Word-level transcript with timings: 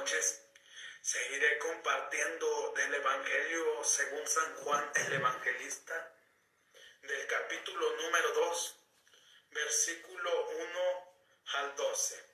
noches. 0.00 0.40
Seguiré 1.02 1.58
compartiendo 1.58 2.72
del 2.74 2.94
Evangelio 2.94 3.84
según 3.84 4.26
San 4.26 4.54
Juan 4.56 4.90
el 4.94 5.12
Evangelista, 5.12 6.14
del 7.02 7.26
capítulo 7.26 7.96
número 7.96 8.32
2, 8.32 8.76
versículo 9.50 10.48
1 10.48 11.14
al 11.54 11.76
12. 11.76 12.24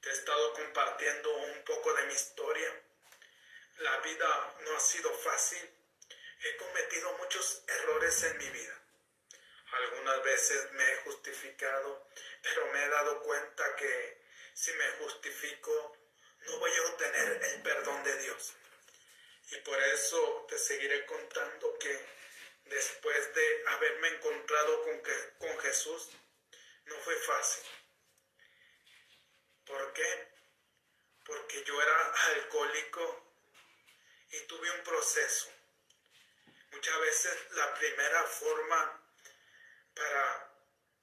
Te 0.00 0.08
he 0.08 0.12
estado 0.12 0.52
compartiendo 0.54 1.36
un 1.36 1.64
poco 1.64 1.94
de 1.94 2.06
mi 2.06 2.14
historia. 2.14 2.82
La 3.78 3.96
vida 3.98 4.54
no 4.64 4.76
ha 4.76 4.80
sido 4.80 5.12
fácil. 5.18 5.70
He 6.42 6.56
cometido 6.56 7.12
muchos 7.18 7.62
errores 7.68 8.20
en 8.24 8.38
mi 8.38 8.50
vida. 8.50 8.82
Algunas 9.70 10.24
veces 10.24 10.72
me 10.72 10.92
he 10.92 10.96
justificado, 11.04 12.08
pero 12.42 12.66
me 12.72 12.84
he 12.84 12.88
dado 12.88 13.22
cuenta 13.22 13.76
que 13.76 14.24
si 14.54 14.72
me 14.72 14.90
justifico, 15.04 16.03
no 16.46 16.58
voy 16.58 16.70
a 16.70 16.82
obtener 16.90 17.42
el 17.42 17.62
perdón 17.62 18.02
de 18.04 18.18
Dios. 18.22 18.52
Y 19.50 19.56
por 19.56 19.80
eso 19.82 20.46
te 20.48 20.58
seguiré 20.58 21.04
contando 21.06 21.78
que 21.78 21.98
después 22.66 23.34
de 23.34 23.64
haberme 23.68 24.08
encontrado 24.08 24.82
con, 24.82 25.02
con 25.38 25.58
Jesús, 25.60 26.10
no 26.86 26.96
fue 26.98 27.16
fácil. 27.16 27.64
¿Por 29.66 29.92
qué? 29.92 30.28
Porque 31.24 31.64
yo 31.64 31.80
era 31.80 32.12
alcohólico 32.12 33.32
y 34.30 34.40
tuve 34.40 34.70
un 34.70 34.82
proceso. 34.82 35.50
Muchas 36.72 37.00
veces 37.00 37.52
la 37.52 37.74
primera 37.74 38.24
forma 38.24 39.00
para 39.94 40.52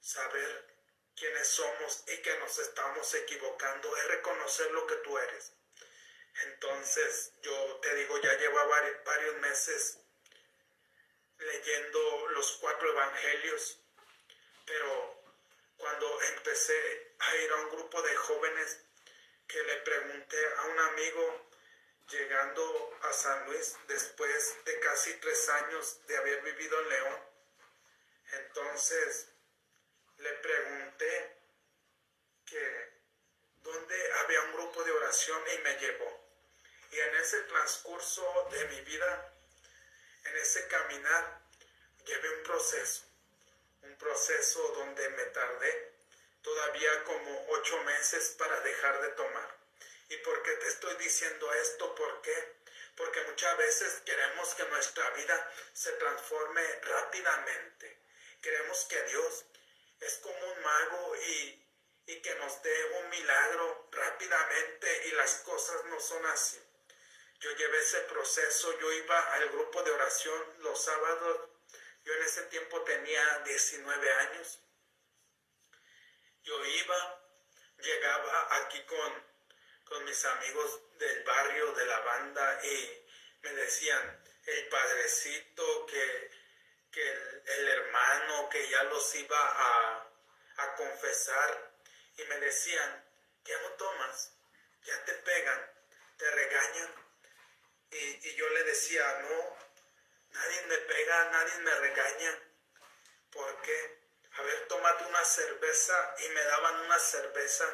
saber 0.02 0.71
quiénes 1.16 1.48
somos 1.48 2.04
y 2.08 2.18
que 2.22 2.38
nos 2.40 2.58
estamos 2.60 3.14
equivocando 3.14 3.96
es 3.98 4.08
reconocer 4.08 4.72
lo 4.72 4.88
que 4.88 4.96
tú 4.96 5.18
eres. 5.18 5.54
Entonces, 6.44 7.34
yo 7.42 7.80
te 7.82 7.94
digo, 7.96 8.20
ya 8.22 8.38
llevo 8.38 8.58
varios 9.06 9.36
meses 9.38 10.00
leyendo 11.38 12.28
los 12.30 12.58
cuatro 12.58 12.90
evangelios, 12.92 13.80
pero 14.66 15.24
cuando 15.78 16.22
empecé 16.36 17.16
a 17.20 17.36
ir 17.36 17.52
a 17.52 17.56
un 17.56 17.70
grupo 17.72 18.02
de 18.02 18.16
jóvenes 18.16 18.80
que 19.48 19.62
le 19.64 19.78
pregunté 19.78 20.54
a 20.58 20.62
un 20.68 20.80
amigo 20.80 21.50
llegando 22.10 22.98
a 23.04 23.14
San 23.14 23.46
Luis 23.46 23.76
después 23.88 24.58
de 24.66 24.80
casi 24.80 25.14
tres 25.16 25.50
años 25.50 26.06
de 26.08 26.18
haber 26.18 26.42
vivido 26.44 26.80
en 26.82 26.90
León, 26.90 27.20
entonces 28.34 29.28
le 30.22 30.34
pregunté 30.34 31.36
que 32.46 32.92
dónde 33.64 34.14
había 34.20 34.42
un 34.42 34.54
grupo 34.54 34.84
de 34.84 34.92
oración 34.92 35.42
y 35.56 35.58
me 35.60 35.78
llevó. 35.80 36.22
Y 36.92 37.00
en 37.00 37.16
ese 37.16 37.42
transcurso 37.44 38.48
de 38.52 38.66
mi 38.66 38.82
vida, 38.82 39.34
en 40.26 40.38
ese 40.38 40.68
caminar, 40.68 41.42
llevé 42.06 42.38
un 42.38 42.44
proceso, 42.44 43.04
un 43.84 43.98
proceso 43.98 44.62
donde 44.76 45.10
me 45.10 45.24
tardé 45.26 45.94
todavía 46.44 47.04
como 47.04 47.48
ocho 47.50 47.82
meses 47.84 48.36
para 48.38 48.60
dejar 48.62 49.02
de 49.02 49.10
tomar. 49.10 49.58
¿Y 50.10 50.18
por 50.18 50.44
qué 50.44 50.52
te 50.52 50.68
estoy 50.68 50.96
diciendo 50.98 51.52
esto? 51.54 51.96
¿Por 51.96 52.22
qué? 52.22 52.56
Porque 52.96 53.22
muchas 53.24 53.58
veces 53.58 54.02
queremos 54.06 54.54
que 54.56 54.66
nuestra 54.66 55.10
vida 55.12 55.54
se 55.74 55.92
transforme 55.94 56.62
rápidamente 56.82 58.02
Queremos 58.42 58.86
que 58.86 59.00
Dios 59.04 59.46
es 60.02 60.16
como 60.18 60.54
un 60.54 60.62
mago 60.62 61.16
y, 61.16 61.68
y 62.08 62.22
que 62.22 62.36
nos 62.36 62.62
dé 62.62 62.86
un 63.00 63.10
milagro 63.10 63.88
rápidamente 63.92 65.08
y 65.08 65.12
las 65.12 65.36
cosas 65.38 65.86
no 65.86 66.00
son 66.00 66.26
así. 66.28 66.60
Yo 67.40 67.52
llevé 67.56 67.80
ese 67.80 68.02
proceso, 68.02 68.78
yo 68.80 68.92
iba 68.92 69.34
al 69.34 69.50
grupo 69.50 69.82
de 69.84 69.92
oración 69.92 70.56
los 70.60 70.84
sábados, 70.84 71.50
yo 72.04 72.14
en 72.14 72.24
ese 72.24 72.44
tiempo 72.44 72.82
tenía 72.84 73.40
19 73.46 74.14
años. 74.14 74.60
Yo 76.44 76.66
iba, 76.66 77.24
llegaba 77.78 78.56
aquí 78.58 78.84
con, 78.84 79.26
con 79.86 80.04
mis 80.06 80.24
amigos 80.26 80.82
del 80.98 81.24
barrio, 81.24 81.72
de 81.74 81.86
la 81.86 82.00
banda, 82.00 82.66
y 82.66 83.06
me 83.42 83.54
decían, 83.54 84.24
el 84.46 84.68
padrecito 84.70 85.86
que 85.86 86.32
que 86.92 87.10
el, 87.46 87.68
hermano 87.68 88.50
que 88.50 88.70
ya 88.70 88.84
los 88.84 89.16
iba 89.16 89.38
a, 89.38 90.08
confesar 90.78 91.72
y 92.18 92.24
me 92.26 92.40
decían, 92.40 93.06
ya 93.44 93.60
no 93.62 93.70
tomas, 93.72 94.32
ya 94.84 95.06
te 95.06 95.14
pegan, 95.14 95.72
te 96.18 96.32
regañan. 96.32 96.96
Y, 97.90 98.30
y 98.30 98.36
yo 98.36 98.48
le 98.50 98.64
decía, 98.64 99.20
no, 99.22 99.58
nadie 100.30 100.62
me 100.68 100.78
pega, 100.78 101.30
nadie 101.32 101.58
me 101.60 101.76
regaña. 101.76 102.40
¿Por 103.32 103.62
qué? 103.64 104.00
A 104.34 104.42
ver, 104.44 104.68
tómate 104.68 105.06
una 105.06 105.26
cerveza 105.26 106.16
y 106.20 106.30
me 106.30 106.44
daban 106.44 106.80
una 106.82 107.00
cerveza 107.00 107.66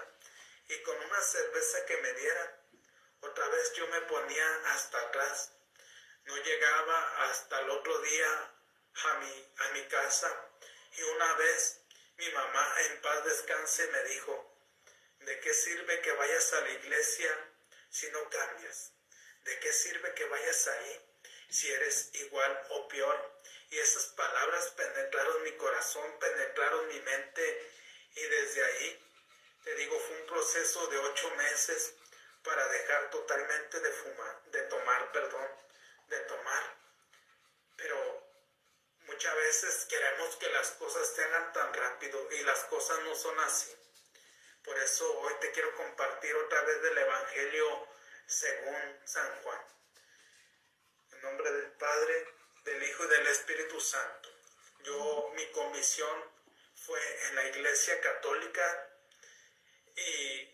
y 0.69 0.81
con 0.81 0.97
una 0.97 1.21
cerveza 1.21 1.85
que 1.85 1.97
me 1.97 2.13
dieran, 2.13 2.51
otra 3.21 3.47
vez 3.49 3.73
yo 3.73 3.87
me 3.87 4.01
ponía 4.01 4.61
hasta 4.73 4.99
atrás. 4.99 5.51
No 6.23 6.35
llegaba 6.37 7.29
hasta 7.29 7.59
el 7.59 7.69
otro 7.69 7.99
día 7.99 8.56
a 9.05 9.13
mi, 9.19 9.53
a 9.57 9.69
mi 9.73 9.83
casa 9.87 10.49
y 10.97 11.03
una 11.03 11.33
vez 11.33 11.81
mi 12.17 12.29
mamá 12.29 12.75
en 12.81 13.01
paz 13.01 13.25
descanse 13.25 13.87
me 13.87 14.03
dijo, 14.05 14.57
¿de 15.19 15.39
qué 15.39 15.53
sirve 15.53 16.01
que 16.01 16.11
vayas 16.13 16.53
a 16.53 16.61
la 16.61 16.69
iglesia 16.71 17.53
si 17.89 18.09
no 18.11 18.29
cambias? 18.29 18.91
¿De 19.43 19.59
qué 19.59 19.71
sirve 19.71 20.13
que 20.13 20.25
vayas 20.25 20.67
ahí 20.67 21.01
si 21.49 21.71
eres 21.71 22.09
igual 22.13 22.67
o 22.69 22.87
peor? 22.87 23.37
Y 23.69 23.77
esas 23.77 24.05
palabras 24.07 24.67
penetraron 24.71 25.43
mi 25.43 25.51
corazón, 25.57 26.19
penetraron 26.19 26.87
mi 26.87 26.99
mente 27.01 27.71
y 28.15 28.21
desde 28.21 28.65
ahí, 28.65 29.03
te 29.63 29.75
digo, 29.75 29.99
fue 29.99 30.21
un 30.21 30.27
proceso 30.27 30.87
de 30.87 30.97
ocho 30.97 31.29
meses 31.35 31.93
para 32.43 32.67
dejar 32.69 33.09
totalmente 33.11 33.79
de 33.79 33.91
fumar, 33.91 34.41
de 34.45 34.61
tomar, 34.63 35.11
perdón, 35.11 35.47
de 36.07 36.19
tomar. 36.21 36.77
Pero 37.75 38.26
Muchas 39.07 39.35
veces 39.35 39.85
queremos 39.85 40.35
que 40.35 40.49
las 40.49 40.71
cosas 40.71 41.07
se 41.15 41.23
hagan 41.23 41.53
tan 41.53 41.73
rápido 41.73 42.27
y 42.31 42.43
las 42.43 42.59
cosas 42.65 42.99
no 42.99 43.15
son 43.15 43.39
así. 43.39 43.73
Por 44.63 44.77
eso 44.79 45.19
hoy 45.19 45.33
te 45.39 45.51
quiero 45.51 45.73
compartir 45.75 46.35
otra 46.35 46.61
vez 46.63 46.81
del 46.81 46.97
Evangelio 46.97 47.87
según 48.25 48.99
San 49.05 49.41
Juan. 49.41 49.61
En 51.13 51.21
nombre 51.21 51.51
del 51.51 51.71
Padre, 51.71 52.33
del 52.65 52.83
Hijo 52.83 53.05
y 53.05 53.07
del 53.07 53.27
Espíritu 53.27 53.79
Santo. 53.79 54.29
Yo, 54.83 55.31
mi 55.35 55.45
comisión 55.51 56.31
fue 56.75 56.99
en 57.27 57.35
la 57.35 57.47
Iglesia 57.47 57.99
Católica 58.01 58.89
y 59.95 60.53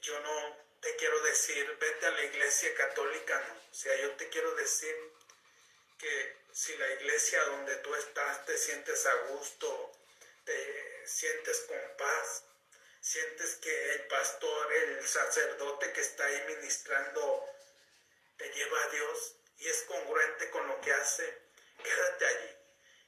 yo 0.00 0.20
no 0.20 0.56
te 0.80 0.94
quiero 0.96 1.20
decir, 1.22 1.76
vete 1.80 2.06
a 2.06 2.10
la 2.10 2.24
Iglesia 2.24 2.72
Católica, 2.76 3.40
no. 3.48 3.54
O 3.70 3.74
sea, 3.74 3.94
yo 4.00 4.12
te 4.12 4.28
quiero 4.28 4.54
decir 4.54 4.94
que 5.98 6.37
si 6.58 6.76
la 6.76 6.90
iglesia 6.90 7.40
donde 7.44 7.76
tú 7.76 7.94
estás 7.94 8.44
te 8.44 8.58
sientes 8.58 9.06
a 9.06 9.14
gusto, 9.28 9.92
te 10.44 11.06
sientes 11.06 11.60
con 11.68 11.78
paz, 11.96 12.42
sientes 13.00 13.54
que 13.62 13.92
el 13.92 14.08
pastor, 14.08 14.72
el 14.72 15.06
sacerdote 15.06 15.92
que 15.92 16.00
está 16.00 16.24
ahí 16.24 16.42
ministrando, 16.48 17.48
te 18.36 18.50
lleva 18.50 18.82
a 18.82 18.88
Dios 18.88 19.36
y 19.58 19.68
es 19.68 19.82
congruente 19.82 20.50
con 20.50 20.66
lo 20.66 20.80
que 20.80 20.92
hace, 20.92 21.32
quédate 21.84 22.26
allí 22.26 22.56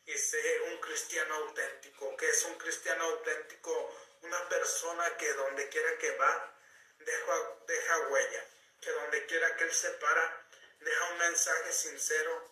y 0.06 0.16
sé 0.16 0.60
un 0.68 0.78
cristiano 0.78 1.34
auténtico. 1.34 2.16
que 2.16 2.28
es 2.28 2.44
un 2.44 2.54
cristiano 2.54 3.02
auténtico? 3.02 3.92
Una 4.22 4.48
persona 4.48 5.16
que 5.16 5.32
donde 5.32 5.68
quiera 5.70 5.98
que 5.98 6.12
va, 6.12 6.56
deja, 7.00 7.56
deja 7.66 7.98
huella, 8.10 8.44
que 8.80 8.92
donde 8.92 9.26
quiera 9.26 9.56
que 9.56 9.64
él 9.64 9.74
se 9.74 9.90
para, 9.90 10.46
deja 10.78 11.04
un 11.10 11.18
mensaje 11.18 11.72
sincero, 11.72 12.49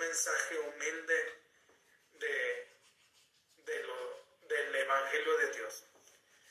mensaje 0.00 0.58
humilde 0.58 1.42
de, 2.12 2.68
del 4.48 4.74
Evangelio 4.74 5.36
de 5.36 5.52
Dios. 5.52 5.84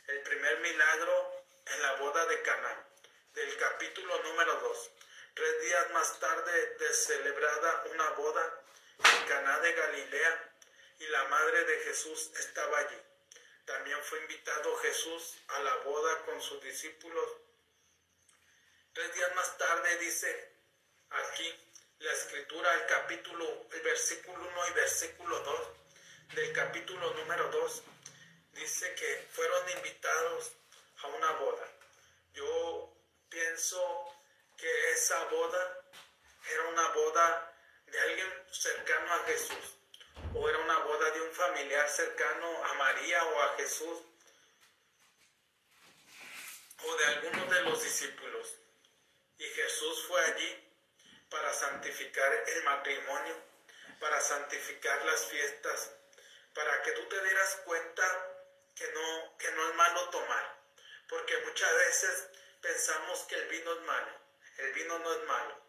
El 0.07 0.21
primer 0.21 0.59
milagro 0.59 1.45
en 1.65 1.81
la 1.81 1.93
boda 1.95 2.25
de 2.27 2.41
Cana, 2.43 2.87
del 3.33 3.57
capítulo 3.57 4.21
número 4.21 4.53
2. 4.53 4.91
Tres 5.33 5.61
días 5.61 5.91
más 5.91 6.19
tarde 6.19 6.75
de 6.75 6.93
celebrada 6.93 7.85
una 7.91 8.09
boda 8.11 8.63
en 8.99 9.27
Caná 9.27 9.59
de 9.61 9.73
Galilea 9.73 10.53
y 10.99 11.07
la 11.07 11.23
madre 11.25 11.63
de 11.63 11.79
Jesús 11.85 12.31
estaba 12.37 12.77
allí. 12.77 13.01
También 13.65 13.97
fue 14.03 14.19
invitado 14.19 14.77
Jesús 14.77 15.37
a 15.47 15.59
la 15.61 15.75
boda 15.77 16.25
con 16.25 16.39
sus 16.39 16.61
discípulos. 16.61 17.31
Tres 18.93 19.13
días 19.15 19.35
más 19.35 19.57
tarde 19.57 19.97
dice 19.97 20.53
aquí, 21.09 21.68
la 21.99 22.11
escritura, 22.13 22.73
el 22.73 22.85
capítulo, 22.85 23.67
el 23.71 23.81
versículo 23.81 24.39
1 24.39 24.67
y 24.69 24.73
versículo 24.73 25.39
2 25.39 25.67
del 26.35 26.53
capítulo 26.53 27.13
número 27.13 27.49
2, 27.49 27.83
dice 28.53 28.95
que 28.95 29.27
fueron 29.31 29.69
invitados 29.71 30.51
a 31.03 31.07
una 31.07 31.31
boda. 31.31 31.67
Yo 32.33 32.95
esa 34.99 35.23
boda 35.25 35.81
era 36.51 36.67
una 36.69 36.87
boda 36.89 37.55
de 37.87 37.99
alguien 37.99 38.27
cercano 38.51 39.13
a 39.13 39.25
Jesús 39.25 39.77
o 40.33 40.49
era 40.49 40.57
una 40.59 40.77
boda 40.79 41.09
de 41.11 41.21
un 41.21 41.31
familiar 41.31 41.89
cercano 41.89 42.65
a 42.65 42.73
María 42.75 43.23
o 43.23 43.41
a 43.41 43.55
Jesús 43.57 43.99
o 46.83 46.95
de 46.95 47.05
alguno 47.05 47.45
de 47.45 47.61
los 47.61 47.83
discípulos. 47.83 48.55
Y 49.37 49.45
Jesús 49.45 50.05
fue 50.07 50.25
allí 50.25 50.68
para 51.29 51.53
santificar 51.53 52.33
el 52.47 52.63
matrimonio, 52.63 53.35
para 53.99 54.19
santificar 54.21 55.05
las 55.05 55.25
fiestas, 55.25 55.91
para 56.53 56.81
que 56.83 56.91
tú 56.93 57.07
te 57.07 57.23
dieras 57.23 57.61
cuenta 57.65 58.35
que 58.75 58.91
no, 58.91 59.37
que 59.37 59.51
no 59.51 59.69
es 59.69 59.75
malo 59.75 60.09
tomar, 60.09 60.57
porque 61.07 61.37
muchas 61.45 61.73
veces 61.75 62.27
pensamos 62.61 63.19
que 63.23 63.35
el 63.35 63.47
vino 63.47 63.73
es 63.73 63.81
malo, 63.81 64.11
el 64.57 64.73
vino 64.73 64.99
no 64.99 65.13
es 65.13 65.23
malo. 65.25 65.59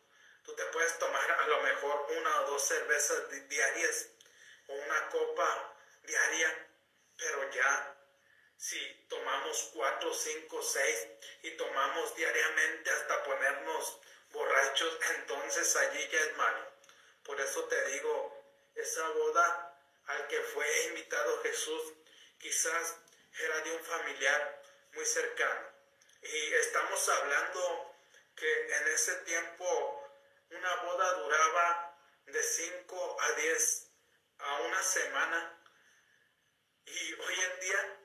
Tú 0.44 0.54
te 0.54 0.64
puedes 0.66 0.98
tomar 0.98 1.30
a 1.30 1.46
lo 1.48 1.60
mejor 1.62 2.06
una 2.16 2.40
o 2.40 2.50
dos 2.52 2.66
cervezas 2.66 3.48
diarias 3.48 4.08
o 4.68 4.72
una 4.72 5.08
copa 5.10 5.74
diaria, 6.02 6.68
pero 7.16 7.50
ya 7.50 7.96
si 8.56 9.06
tomamos 9.08 9.70
cuatro, 9.74 10.12
cinco, 10.12 10.62
seis 10.62 11.06
y 11.42 11.50
tomamos 11.52 12.14
diariamente 12.14 12.90
hasta 12.90 13.22
ponernos 13.24 14.00
borrachos, 14.30 14.98
entonces 15.16 15.76
allí 15.76 16.08
ya 16.08 16.20
es 16.20 16.36
malo. 16.36 16.70
Por 17.24 17.40
eso 17.40 17.64
te 17.64 17.84
digo, 17.90 18.44
esa 18.74 19.08
boda 19.08 19.76
al 20.06 20.26
que 20.26 20.40
fue 20.40 20.66
invitado 20.88 21.42
Jesús 21.42 21.92
quizás 22.38 22.96
era 23.38 23.60
de 23.60 23.76
un 23.76 23.84
familiar 23.84 24.62
muy 24.94 25.04
cercano. 25.04 25.68
Y 26.22 26.54
estamos 26.54 27.08
hablando 27.08 27.94
que 28.34 28.76
en 28.76 28.88
ese 28.88 29.14
tiempo 29.18 30.08
una 30.50 30.74
boda 30.82 31.14
duraba 31.14 31.96
de 32.26 32.42
5 32.42 33.16
a 33.20 33.32
10 33.32 33.86
a 34.38 34.60
una 34.62 34.82
semana. 34.82 35.62
Y 36.86 37.14
hoy 37.14 37.40
en 37.40 37.60
día 37.60 38.00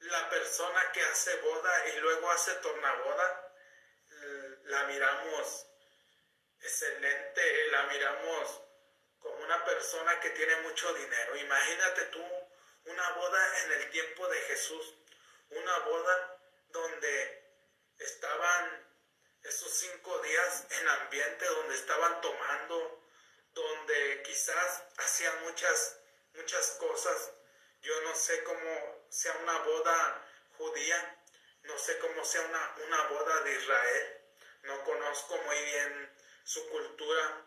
la 0.00 0.30
persona 0.30 0.92
que 0.92 1.02
hace 1.02 1.34
boda 1.36 1.88
y 1.88 2.00
luego 2.00 2.30
hace 2.30 2.54
tornaboda, 2.56 3.47
la 4.68 4.84
miramos 4.84 5.66
excelente, 6.60 7.66
la 7.68 7.82
miramos 7.84 8.60
como 9.20 9.36
una 9.44 9.64
persona 9.64 10.20
que 10.20 10.30
tiene 10.30 10.56
mucho 10.56 10.92
dinero. 10.94 11.36
Imagínate 11.36 12.02
tú 12.06 12.24
una 12.84 13.10
boda 13.12 13.64
en 13.64 13.72
el 13.72 13.90
tiempo 13.90 14.28
de 14.28 14.40
Jesús, 14.42 14.94
una 15.50 15.78
boda 15.80 16.40
donde 16.68 17.44
estaban 17.98 18.86
esos 19.42 19.72
cinco 19.72 20.18
días 20.20 20.66
en 20.70 20.88
ambiente, 20.88 21.46
donde 21.46 21.74
estaban 21.74 22.20
tomando, 22.20 23.02
donde 23.52 24.22
quizás 24.22 24.82
hacían 24.98 25.42
muchas, 25.44 26.00
muchas 26.34 26.72
cosas. 26.72 27.32
Yo 27.80 28.00
no 28.02 28.14
sé 28.14 28.42
cómo 28.44 29.06
sea 29.08 29.32
una 29.38 29.58
boda 29.60 30.28
judía, 30.58 31.24
no 31.62 31.78
sé 31.78 31.98
cómo 31.98 32.24
sea 32.24 32.42
una, 32.42 32.76
una 32.86 33.02
boda 33.08 33.40
de 33.42 33.54
Israel, 33.54 34.17
no 34.62 34.84
conozco 34.84 35.36
muy 35.38 35.62
bien 35.62 36.12
su 36.44 36.68
cultura, 36.68 37.44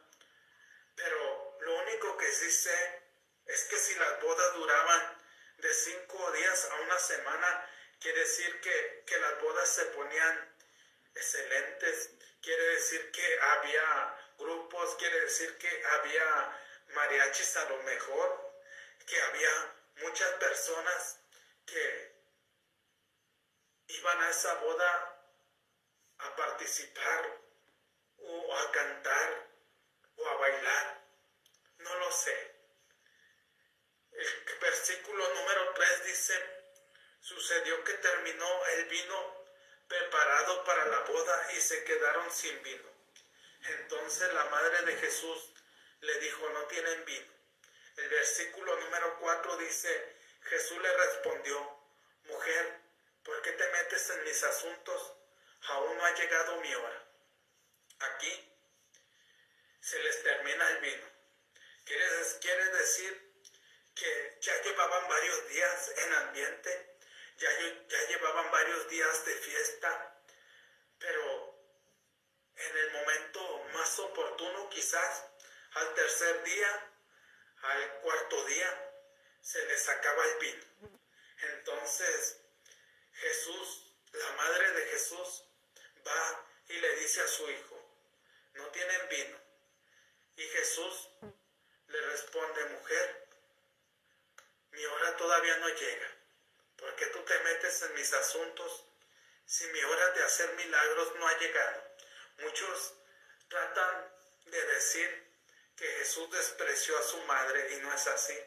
pero 0.95 1.57
lo 1.61 1.75
único 1.81 2.17
que 2.17 2.31
sí 2.31 2.51
sé 2.51 3.01
es 3.45 3.63
que 3.65 3.77
si 3.77 3.95
las 3.95 4.21
bodas 4.21 4.53
duraban 4.55 5.17
de 5.57 5.73
cinco 5.73 6.31
días 6.31 6.65
a 6.71 6.75
una 6.81 6.99
semana, 6.99 7.69
quiere 7.99 8.19
decir 8.19 8.61
que, 8.61 9.03
que 9.05 9.17
las 9.19 9.41
bodas 9.41 9.69
se 9.69 9.85
ponían 9.85 10.55
excelentes, 11.15 12.11
quiere 12.41 12.63
decir 12.75 13.11
que 13.11 13.39
había 13.39 14.17
grupos, 14.37 14.95
quiere 14.95 15.21
decir 15.21 15.57
que 15.57 15.85
había 15.85 16.59
mariachis 16.93 17.57
a 17.57 17.69
lo 17.69 17.83
mejor, 17.83 18.53
que 19.05 19.21
había 19.21 19.75
muchas 19.97 20.31
personas 20.33 21.19
que 21.65 22.11
iban 23.87 24.21
a 24.21 24.29
esa 24.29 24.53
boda 24.55 25.10
a 26.21 26.35
participar 26.35 27.39
o 28.17 28.55
a 28.55 28.71
cantar 28.71 29.47
o 30.17 30.27
a 30.27 30.35
bailar. 30.35 31.01
No 31.79 31.95
lo 31.95 32.11
sé. 32.11 32.55
El 34.11 34.59
versículo 34.59 35.27
número 35.33 35.73
3 35.73 36.05
dice, 36.05 36.33
sucedió 37.19 37.83
que 37.83 37.93
terminó 37.93 38.65
el 38.67 38.85
vino 38.85 39.45
preparado 39.87 40.63
para 40.63 40.85
la 40.85 40.99
boda 41.01 41.53
y 41.53 41.61
se 41.61 41.83
quedaron 41.83 42.31
sin 42.31 42.61
vino. 42.63 42.89
Entonces 43.63 44.33
la 44.33 44.45
madre 44.45 44.83
de 44.83 44.97
Jesús 44.97 45.53
le 46.01 46.19
dijo, 46.19 46.49
no 46.49 46.63
tienen 46.65 47.05
vino. 47.05 47.31
El 47.97 48.09
versículo 48.09 48.75
número 48.79 49.19
4 49.19 49.57
dice, 49.57 50.15
Jesús 50.43 50.81
le 50.81 50.97
respondió, 50.97 51.77
mujer, 52.25 52.79
¿por 53.23 53.41
qué 53.41 53.51
te 53.51 53.71
metes 53.71 54.09
en 54.09 54.23
mis 54.23 54.43
asuntos? 54.43 55.13
Aún 55.67 55.97
no 55.97 56.05
ha 56.05 56.15
llegado 56.15 56.61
mi 56.61 56.73
hora. 56.73 57.03
Aquí 57.99 58.51
se 59.79 59.99
les 59.99 60.23
termina 60.23 60.69
el 60.69 60.77
vino. 60.79 61.11
Quiere, 61.85 62.65
decir 62.71 63.33
que 63.93 64.37
ya 64.41 64.61
llevaban 64.63 65.07
varios 65.09 65.49
días 65.49 65.91
en 65.97 66.13
ambiente, 66.13 66.97
ya, 67.37 67.49
ya 67.87 68.07
llevaban 68.07 68.49
varios 68.51 68.87
días 68.89 69.25
de 69.25 69.35
fiesta, 69.35 70.23
pero 70.99 71.51
en 72.55 72.77
el 72.77 72.91
momento 72.91 73.63
más 73.73 73.99
oportuno 73.99 74.69
quizás, 74.69 75.25
al 75.73 75.93
tercer 75.93 76.43
día, 76.43 76.93
al 77.61 77.99
cuarto 78.01 78.45
día, 78.45 78.91
se 79.41 79.65
les 79.65 79.89
acaba 79.89 80.25
el 80.25 80.37
vino. 80.37 80.65
Entonces 81.53 82.37
Jesús, 83.13 83.95
la 84.13 84.31
madre 84.33 84.71
de 84.71 84.85
Jesús, 84.87 85.43
va 86.05 86.45
y 86.67 86.73
le 86.73 86.95
dice 86.97 87.21
a 87.21 87.27
su 87.27 87.49
hijo, 87.49 87.81
no 88.53 88.67
tienen 88.67 89.09
vino. 89.09 89.37
Y 90.35 90.43
Jesús 90.43 91.09
le 91.87 92.01
responde, 92.01 92.65
mujer, 92.65 93.27
mi 94.71 94.85
hora 94.85 95.17
todavía 95.17 95.57
no 95.57 95.69
llega, 95.69 96.07
porque 96.77 97.05
tú 97.07 97.19
te 97.23 97.39
metes 97.39 97.81
en 97.81 97.93
mis 97.95 98.13
asuntos 98.13 98.85
si 99.45 99.65
mi 99.67 99.83
hora 99.83 100.11
de 100.11 100.23
hacer 100.23 100.53
milagros 100.53 101.15
no 101.15 101.27
ha 101.27 101.37
llegado. 101.37 101.83
Muchos 102.37 102.93
tratan 103.49 104.15
de 104.45 104.65
decir 104.67 105.31
que 105.75 105.85
Jesús 105.85 106.31
despreció 106.31 106.97
a 106.97 107.03
su 107.03 107.17
madre 107.23 107.73
y 107.73 107.77
no 107.81 107.93
es 107.93 108.07
así. 108.07 108.37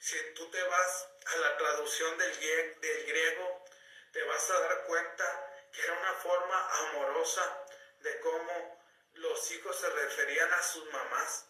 Si 0.00 0.16
tú 0.34 0.50
te 0.50 0.62
vas 0.64 1.08
a 1.26 1.36
la 1.36 1.56
traducción 1.56 2.18
del, 2.18 2.80
del 2.80 3.06
griego, 3.06 3.64
te 4.12 4.22
vas 4.24 4.50
a 4.50 4.60
dar 4.60 4.84
cuenta 4.84 5.51
que 5.72 5.82
era 5.82 5.98
una 5.98 6.12
forma 6.14 6.70
amorosa 6.80 7.66
de 8.00 8.20
cómo 8.20 8.80
los 9.14 9.50
hijos 9.52 9.76
se 9.78 9.88
referían 9.90 10.52
a 10.52 10.62
sus 10.62 10.90
mamás 10.92 11.46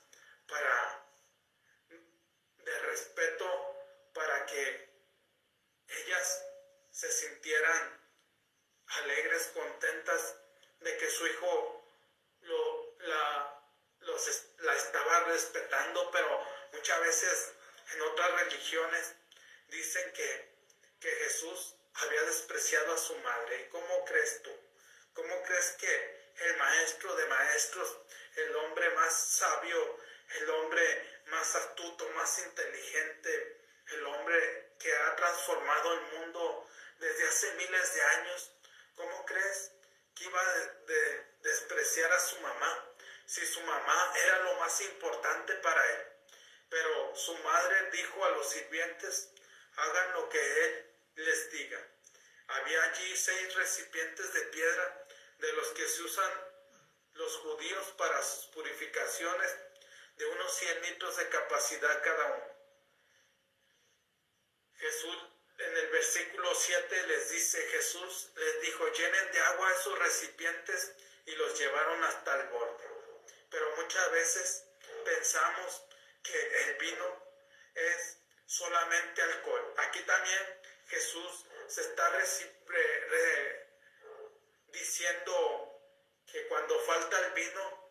para 0.47 1.07
de 2.59 2.79
respeto 2.81 3.77
para 4.15 4.47
que 4.47 4.93
ellas 5.89 6.45
se 6.91 7.11
sintieran 7.11 8.01
alegres, 8.87 9.49
contentas 9.55 10.37
de 10.81 10.97
que 10.99 11.11
su 11.11 11.27
hijo 11.27 11.85
lo, 12.43 12.97
la, 12.99 13.63
la 14.59 14.75
estaba 14.75 15.21
respetando, 15.25 16.11
pero 16.11 16.47
muchas 16.73 17.01
veces 17.01 17.53
en 17.95 18.03
otras 18.03 18.33
religiones 18.43 19.15
dicen 19.69 20.13
que, 20.13 20.55
que 21.01 21.11
Jesús 21.11 21.75
había 21.95 22.23
despreciado 22.23 22.95
a 22.95 22.99
su 22.99 23.17
madre. 23.19 23.69
¿Cómo 23.71 24.05
crees 24.05 24.43
tú? 24.43 24.51
¿Cómo 25.15 25.43
crees 25.43 25.73
que 25.73 26.23
el 26.37 26.57
maestro 26.57 27.15
de 27.15 27.27
maestros, 27.27 27.99
el 28.37 28.57
hombre 28.57 28.91
más 28.91 29.13
sabio, 29.13 29.99
el 30.41 30.51
hombre 30.51 31.21
más 31.27 31.55
astuto, 31.55 32.09
más 32.11 32.39
inteligente, 32.39 33.61
el 33.89 34.07
hombre 34.07 34.73
que 34.79 34.93
ha 34.95 35.17
transformado 35.17 35.93
el 35.93 36.01
mundo 36.19 36.69
desde 36.99 37.29
hace 37.29 37.53
miles 37.55 37.95
de 37.95 38.03
años. 38.03 38.51
¿Cómo 38.95 39.25
crees 39.27 39.73
que 40.15 40.25
iba 40.25 40.41
a 40.41 40.55
despreciar 41.43 42.13
a 42.13 42.21
su 42.21 42.41
mamá 42.41 42.89
si 43.27 43.47
su 43.47 43.61
mamá 43.63 44.13
era 44.25 44.39
lo 44.41 44.55
más 44.57 44.81
importante 44.83 45.55
para 45.55 45.85
él? 45.93 46.07
Pero 46.69 47.15
su 47.15 47.37
madre 47.39 47.91
dijo 47.91 48.25
a 48.25 48.31
los 48.31 48.49
sirvientes, 48.49 49.31
hagan 49.77 50.13
lo 50.13 50.29
que 50.29 50.65
él 50.65 50.92
les 51.17 51.51
diga. 51.51 51.89
Había 52.49 52.83
allí 52.85 53.17
seis 53.17 53.55
recipientes 53.55 54.33
de 54.33 54.41
piedra 54.43 55.07
de 55.39 55.53
los 55.55 55.69
que 55.69 55.89
se 55.89 56.03
usan 56.03 56.33
los 57.15 57.37
judíos 57.39 57.87
para 57.99 58.23
sus 58.23 58.47
purificaciones 58.47 59.57
de 60.17 60.27
unos 60.27 60.55
100 60.55 60.83
litros 60.83 61.17
de 61.17 61.29
capacidad 61.29 62.03
cada 62.03 62.27
uno. 62.33 62.53
Jesús 64.77 65.17
en 65.59 65.77
el 65.77 65.89
versículo 65.89 66.55
7 66.55 67.07
les 67.07 67.31
dice, 67.31 67.69
Jesús 67.69 68.31
les 68.35 68.61
dijo, 68.63 68.89
llenen 68.93 69.33
de 69.33 69.41
agua 69.41 69.73
esos 69.73 69.99
recipientes 69.99 70.93
y 71.27 71.35
los 71.37 71.59
llevaron 71.59 72.03
hasta 72.05 72.41
el 72.41 72.49
borde. 72.49 72.85
Pero 73.51 73.77
muchas 73.77 74.11
veces 74.13 74.65
pensamos 75.05 75.83
que 76.23 76.63
el 76.65 76.79
vino 76.79 77.27
es 77.75 78.19
solamente 78.47 79.23
alcohol. 79.23 79.75
Aquí 79.79 80.01
también 80.01 80.62
Jesús 80.93 81.47
se 81.69 81.81
está 81.81 82.13
diciendo 84.67 85.81
que 86.31 86.47
cuando 86.49 86.79
falta 86.81 87.19
el 87.19 87.33
vino, 87.33 87.89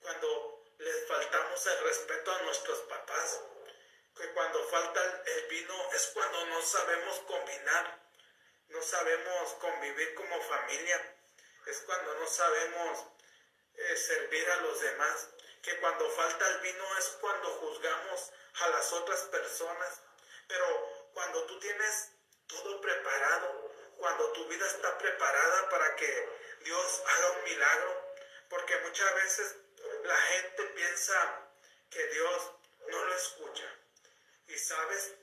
cuando 0.00 0.64
les 0.78 1.08
faltamos 1.08 1.66
el 1.66 1.78
respeto 1.82 2.30
a 2.30 2.42
nuestros 2.42 2.78
papás, 2.82 3.40
que 4.16 4.32
cuando 4.34 4.68
falta 4.68 5.22
el 5.26 5.46
vino 5.48 5.74
es 5.92 6.06
cuando 6.14 6.46
no 6.46 6.62
sabemos 6.62 7.18
combinar, 7.26 8.08
no 8.68 8.82
sabemos 8.82 9.52
convivir 9.54 10.14
como 10.14 10.40
familia, 10.42 11.16
es 11.66 11.80
cuando 11.80 12.14
no 12.20 12.26
sabemos 12.28 13.04
eh, 13.74 13.96
servir 13.96 14.48
a 14.48 14.56
los 14.60 14.80
demás, 14.80 15.28
que 15.60 15.76
cuando 15.80 16.08
falta 16.10 16.46
el 16.50 16.60
vino 16.60 16.98
es 16.98 17.06
cuando 17.20 17.48
juzgamos 17.48 18.30
a 18.60 18.68
las 18.68 18.92
otras 18.92 19.22
personas, 19.22 20.02
pero 20.46 20.99
cuando 21.14 21.46
tú 21.46 21.58
tienes 21.58 22.12
todo 22.46 22.80
preparado, 22.80 23.70
cuando 23.96 24.32
tu 24.32 24.48
vida 24.48 24.66
está 24.66 24.98
preparada 24.98 25.68
para 25.68 25.96
que 25.96 26.28
Dios 26.64 27.02
haga 27.06 27.30
un 27.32 27.44
milagro, 27.44 28.14
porque 28.48 28.76
muchas 28.78 29.14
veces 29.14 29.56
la 30.04 30.16
gente 30.16 30.64
piensa 30.74 31.48
que 31.90 32.06
Dios 32.08 32.50
no 32.88 33.04
lo 33.04 33.14
escucha. 33.14 33.76
Y 34.48 34.58
sabes 34.58 35.14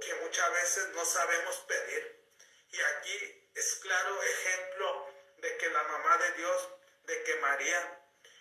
que 0.00 0.14
muchas 0.16 0.52
veces 0.52 0.88
no 0.90 1.04
sabemos 1.04 1.56
pedir. 1.68 2.22
Y 2.70 2.80
aquí 2.80 3.50
es 3.54 3.74
claro 3.76 4.22
ejemplo 4.22 5.08
de 5.38 5.56
que 5.58 5.68
la 5.70 5.82
mamá 5.82 6.16
de 6.18 6.32
Dios, 6.32 6.68
de 7.04 7.22
que 7.24 7.34
María, 7.36 8.00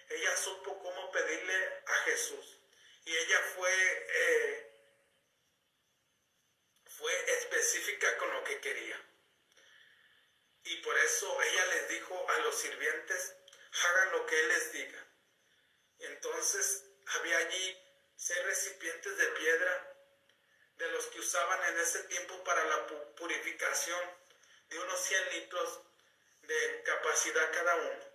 ella 0.10 0.38
supo 0.38 0.80
cómo 0.80 1.12
pedirle 1.12 1.84
a 1.86 1.94
Jesús. 2.06 2.60
Y 3.06 3.16
ella 3.16 3.42
fue, 3.56 4.08
eh, 4.10 4.71
fue 7.02 7.32
específica 7.34 8.16
con 8.18 8.32
lo 8.32 8.44
que 8.44 8.62
quería. 8.62 9.02
Y 10.64 10.78
por 10.78 10.98
eso 11.00 11.42
ella 11.42 11.66
les 11.66 11.90
dijo 11.90 12.30
a 12.30 12.38
los 12.42 12.56
sirvientes, 12.56 13.36
hagan 13.84 14.12
lo 14.12 14.26
que 14.28 14.40
Él 14.40 14.48
les 14.50 14.72
diga. 14.72 15.08
Entonces 16.00 16.84
había 17.08 17.38
allí 17.38 17.78
seis 18.16 18.44
recipientes 18.46 19.18
de 19.18 19.28
piedra 19.28 19.96
de 20.78 20.92
los 20.92 21.08
que 21.08 21.20
usaban 21.20 21.74
en 21.74 21.80
ese 21.80 22.04
tiempo 22.04 22.44
para 22.44 22.64
la 22.66 22.88
purificación 23.16 24.00
de 24.70 24.80
unos 24.80 25.00
100 25.00 25.30
litros 25.32 25.80
de 26.44 26.84
capacidad 26.84 27.52
cada 27.52 27.76
uno. 27.76 28.12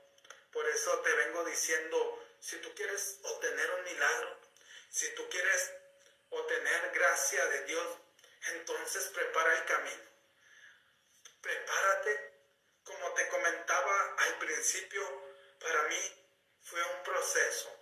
Por 0.52 0.68
eso 0.68 1.00
te 1.00 1.12
vengo 1.12 1.44
diciendo, 1.44 2.24
si 2.40 2.56
tú 2.58 2.72
quieres 2.74 3.18
obtener 3.22 3.70
un 3.72 3.84
milagro, 3.84 4.40
si 4.90 5.12
tú 5.14 5.28
quieres 5.28 5.72
obtener 6.30 6.92
gracia 6.94 7.46
de 7.46 7.64
Dios, 7.64 7.98
entonces 8.52 9.04
prepara 9.08 9.56
el 9.58 9.64
camino. 9.64 10.02
Prepárate, 11.40 12.32
como 12.84 13.12
te 13.14 13.28
comentaba 13.28 14.14
al 14.18 14.38
principio, 14.38 15.02
para 15.60 15.82
mí 15.84 16.28
fue 16.62 16.82
un 16.82 17.02
proceso. 17.02 17.72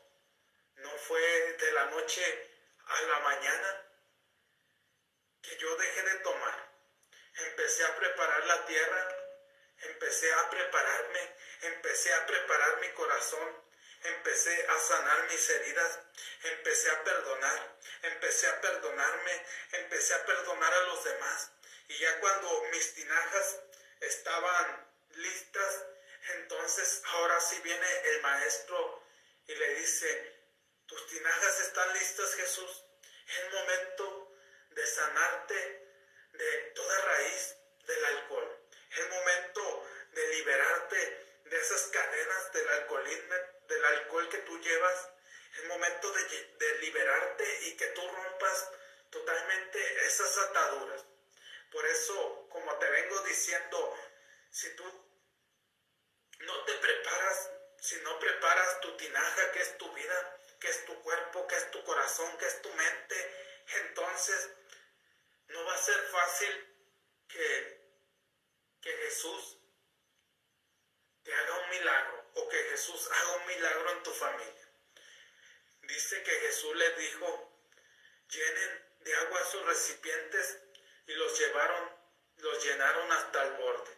No 0.76 0.90
fue 0.98 1.20
de 1.20 1.72
la 1.72 1.84
noche 1.86 2.50
a 2.86 3.02
la 3.02 3.18
mañana 3.20 3.84
que 5.42 5.56
yo 5.56 5.76
dejé 5.76 6.02
de 6.02 6.18
tomar. 6.20 6.74
Empecé 7.36 7.84
a 7.84 7.96
preparar 7.96 8.46
la 8.46 8.66
tierra, 8.66 9.08
empecé 9.78 10.32
a 10.32 10.50
prepararme, 10.50 11.36
empecé 11.62 12.12
a 12.12 12.26
preparar 12.26 12.80
mi 12.80 12.88
corazón, 12.90 13.63
empecé 14.04 14.66
a 14.68 14.78
sanar 14.78 15.28
mis 15.28 15.50
heridas, 15.50 15.98
empecé 16.42 16.90
a 16.90 17.04
perdonar, 17.04 17.78
empecé 18.02 18.46
a 18.48 18.60
perdonarme, 18.60 19.46
empecé 19.72 20.14
a 20.14 20.24
perdonar 20.26 20.72
a 20.72 20.82
los 20.84 21.04
demás. 21.04 21.50
Y 21.88 21.98
ya 21.98 22.20
cuando 22.20 22.62
mis 22.72 22.94
tinajas 22.94 23.60
estaban 24.00 24.94
listas, 25.16 25.84
entonces 26.36 27.02
ahora 27.06 27.40
sí 27.40 27.58
viene 27.62 27.86
el 28.04 28.22
maestro 28.22 29.02
y 29.46 29.54
le 29.54 29.74
dice, 29.74 30.34
tus 30.86 31.06
tinajas 31.08 31.60
están 31.60 31.92
listas 31.94 32.34
Jesús, 32.34 32.84
es 33.26 33.52
momento 33.52 34.32
de 34.70 34.86
sanarte 34.86 35.88
de 36.32 36.56
toda 36.74 37.00
raíz 37.02 37.56
del 37.86 38.04
alcohol. 38.04 38.60
Es 38.90 39.08
momento 39.08 39.88
de 40.12 40.28
liberarte 40.28 41.40
de 41.44 41.60
esas 41.60 41.82
cadenas 41.82 42.52
del 42.52 42.68
alcoholismo, 42.68 43.34
del 43.74 43.84
alcohol 43.84 44.28
que 44.28 44.38
tú 44.38 44.58
llevas. 44.60 45.08
Es 45.56 45.64
momento 45.66 46.12
de, 46.12 46.56
de 46.58 46.78
liberarte 46.78 47.66
y 47.66 47.76
que 47.76 47.86
tú 47.88 48.00
rompas 48.08 48.70
totalmente 49.10 50.06
esas 50.06 50.36
ataduras. 50.38 51.04
Por 51.70 51.86
eso, 51.86 52.48
como 52.50 52.76
te 52.78 52.88
vengo 52.90 53.20
diciendo, 53.20 53.96
si 54.50 54.74
tú 54.76 54.84
no 56.40 56.64
te 56.64 56.74
preparas, 56.74 57.50
si 57.80 57.96
no 57.96 58.18
preparas 58.18 58.80
tu 58.80 58.96
tinaja, 58.96 59.52
que 59.52 59.60
es 59.60 59.78
tu 59.78 59.92
vida, 59.92 60.40
que 60.60 60.68
es 60.68 60.84
tu 60.84 61.00
cuerpo, 61.02 61.46
que 61.46 61.56
es 61.56 61.70
tu 61.70 61.84
corazón, 61.84 62.36
que 62.38 62.46
es 62.46 62.62
tu 62.62 62.72
mente, 62.72 63.62
entonces 63.86 64.50
no 65.48 65.64
va 65.64 65.74
a 65.74 65.78
ser 65.78 66.00
fácil 66.08 66.76
que, 67.28 67.80
que 68.80 68.92
Jesús 68.92 69.58
te 71.22 71.34
haga 71.34 71.58
un 71.58 71.70
milagro 71.70 72.23
o 72.34 72.48
que 72.48 72.58
Jesús 72.70 73.08
haga 73.10 73.36
un 73.36 73.46
milagro 73.46 73.90
en 73.92 74.02
tu 74.02 74.12
familia. 74.12 74.68
Dice 75.82 76.22
que 76.22 76.30
Jesús 76.30 76.74
les 76.76 76.98
dijo, 76.98 77.52
llenen 78.28 78.84
de 79.00 79.14
agua 79.16 79.44
sus 79.44 79.64
recipientes 79.66 80.58
y 81.06 81.12
los 81.12 81.38
llevaron, 81.38 81.90
los 82.38 82.64
llenaron 82.64 83.12
hasta 83.12 83.42
el 83.44 83.52
borde. 83.54 83.92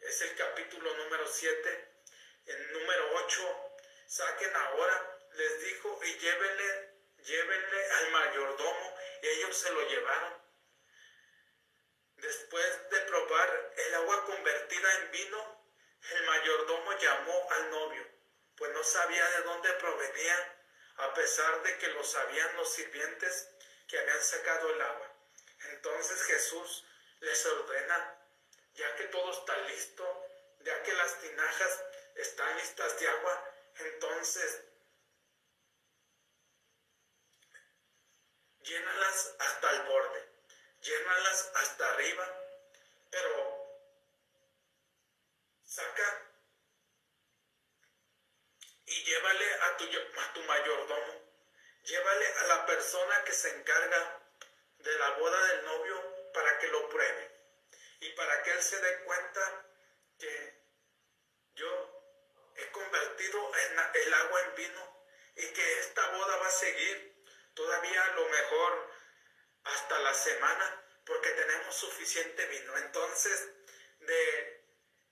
Es 0.00 0.20
el 0.22 0.36
capítulo 0.36 0.94
número 0.94 1.26
7. 1.26 1.88
En 2.46 2.72
número 2.72 3.24
8, 3.24 3.76
saquen 4.06 4.54
ahora, 4.56 5.18
les 5.34 5.64
dijo, 5.64 6.00
y 6.02 6.18
llévenle, 6.18 6.90
llévenle 7.18 7.90
al 7.92 8.10
mayordomo, 8.10 8.96
y 9.22 9.28
ellos 9.28 9.56
se 9.56 9.70
lo 9.70 9.88
llevaron. 9.88 10.42
Después 12.16 12.90
de 12.90 13.00
probar 13.00 13.72
el 13.76 13.94
agua 13.94 14.24
convertida 14.26 14.94
en 14.98 15.10
vino, 15.12 15.51
el 16.16 16.24
mayordomo 16.24 16.92
llamó 16.98 17.50
al 17.52 17.70
novio, 17.70 18.06
pues 18.56 18.72
no 18.72 18.82
sabía 18.84 19.28
de 19.30 19.42
dónde 19.42 19.72
provenía, 19.74 20.58
a 20.96 21.14
pesar 21.14 21.62
de 21.62 21.78
que 21.78 21.88
lo 21.88 22.04
sabían 22.04 22.56
los 22.56 22.72
sirvientes 22.72 23.48
que 23.88 23.98
habían 23.98 24.22
sacado 24.22 24.70
el 24.70 24.80
agua. 24.80 25.12
Entonces 25.70 26.22
Jesús 26.22 26.84
les 27.20 27.46
ordena, 27.46 28.18
ya 28.74 28.96
que 28.96 29.04
todo 29.04 29.32
está 29.32 29.56
listo, 29.68 30.26
ya 30.60 30.82
que 30.82 30.92
las 30.92 31.20
tinajas 31.20 31.84
están 32.16 32.56
listas 32.56 32.98
de 33.00 33.08
agua, 33.08 33.54
entonces 33.76 34.64
llénalas 38.60 39.34
hasta 39.38 39.70
el 39.70 39.82
borde 39.82 40.32
llénalas 40.82 41.50
hasta 41.54 41.92
arriba, 41.92 42.26
pero 43.10 43.51
saca 45.74 46.28
y 48.84 49.04
llévale 49.04 49.54
a 49.54 49.76
tu, 49.78 49.84
a 49.84 50.32
tu 50.34 50.42
mayordomo, 50.42 51.32
llévale 51.84 52.26
a 52.26 52.42
la 52.44 52.66
persona 52.66 53.24
que 53.24 53.32
se 53.32 53.48
encarga 53.56 54.20
de 54.78 54.98
la 54.98 55.10
boda 55.12 55.46
del 55.46 55.64
novio 55.64 56.32
para 56.34 56.58
que 56.58 56.68
lo 56.68 56.88
pruebe 56.90 57.30
y 58.00 58.10
para 58.10 58.42
que 58.42 58.50
él 58.50 58.62
se 58.62 58.80
dé 58.80 59.04
cuenta 59.04 59.66
que 60.18 60.62
yo 61.54 62.52
he 62.56 62.70
convertido 62.70 63.52
el 63.94 64.14
agua 64.14 64.40
en 64.42 64.54
vino 64.56 65.06
y 65.36 65.46
que 65.54 65.78
esta 65.80 66.06
boda 66.10 66.36
va 66.36 66.48
a 66.48 66.50
seguir. 66.50 67.12
Todavía 67.54 68.04
a 68.04 68.14
lo 68.14 68.28
mejor 68.28 68.90
hasta 69.64 69.98
la 70.00 70.14
semana 70.14 70.84
porque 71.06 71.30
tenemos 71.30 71.74
suficiente 71.74 72.46
vino. 72.46 72.76
Entonces, 72.78 73.48
de 74.00 74.61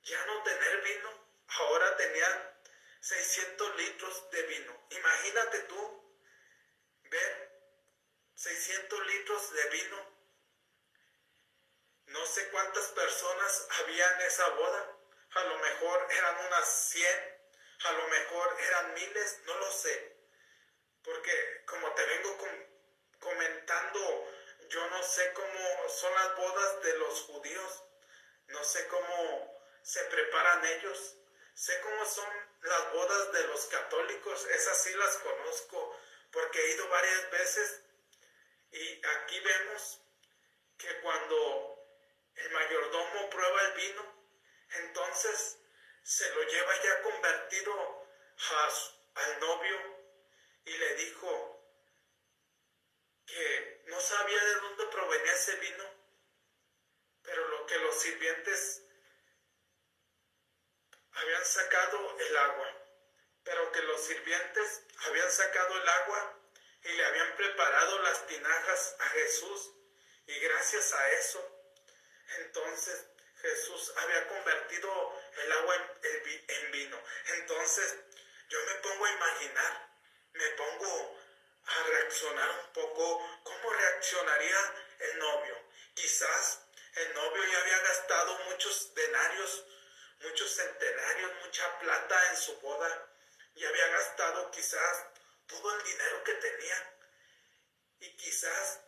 ya 0.02 0.26
no 0.26 0.42
tener 0.42 0.82
vino, 0.82 1.28
ahora 1.48 1.96
tenían 1.96 2.60
600 3.00 3.76
litros 3.76 4.30
de 4.30 4.42
vino. 4.42 4.86
Imagínate 4.90 5.58
tú 5.60 6.14
ver 7.04 7.50
600 8.34 9.06
litros 9.06 9.52
de 9.52 9.68
vino. 9.70 10.20
No 12.06 12.26
sé 12.26 12.48
cuántas 12.50 12.86
personas 12.88 13.68
había 13.80 14.10
en 14.14 14.20
esa 14.22 14.48
boda. 14.50 14.96
A 15.32 15.44
lo 15.44 15.58
mejor 15.58 16.08
eran 16.10 16.46
unas 16.46 16.68
100, 16.90 17.40
a 17.84 17.92
lo 17.92 18.08
mejor 18.08 18.56
eran 18.60 18.94
miles, 18.94 19.40
no 19.44 19.54
lo 19.56 19.70
sé. 19.70 20.16
Porque 21.02 21.64
como 21.66 21.92
te 21.94 22.04
vengo 22.04 22.36
comentando 23.20 24.30
yo 24.70 24.88
no 24.88 25.02
sé 25.02 25.32
cómo 25.32 25.88
son 25.88 26.14
las 26.14 26.36
bodas 26.36 26.82
de 26.82 26.98
los 26.98 27.22
judíos, 27.22 27.84
no 28.46 28.62
sé 28.62 28.86
cómo 28.86 29.59
se 29.82 30.04
preparan 30.04 30.64
ellos, 30.64 31.16
sé 31.54 31.80
cómo 31.80 32.04
son 32.04 32.28
las 32.62 32.92
bodas 32.92 33.32
de 33.32 33.46
los 33.48 33.66
católicos, 33.66 34.46
esas 34.46 34.82
sí 34.82 34.94
las 34.94 35.16
conozco 35.18 35.96
porque 36.30 36.60
he 36.60 36.74
ido 36.74 36.88
varias 36.88 37.30
veces. 37.30 37.82
Y 38.72 39.06
aquí 39.18 39.40
vemos 39.40 40.00
que 40.78 41.00
cuando 41.00 41.86
el 42.36 42.50
mayordomo 42.50 43.30
prueba 43.30 43.62
el 43.62 43.72
vino, 43.72 44.20
entonces 44.72 45.58
se 46.02 46.30
lo 46.34 46.42
lleva 46.44 46.82
ya 46.82 47.02
convertido 47.02 48.06
al 49.14 49.40
novio 49.40 49.76
y 50.64 50.76
le 50.76 50.94
dijo 50.94 51.60
que 53.26 53.82
no 53.86 54.00
sabía 54.00 54.44
de 54.44 54.54
dónde 54.54 54.86
provenía 54.86 55.32
ese 55.32 55.56
vino, 55.56 55.84
pero 57.22 57.46
lo 57.48 57.66
que 57.66 57.78
los 57.78 58.00
sirvientes 58.00 58.82
habían 61.20 61.44
sacado 61.44 62.16
el 62.18 62.36
agua, 62.36 62.76
pero 63.44 63.72
que 63.72 63.82
los 63.82 64.04
sirvientes 64.04 64.82
habían 65.06 65.30
sacado 65.30 65.76
el 65.80 65.88
agua 65.88 66.38
y 66.84 66.92
le 66.92 67.04
habían 67.04 67.36
preparado 67.36 67.98
las 68.02 68.26
tinajas 68.26 68.96
a 68.98 69.08
Jesús 69.10 69.70
y 70.26 70.38
gracias 70.40 70.92
a 70.92 71.10
eso, 71.12 71.60
entonces 72.38 73.04
Jesús 73.42 73.92
había 73.96 74.28
convertido 74.28 75.20
el 75.44 75.52
agua 75.52 75.76
en, 76.02 76.72
vino. 76.72 77.02
Entonces 77.34 77.96
yo 78.48 78.58
me 78.66 78.74
pongo 78.76 79.04
a 79.06 79.12
imaginar, 79.12 79.88
me 80.34 80.48
pongo 80.50 81.18
a 81.64 81.82
reaccionar 81.84 82.50
un 82.50 82.72
poco, 82.72 83.40
¿cómo 83.42 83.72
reaccionaría 83.72 84.74
el 85.00 85.18
novio? 85.18 85.56
Quizás 85.94 86.60
el 86.94 87.14
novio 87.14 87.44
ya 87.44 87.60
había 87.60 87.78
gastado 87.78 88.38
muchos 88.50 88.94
denarios, 88.94 89.64
muchos 90.20 90.50
centenarios, 90.54 91.32
mucha 91.44 91.78
plata 91.78 92.30
en 92.30 92.36
su 92.36 92.60
boda, 92.60 93.08
y 93.54 93.64
había 93.64 93.86
gastado 93.88 94.50
quizás 94.50 95.06
todo 95.46 95.76
el 95.76 95.84
dinero 95.84 96.24
que 96.24 96.34
tenía, 96.34 96.96
y 98.00 98.16
quizás 98.16 98.80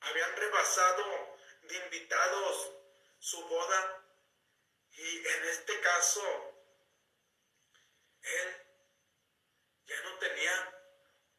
habían 0.00 0.36
rebasado 0.36 1.36
de 1.62 1.76
invitados 1.76 2.72
su 3.18 3.42
boda 3.48 4.04
y 4.92 5.26
en 5.26 5.44
este 5.46 5.80
caso 5.80 6.22
él 8.22 8.66
ya 9.86 10.00
no 10.02 10.18
tenía 10.18 10.82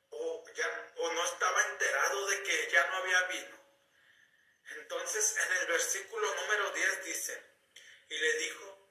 o, 0.09 0.45
ya, 0.53 0.93
o 0.97 1.11
no 1.13 1.23
estaba 1.23 1.65
enterado 1.67 2.27
de 2.27 2.43
que 2.43 2.69
ya 2.71 2.87
no 2.87 2.97
había 2.97 3.21
vino. 3.23 3.57
Entonces 4.77 5.37
en 5.37 5.57
el 5.57 5.67
versículo 5.67 6.33
número 6.35 6.71
10 6.71 7.05
dice, 7.05 7.46
y 8.09 8.17
le 8.17 8.33
dijo, 8.39 8.89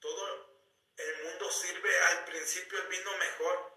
todo 0.00 0.54
el 0.96 1.22
mundo 1.24 1.50
sirve 1.50 2.00
al 2.00 2.24
principio 2.24 2.78
el 2.78 2.88
vino 2.88 3.16
mejor 3.16 3.72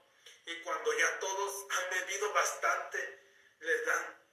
y 0.45 0.61
cuando 0.61 0.97
ya 0.97 1.19
todos 1.19 1.65
han 1.69 1.89
bebido 1.89 2.31
bastante, 2.33 3.19
les 3.59 3.85
dan 3.85 4.23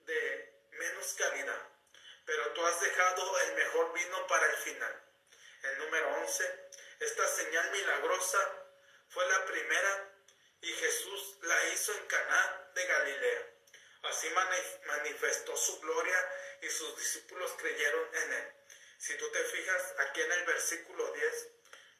de 0.00 0.68
menos 0.70 1.14
calidad 1.14 1.76
pero 2.26 2.52
tú 2.52 2.66
has 2.66 2.80
dejado 2.80 3.40
el 3.40 3.54
mejor 3.54 3.92
vino 3.92 4.26
para 4.26 4.46
el 4.46 4.56
final. 4.56 5.02
El 5.62 5.78
número 5.78 6.08
11, 6.22 6.68
esta 7.00 7.28
señal 7.28 7.70
milagrosa 7.70 8.38
fue 9.08 9.26
la 9.28 9.46
primera 9.46 10.12
y 10.60 10.72
Jesús 10.72 11.38
la 11.42 11.68
hizo 11.68 11.94
en 11.94 12.06
Caná 12.06 12.70
de 12.74 12.84
Galilea. 12.84 13.50
Así 14.02 14.28
manifestó 14.86 15.56
su 15.56 15.80
gloria 15.80 16.30
y 16.62 16.68
sus 16.68 16.96
discípulos 16.98 17.52
creyeron 17.58 18.14
en 18.14 18.32
él. 18.32 18.52
Si 18.98 19.16
tú 19.18 19.30
te 19.30 19.44
fijas 19.44 19.94
aquí 19.98 20.22
en 20.22 20.32
el 20.32 20.44
versículo 20.46 21.12
10, 21.12 21.48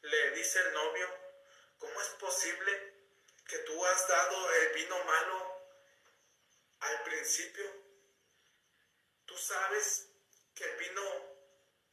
le 0.02 0.30
dice 0.30 0.60
el 0.60 0.72
novio, 0.72 1.08
¿cómo 1.78 2.00
es 2.00 2.08
posible 2.20 2.94
que 3.46 3.58
tú 3.58 3.84
has 3.84 4.08
dado 4.08 4.52
el 4.54 4.72
vino 4.74 5.04
malo 5.04 5.62
al 6.80 7.02
principio? 7.04 7.70
Tú 9.26 9.36
sabes 9.36 10.08
que 10.54 10.64
el 10.64 10.76
vino 10.78 11.36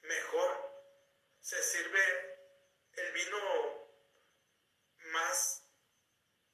mejor 0.04 0.72
se 1.42 1.62
sirve 1.62 2.40
el 2.94 3.12
vino 3.12 3.88
más 5.12 5.64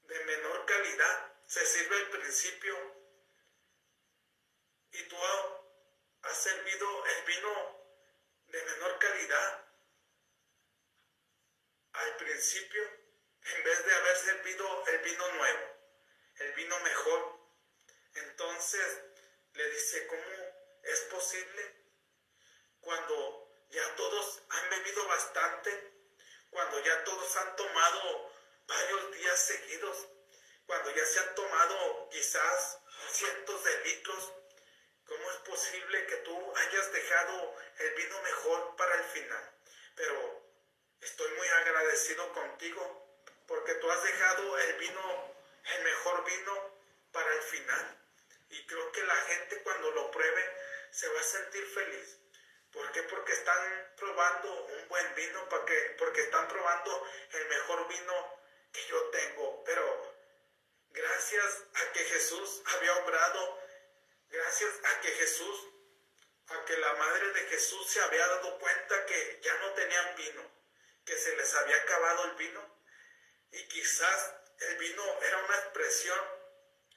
de 0.04 0.20
menor 0.26 0.66
calidad, 0.66 1.34
se 1.46 1.66
sirve 1.66 1.96
al 1.98 2.10
principio 2.10 2.76
y 4.92 5.04
tú 5.04 5.18
has 6.24 6.38
servido 6.44 7.06
el 7.06 7.26
vino 7.26 7.79
de 8.52 8.64
menor 8.64 9.00
calidad 9.00 9.66
al 11.94 12.16
principio 12.18 12.84
en 13.42 13.64
vez 13.64 13.86
de 13.86 13.94
haber 13.94 14.18
servido 14.18 14.88
el 14.88 15.00
vino 15.00 15.32
nuevo, 15.34 15.60
el 16.36 16.54
vino 16.54 16.80
mejor. 16.82 17.40
Entonces 18.14 19.02
le 19.54 19.70
dice, 19.72 20.08
¿cómo 20.08 20.24
es 20.84 21.00
posible? 21.12 21.80
cuando 22.82 23.52
ya 23.70 23.96
todos 23.96 24.42
han 24.50 24.70
bebido 24.70 25.08
bastante, 25.08 25.94
cuando 26.50 26.84
ya 26.84 27.04
todos 27.04 27.36
han 27.38 27.56
tomado 27.56 28.32
varios 28.68 29.12
días 29.12 29.40
seguidos, 29.40 30.08
cuando 30.66 30.90
ya 30.96 31.06
se 31.06 31.20
han 31.20 31.36
tomado 31.36 32.10
quizás 32.10 32.80
cientos 33.12 33.64
de 33.64 33.84
litros, 33.86 34.34
¿cómo 35.10 35.32
es 35.32 35.38
posible 35.38 36.06
que 36.06 36.18
tú 36.18 36.54
hayas 36.56 36.94
dejado 36.94 37.56
el 37.80 37.96
vino 37.96 38.22
mejor 38.22 38.76
para 38.76 38.96
el 38.96 39.04
final? 39.06 39.52
Pero 39.96 40.42
estoy 41.02 41.32
muy 41.34 41.48
agradecido 41.48 42.32
contigo 42.34 43.08
porque 43.48 43.74
tú 43.76 43.90
has 43.90 44.04
dejado 44.04 44.58
el 44.60 44.74
vino, 44.76 45.36
el 45.76 45.84
mejor 45.84 46.24
vino 46.26 46.80
para 47.12 47.34
el 47.34 47.42
final. 47.42 47.98
Y 48.50 48.66
creo 48.68 48.92
que 48.92 49.04
la 49.04 49.16
gente 49.16 49.64
cuando 49.64 49.92
lo 49.92 50.12
pruebe 50.12 50.58
se 50.92 51.08
va 51.10 51.20
a 51.20 51.24
sentir 51.24 51.66
feliz. 51.66 52.18
¿Por 52.72 52.92
qué? 52.92 53.02
Porque 53.04 53.34
están 53.34 53.94
probando 53.98 54.66
un 54.66 54.88
buen 54.88 55.16
vino, 55.16 55.50
porque, 55.50 55.96
porque 55.98 56.22
están 56.22 56.48
probando 56.48 57.08
el 57.32 57.48
mejor 57.48 57.88
vino 57.88 58.40
que 58.72 58.86
yo 58.86 59.10
tengo. 59.10 59.64
Pero 59.64 60.16
gracias 60.92 61.64
a 61.74 61.92
que 61.94 62.00
Jesús 62.00 62.62
había 62.76 62.96
obrado, 62.98 63.60
gracias 64.30 64.72
a 64.84 65.02
que 65.02 65.10
Jesús, 65.10 65.68
a 66.48 66.66
que 66.66 66.78
la 66.78 66.94
madre 66.94 67.32
de 67.34 67.42
Jesús 67.48 67.90
se 67.90 68.02
había 68.02 68.26
dado 68.28 68.58
cuenta 68.60 69.06
que 69.06 69.40
ya 69.44 69.54
no 69.56 69.74
tenían 69.74 70.16
vino, 70.16 70.52
que 71.06 71.18
se 71.18 71.36
les 71.36 71.54
había 71.56 71.76
acabado 71.78 72.26
el 72.26 72.36
vino. 72.36 72.80
Y 73.52 73.68
quizás 73.68 74.34
el 74.60 74.78
vino 74.78 75.04
era 75.24 75.38
una 75.44 75.56
expresión, 75.56 76.20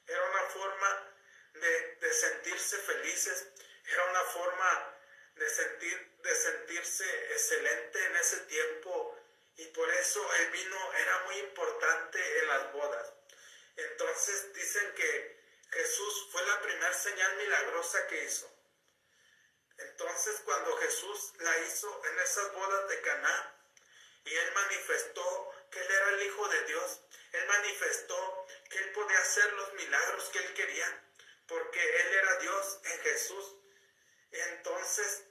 era 0.06 0.24
una 0.30 0.42
forma 0.50 1.16
de, 1.54 1.96
de 1.96 2.12
sentirse 2.12 2.78
felices, 2.78 3.48
era 3.86 4.04
una 4.10 4.22
forma 4.24 4.98
de, 5.36 5.48
sentir, 5.48 6.16
de 6.22 6.34
sentirse 6.34 7.32
excelente 7.32 8.04
en 8.04 8.16
ese 8.16 8.36
tiempo 8.40 9.18
y 9.56 9.66
por 9.66 9.88
eso 9.94 10.34
el 10.34 10.50
vino 10.50 10.92
era 10.94 11.18
muy 11.24 11.36
importante 11.38 12.38
en 12.40 12.48
las 12.48 12.72
bodas. 12.72 13.12
Entonces 13.76 14.52
dicen 14.52 14.94
que 14.94 15.41
Jesús 15.72 16.28
fue 16.30 16.46
la 16.46 16.60
primera 16.62 16.92
señal 16.92 17.36
milagrosa 17.36 18.06
que 18.06 18.24
hizo. 18.24 18.48
Entonces 19.78 20.40
cuando 20.44 20.76
Jesús 20.76 21.32
la 21.38 21.58
hizo 21.60 22.04
en 22.06 22.18
esas 22.20 22.52
bodas 22.52 22.88
de 22.88 23.00
Caná 23.00 23.56
y 24.24 24.34
él 24.34 24.52
manifestó 24.54 25.54
que 25.70 25.80
él 25.80 25.90
era 25.90 26.08
el 26.10 26.22
hijo 26.22 26.48
de 26.48 26.64
Dios, 26.64 27.00
él 27.32 27.46
manifestó 27.46 28.46
que 28.70 28.78
él 28.78 28.92
podía 28.92 29.18
hacer 29.18 29.52
los 29.54 29.72
milagros 29.74 30.24
que 30.30 30.38
él 30.38 30.54
quería, 30.54 31.04
porque 31.46 31.80
él 31.80 32.14
era 32.14 32.38
Dios 32.38 32.80
en 32.84 33.00
Jesús 33.00 33.56
entonces 34.32 35.24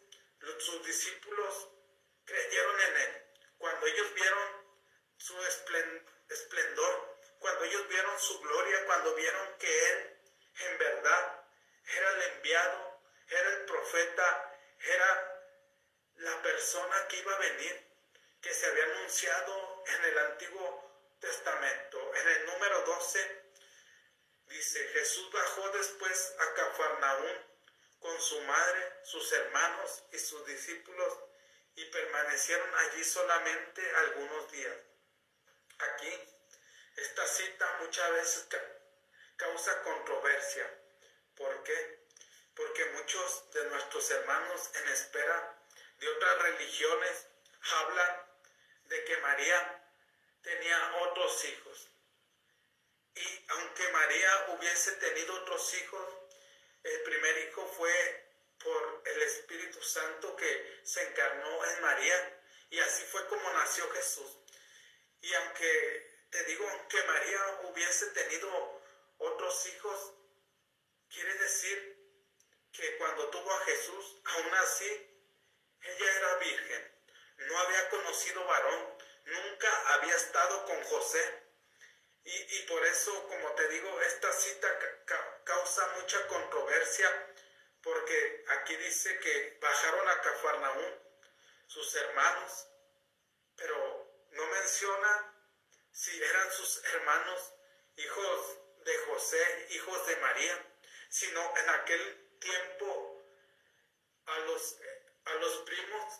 sus 0.59 0.85
discípulos 0.85 1.69
creyeron 2.25 2.81
en 2.81 2.97
él. 2.97 3.23
Cuando 3.57 3.87
ellos 3.87 4.13
vieron 4.13 4.77
su 5.17 5.35
esplendor, 6.29 7.17
cuando 7.39 7.63
ellos 7.65 7.87
vieron 7.87 8.19
su 8.19 8.39
gloria, 8.41 8.85
cuando 8.85 9.15
vieron 9.15 9.57
que 9.57 9.89
él 9.91 10.10
en 10.59 10.77
verdad 10.77 11.45
era 11.85 12.09
el 12.11 12.21
enviado, 12.33 13.01
era 13.27 13.49
el 13.49 13.65
profeta, 13.65 14.57
era 14.79 15.41
la 16.15 16.41
persona 16.41 17.07
que 17.07 17.17
iba 17.17 17.35
a 17.35 17.39
venir, 17.39 17.87
que 18.41 18.53
se 18.53 18.65
había 18.67 18.83
anunciado 18.85 19.83
en 19.87 20.05
el 20.05 20.17
Antiguo 20.19 21.17
Testamento. 21.19 22.15
En 22.15 22.27
el 22.27 22.45
número 22.47 22.81
12 22.81 23.41
dice, 24.47 24.87
Jesús 24.89 25.31
bajó 25.31 25.69
después 25.69 26.35
a 26.39 26.53
Cafarnaún 26.53 27.51
con 27.99 28.19
su 28.21 28.41
madre, 28.41 28.99
sus 29.03 29.31
hermanos 29.31 30.03
y 30.11 30.19
sus 30.19 30.45
discípulos 30.45 31.19
y 31.75 31.85
permanecieron 31.85 32.69
allí 32.75 33.03
solamente 33.03 33.95
algunos 33.95 34.51
días. 34.51 34.75
Aquí, 35.79 36.13
esta 36.97 37.27
cita 37.27 37.77
muchas 37.81 38.11
veces 38.11 38.47
causa 39.41 39.81
controversia. 39.81 40.69
¿Por 41.35 41.63
qué? 41.63 41.99
Porque 42.53 42.85
muchos 42.97 43.51
de 43.51 43.65
nuestros 43.69 44.11
hermanos 44.11 44.69
en 44.75 44.87
espera 44.89 45.57
de 45.97 46.07
otras 46.09 46.41
religiones 46.43 47.25
hablan 47.71 48.25
de 48.85 49.03
que 49.03 49.17
María 49.17 49.83
tenía 50.43 50.95
otros 51.01 51.43
hijos. 51.45 51.89
Y 53.15 53.45
aunque 53.49 53.87
María 53.89 54.45
hubiese 54.49 54.91
tenido 54.93 55.33
otros 55.41 55.73
hijos, 55.73 56.07
el 56.83 57.01
primer 57.01 57.37
hijo 57.39 57.65
fue 57.75 58.27
por 58.63 59.01
el 59.05 59.21
Espíritu 59.23 59.81
Santo 59.81 60.35
que 60.35 60.81
se 60.83 61.01
encarnó 61.01 61.65
en 61.65 61.81
María. 61.81 62.41
Y 62.69 62.79
así 62.79 63.03
fue 63.05 63.27
como 63.27 63.51
nació 63.53 63.89
Jesús. 63.91 64.37
Y 65.21 65.33
aunque 65.33 66.27
te 66.29 66.43
digo 66.43 66.87
que 66.89 67.03
María 67.03 67.59
hubiese 67.63 68.05
tenido 68.11 68.80
otros 69.21 69.65
hijos, 69.67 70.13
quiere 71.09 71.33
decir 71.35 72.01
que 72.71 72.97
cuando 72.97 73.29
tuvo 73.29 73.51
a 73.51 73.59
Jesús, 73.65 74.21
aún 74.25 74.53
así, 74.55 74.87
ella 75.81 76.17
era 76.17 76.35
virgen, 76.37 77.01
no 77.37 77.57
había 77.59 77.89
conocido 77.89 78.45
varón, 78.45 78.97
nunca 79.25 79.93
había 79.93 80.15
estado 80.15 80.65
con 80.65 80.83
José. 80.83 81.41
Y, 82.23 82.61
por 82.67 82.85
eso, 82.85 83.27
como 83.27 83.51
te 83.55 83.67
digo, 83.69 83.99
esta 84.01 84.31
cita 84.31 84.69
causa 85.43 85.87
mucha 85.99 86.27
controversia, 86.27 87.33
porque 87.81 88.45
aquí 88.47 88.75
dice 88.75 89.17
que 89.19 89.57
bajaron 89.59 90.07
a 90.07 90.21
Cafarnaún 90.21 90.99
sus 91.65 91.95
hermanos, 91.95 92.67
pero 93.55 94.27
no 94.31 94.45
menciona 94.47 95.35
si 95.91 96.23
eran 96.23 96.51
sus 96.51 96.83
hermanos 96.93 97.53
hijos 97.95 98.59
de 98.83 98.97
José, 99.05 99.67
hijos 99.71 100.07
de 100.07 100.15
María, 100.17 100.65
sino 101.09 101.57
en 101.57 101.69
aquel 101.69 102.37
tiempo 102.39 103.21
a 104.25 104.39
los, 104.39 104.77
a 105.25 105.33
los 105.35 105.57
primos, 105.63 106.19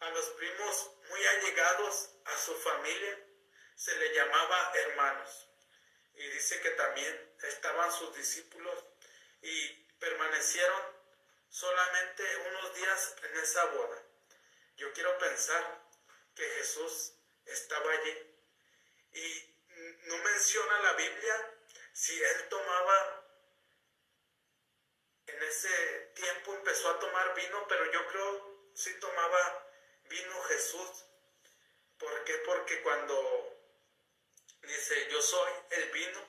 a 0.00 0.10
los 0.10 0.26
primos 0.30 0.90
muy 1.08 1.26
allegados 1.26 2.10
a 2.24 2.36
su 2.36 2.54
familia, 2.56 3.18
se 3.74 3.94
le 3.96 4.14
llamaba 4.14 4.72
hermanos. 4.74 5.48
Y 6.14 6.28
dice 6.28 6.60
que 6.60 6.70
también 6.70 7.34
estaban 7.42 7.90
sus 7.92 8.14
discípulos 8.14 8.84
y 9.40 9.68
permanecieron 9.98 10.82
solamente 11.48 12.36
unos 12.48 12.74
días 12.74 13.16
en 13.22 13.36
esa 13.38 13.64
boda. 13.66 14.02
Yo 14.76 14.92
quiero 14.92 15.16
pensar 15.18 15.82
que 16.34 16.44
Jesús 16.44 17.12
estaba 17.46 17.92
allí 17.92 18.36
y 19.12 19.52
no 20.04 20.16
menciona 20.18 20.80
la 20.80 20.92
Biblia 20.94 21.54
si 21.92 22.22
él 22.22 22.48
tomaba 22.48 23.24
en 25.26 25.42
ese 25.42 26.12
tiempo 26.14 26.54
empezó 26.54 26.90
a 26.90 26.98
tomar 26.98 27.34
vino, 27.34 27.66
pero 27.68 27.90
yo 27.92 28.06
creo 28.08 28.70
si 28.74 28.98
tomaba 28.98 29.68
vino 30.04 30.42
Jesús. 30.44 31.04
¿Por 31.98 32.24
qué? 32.24 32.34
Porque 32.38 32.82
cuando 32.82 33.58
dice, 34.62 35.08
yo 35.10 35.22
soy 35.22 35.52
el 35.70 35.90
vino 35.90 36.20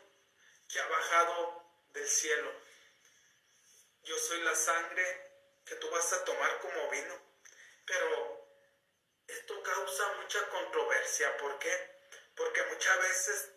que 0.67 0.79
ha 0.79 0.87
bajado 0.87 1.65
del 1.89 2.07
cielo, 2.07 2.51
yo 4.03 4.17
soy 4.17 4.41
la 4.41 4.55
sangre 4.55 5.31
que 5.65 5.75
tú 5.75 5.89
vas 5.89 6.11
a 6.13 6.25
tomar 6.25 6.59
como 6.59 6.89
vino, 6.89 7.21
pero 7.85 8.47
esto 9.27 9.63
causa 9.63 10.13
mucha 10.13 10.49
controversia. 10.49 11.37
¿Por 11.37 11.57
qué? 11.59 11.93
Porque 12.35 12.63
muchas 12.63 12.99
veces 12.99 13.49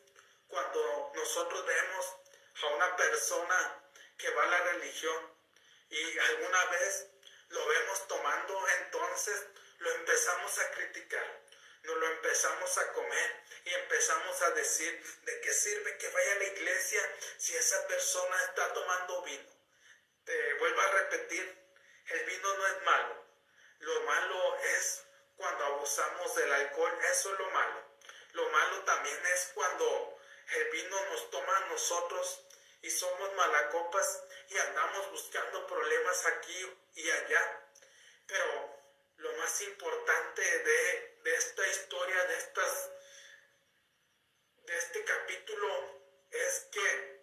cuando 0.49 1.13
nosotros 1.15 1.67
vemos 1.67 2.17
a 2.63 2.67
una 2.69 2.97
persona 2.97 3.85
que 4.17 4.31
va 4.31 4.45
a 4.45 4.47
la 4.47 4.59
religión 4.73 5.35
y 5.91 6.19
alguna 6.19 6.65
vez 6.67 7.09
lo 7.49 7.67
vemos 7.67 8.09
tomando, 8.09 8.69
entonces 8.85 9.47
lo 9.79 9.91
empezamos 9.93 10.59
a 10.59 10.71
criticar, 10.73 11.43
nos 11.83 11.97
lo 11.97 12.07
empezamos 12.07 12.79
a 12.79 12.93
comer 12.93 13.45
y 13.65 13.75
empezamos 13.75 14.43
a 14.43 14.51
decir, 14.53 15.21
¿de 15.23 15.41
qué 15.41 15.53
sirve 15.53 15.99
que 15.99 16.09
vaya 16.09 16.33
a 16.33 16.37
la 16.37 16.45
iglesia 16.45 17.17
si 17.39 17.57
esa 17.57 17.87
persona 17.87 18.43
está 18.45 18.73
tomando 18.73 19.23
vino? 19.23 19.51
Te 20.25 20.55
vuelvo 20.55 20.81
a 20.81 20.91
repetir, 20.93 21.67
el 22.07 22.25
vino 22.25 22.55
no 22.55 22.67
es 22.67 22.83
malo, 22.83 23.25
lo 23.81 24.01
malo 24.03 24.57
es 24.59 25.03
cuando 25.37 25.65
abusamos 25.67 26.35
del 26.35 26.53
alcohol, 26.53 26.99
eso 27.11 27.33
es 27.33 27.39
lo 27.39 27.51
malo. 27.51 27.85
Lo 28.33 28.49
malo 28.51 28.81
también 28.85 29.19
es 29.35 29.51
cuando 29.55 30.16
el 30.49 30.71
vino 30.71 31.05
nos 31.07 31.31
toma 31.31 31.57
a 31.57 31.69
nosotros 31.69 32.47
y 32.83 32.91
somos 32.91 33.35
malacopas 33.35 34.23
y 34.49 34.57
andamos 34.59 35.11
buscando 35.11 35.67
problemas 35.67 36.27
aquí 36.27 36.79
y 36.95 37.11
allá. 37.11 37.71
Pero 38.27 38.77
lo 39.17 39.33
más 39.35 39.61
importante 39.63 40.43
de, 40.43 41.17
esta 41.25 41.67
historia, 41.67 42.25
de, 42.25 42.37
estas, 42.37 42.91
de 44.63 44.77
este 44.79 45.05
capítulo, 45.05 46.03
es 46.31 46.69
que 46.71 47.21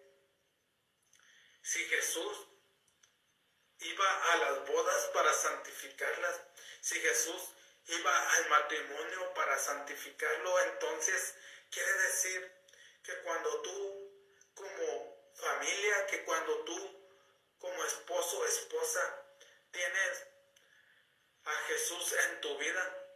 si 1.62 1.84
Jesús 1.86 2.48
iba 3.80 4.32
a 4.32 4.36
las 4.36 4.66
bodas 4.68 5.04
para 5.14 5.32
santificarlas, 5.32 6.40
si 6.80 7.00
Jesús 7.00 7.42
iba 7.86 8.30
al 8.32 8.48
matrimonio 8.48 9.34
para 9.34 9.58
santificarlo, 9.58 10.60
entonces 10.60 11.34
quiere 11.70 11.92
decir 11.92 12.53
que 13.04 13.20
cuando 13.20 13.60
tú 13.60 14.10
como 14.54 15.30
familia 15.34 16.06
que 16.06 16.24
cuando 16.24 16.64
tú 16.64 17.04
como 17.58 17.84
esposo 17.84 18.46
esposa 18.46 19.26
tienes 19.70 20.26
a 21.44 21.52
Jesús 21.68 22.12
en 22.12 22.40
tu 22.40 22.56
vida 22.58 23.06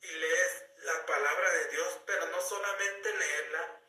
y 0.00 0.08
lees 0.08 0.64
la 0.78 1.06
palabra 1.06 1.52
de 1.52 1.68
Dios, 1.68 1.98
pero 2.06 2.26
no 2.26 2.40
solamente 2.40 3.16
leerla, 3.16 3.80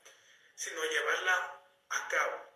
sino 0.56 0.84
llevarla 0.84 1.62
a 1.90 2.08
cabo. 2.08 2.54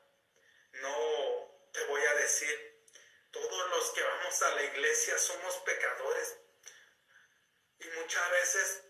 No 0.74 1.70
te 1.72 1.84
voy 1.86 2.02
a 2.06 2.14
decir, 2.16 2.84
todos 3.32 3.70
los 3.70 3.92
que 3.92 4.04
vamos 4.04 4.42
a 4.44 4.56
la 4.56 4.64
iglesia 4.64 5.18
somos 5.18 5.56
pecadores 5.58 6.38
y 7.80 7.88
muchas 8.00 8.32
veces 8.32 8.84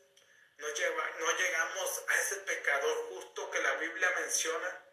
no, 0.57 0.67
no 0.67 1.37
llegamos 1.37 2.03
a 2.07 2.15
ese 2.15 2.35
pecador 2.37 3.09
justo 3.09 3.51
que 3.51 3.59
la 3.59 3.73
Biblia 3.75 4.09
menciona, 4.19 4.85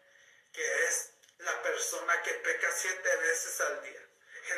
que 0.53 0.83
es 0.85 1.11
la 1.39 1.61
persona 1.61 2.21
que 2.21 2.33
peca 2.35 2.71
siete 2.71 3.15
veces 3.17 3.61
al 3.61 3.83
día. 3.83 4.01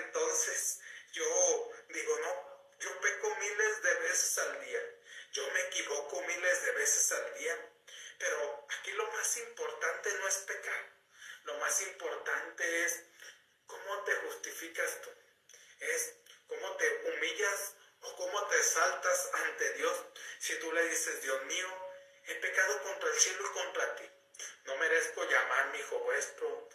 Entonces 0.04 0.80
yo 1.14 1.72
digo, 1.90 2.20
no, 2.20 2.58
yo 2.80 3.02
peco 3.02 3.36
miles 3.36 3.82
de 3.82 3.94
veces 3.96 4.38
al 4.38 4.62
día. 4.66 4.82
Yo 5.32 5.48
me 5.52 5.62
equivoco 5.62 6.22
miles 6.22 6.66
de 6.66 6.72
veces 6.74 7.12
al 7.12 7.34
día. 7.40 7.70
Pero 8.20 8.68
aquí 8.70 8.92
lo 8.92 9.12
más 9.12 9.38
importante 9.38 10.14
no 10.14 10.28
es 10.28 10.38
pecar. 10.38 10.98
Lo 11.44 11.58
más 11.60 11.82
importante 11.82 12.84
es 12.86 13.04
cómo 13.66 14.04
te 14.04 14.16
justificas 14.16 15.02
tú. 15.02 15.10
Es 15.80 16.16
cómo 16.48 16.76
te 16.78 17.10
humillas 17.10 17.74
o 18.02 18.16
cómo 18.16 18.48
te 18.48 18.64
saltas 18.64 19.30
ante 19.34 19.74
Dios. 19.74 20.06
Si 20.40 20.60
tú 20.60 20.72
le 20.72 20.88
dices, 20.90 21.22
Dios 21.22 21.44
mío, 21.46 21.68
he 22.26 22.36
pecado 22.36 22.82
contra 22.84 23.10
el 23.10 23.16
cielo 23.20 23.46
y 23.46 23.54
contra 23.54 23.96
ti. 23.96 24.10
No 24.66 24.76
merezco 24.78 25.24
llamar 25.24 25.68
mi 25.72 25.80
hijo 25.80 26.00
vuestro. 26.00 26.70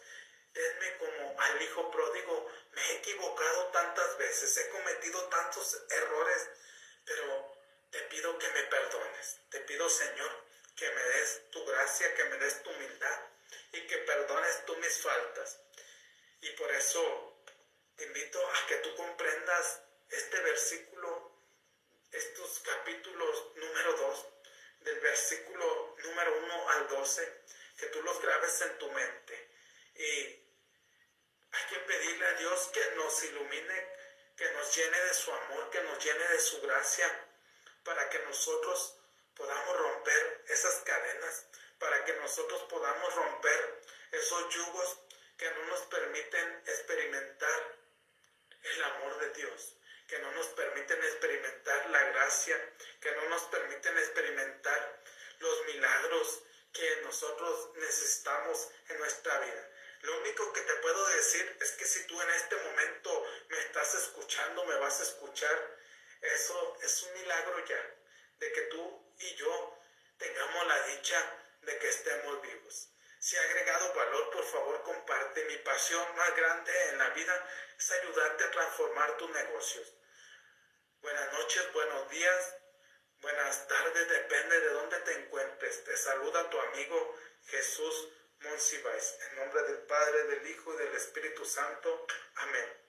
Tenme 0.51 0.97
como 0.97 1.39
al 1.39 1.61
hijo 1.61 1.91
pródigo. 1.91 2.51
Me 2.71 2.81
he 2.81 2.95
equivocado 2.97 3.67
tantas 3.67 4.17
veces, 4.17 4.57
he 4.57 4.69
cometido 4.69 5.23
tantos 5.29 5.81
errores, 5.89 6.49
pero 7.05 7.57
te 7.91 7.99
pido 8.03 8.37
que 8.37 8.47
me 8.49 8.63
perdones. 8.63 9.39
Te 9.49 9.59
pido, 9.61 9.89
Señor, 9.89 10.43
que 10.75 10.89
me 10.91 11.03
des 11.03 11.49
tu 11.51 11.65
gracia, 11.65 12.13
que 12.15 12.25
me 12.25 12.37
des 12.37 12.63
tu 12.63 12.69
humildad 12.71 13.19
y 13.73 13.87
que 13.87 13.97
perdones 13.99 14.65
tú 14.65 14.75
mis 14.77 14.97
faltas. 15.01 15.59
Y 16.41 16.49
por 16.51 16.71
eso 16.71 17.37
te 17.95 18.05
invito 18.05 18.39
a 18.39 18.67
que 18.67 18.75
tú 18.77 18.95
comprendas 18.95 19.81
este 20.09 20.39
versículo, 20.41 21.31
estos 22.11 22.59
capítulos 22.59 23.55
número 23.55 23.93
2, 23.93 24.27
del 24.81 24.99
versículo 24.99 25.95
número 26.03 26.37
1 26.37 26.69
al 26.69 26.87
12, 26.89 27.43
que 27.77 27.85
tú 27.87 28.01
los 28.03 28.21
grabes 28.21 28.61
en 28.61 28.77
tu 28.77 28.91
mente. 28.91 29.49
Y 29.95 30.43
hay 31.51 31.65
que 31.69 31.79
pedirle 31.79 32.25
a 32.25 32.33
Dios 32.33 32.69
que 32.73 32.91
nos 32.95 33.23
ilumine, 33.23 33.87
que 34.35 34.51
nos 34.51 34.75
llene 34.75 35.01
de 35.01 35.13
su 35.13 35.31
amor, 35.31 35.69
que 35.69 35.81
nos 35.83 36.03
llene 36.03 36.27
de 36.27 36.39
su 36.39 36.61
gracia, 36.61 37.29
para 37.83 38.09
que 38.09 38.19
nosotros 38.19 38.97
podamos 39.35 39.77
romper 39.77 40.45
esas 40.47 40.75
cadenas, 40.83 41.47
para 41.79 42.03
que 42.05 42.13
nosotros 42.13 42.63
podamos 42.63 43.13
romper 43.15 43.81
esos 44.11 44.53
yugos 44.53 44.99
que 45.37 45.49
no 45.51 45.65
nos 45.65 45.81
permiten 45.81 46.63
experimentar 46.65 47.77
el 48.63 48.83
amor 48.83 49.19
de 49.19 49.29
Dios 49.31 49.75
que 50.07 50.19
no 50.19 50.31
nos 50.31 50.47
permiten 50.47 51.03
experimentar 51.03 51.89
la 51.89 52.03
gracia, 52.03 52.57
que 52.99 53.11
no 53.11 53.29
nos 53.29 53.41
permiten 53.43 53.97
experimentar 53.97 55.01
los 55.39 55.65
milagros 55.65 56.43
que 56.71 57.01
nosotros 57.03 57.71
necesitamos 57.75 58.69
en 58.89 58.97
nuestra 58.99 59.39
vida. 59.39 59.69
Lo 60.01 60.19
único 60.19 60.51
que 60.51 60.61
te 60.61 60.73
puedo 60.75 61.07
decir 61.09 61.57
es 61.61 61.71
que 61.73 61.85
si 61.85 62.05
tú 62.07 62.21
en 62.21 62.29
este 62.31 62.55
momento 62.57 63.25
me 63.49 63.59
estás 63.59 63.93
escuchando, 63.95 64.65
me 64.65 64.75
vas 64.75 64.99
a 64.99 65.03
escuchar, 65.03 65.77
eso 66.21 66.77
es 66.81 67.03
un 67.03 67.13
milagro 67.13 67.65
ya. 67.65 67.95
de 68.39 68.51
que 68.51 68.61
tú 68.63 69.15
y 69.19 69.35
yo 69.35 69.79
tengamos 70.17 70.67
la 70.67 70.87
dicha 70.87 71.45
de 71.61 71.77
que 71.77 71.87
estemos 71.87 72.41
vivos. 72.41 72.92
Si 73.23 73.37
ha 73.37 73.41
agregado 73.41 73.93
valor, 73.93 74.31
por 74.31 74.43
favor 74.43 74.83
comparte. 74.83 75.45
Mi 75.45 75.55
pasión 75.59 76.05
más 76.17 76.35
grande 76.35 76.89
en 76.89 76.97
la 76.97 77.09
vida 77.11 77.47
es 77.77 77.91
ayudarte 77.91 78.43
a 78.43 78.51
transformar 78.51 79.15
tus 79.15 79.29
negocios. 79.29 79.95
Buenas 80.99 81.31
noches, 81.31 81.71
buenos 81.71 82.09
días, 82.09 82.57
buenas 83.21 83.65
tardes, 83.69 84.09
depende 84.09 84.59
de 84.59 84.69
dónde 84.71 84.99
te 84.99 85.13
encuentres. 85.13 85.85
Te 85.85 85.95
saluda 85.95 86.49
tu 86.49 86.59
amigo 86.59 87.17
Jesús 87.45 88.09
Monsiváis. 88.39 89.17
En 89.29 89.35
nombre 89.37 89.63
del 89.71 89.83
Padre, 89.83 90.23
del 90.25 90.45
Hijo 90.45 90.73
y 90.73 90.77
del 90.79 90.93
Espíritu 90.93 91.45
Santo. 91.45 92.05
Amén. 92.35 92.82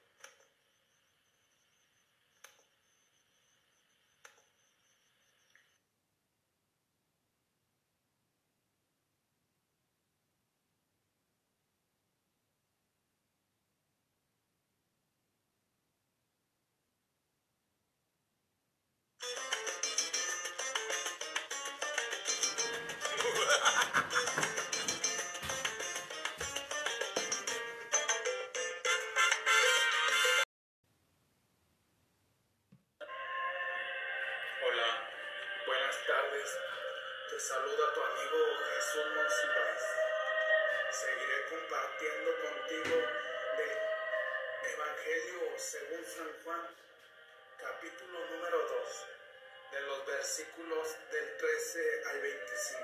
versículos 50.65 50.97
del 51.11 51.37
13 51.37 52.03
al 52.07 52.21
25. 52.21 52.81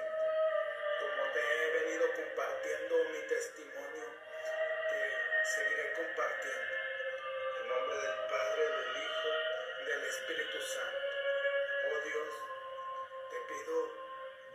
Como 1.00 1.32
te 1.32 1.40
he 1.40 1.70
venido 1.82 2.12
compartiendo 2.14 3.04
mi 3.10 3.20
testimonio, 3.26 4.04
te 4.90 5.00
seguiré 5.54 5.92
compartiendo. 5.94 6.74
En 7.60 7.68
nombre 7.68 7.96
del 7.96 8.16
Padre, 8.28 8.62
del 8.68 8.96
Hijo, 8.96 9.28
y 9.80 9.84
del 9.86 10.04
Espíritu 10.04 10.60
Santo. 10.60 10.98
Oh 11.90 12.00
Dios, 12.04 12.28
te 13.30 13.36
pido 13.48 13.88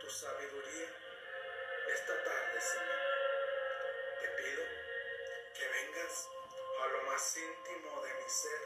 tu 0.00 0.10
sabiduría 0.10 0.88
esta 1.88 2.24
tarde, 2.24 2.60
Señor. 2.60 3.00
Te 4.20 4.28
pido 4.28 4.62
que 5.54 5.68
vengas 5.68 6.28
a 6.82 6.86
lo 6.88 7.02
más 7.02 7.36
íntimo 7.36 8.02
de 8.02 8.14
mi 8.14 8.28
ser 8.28 8.65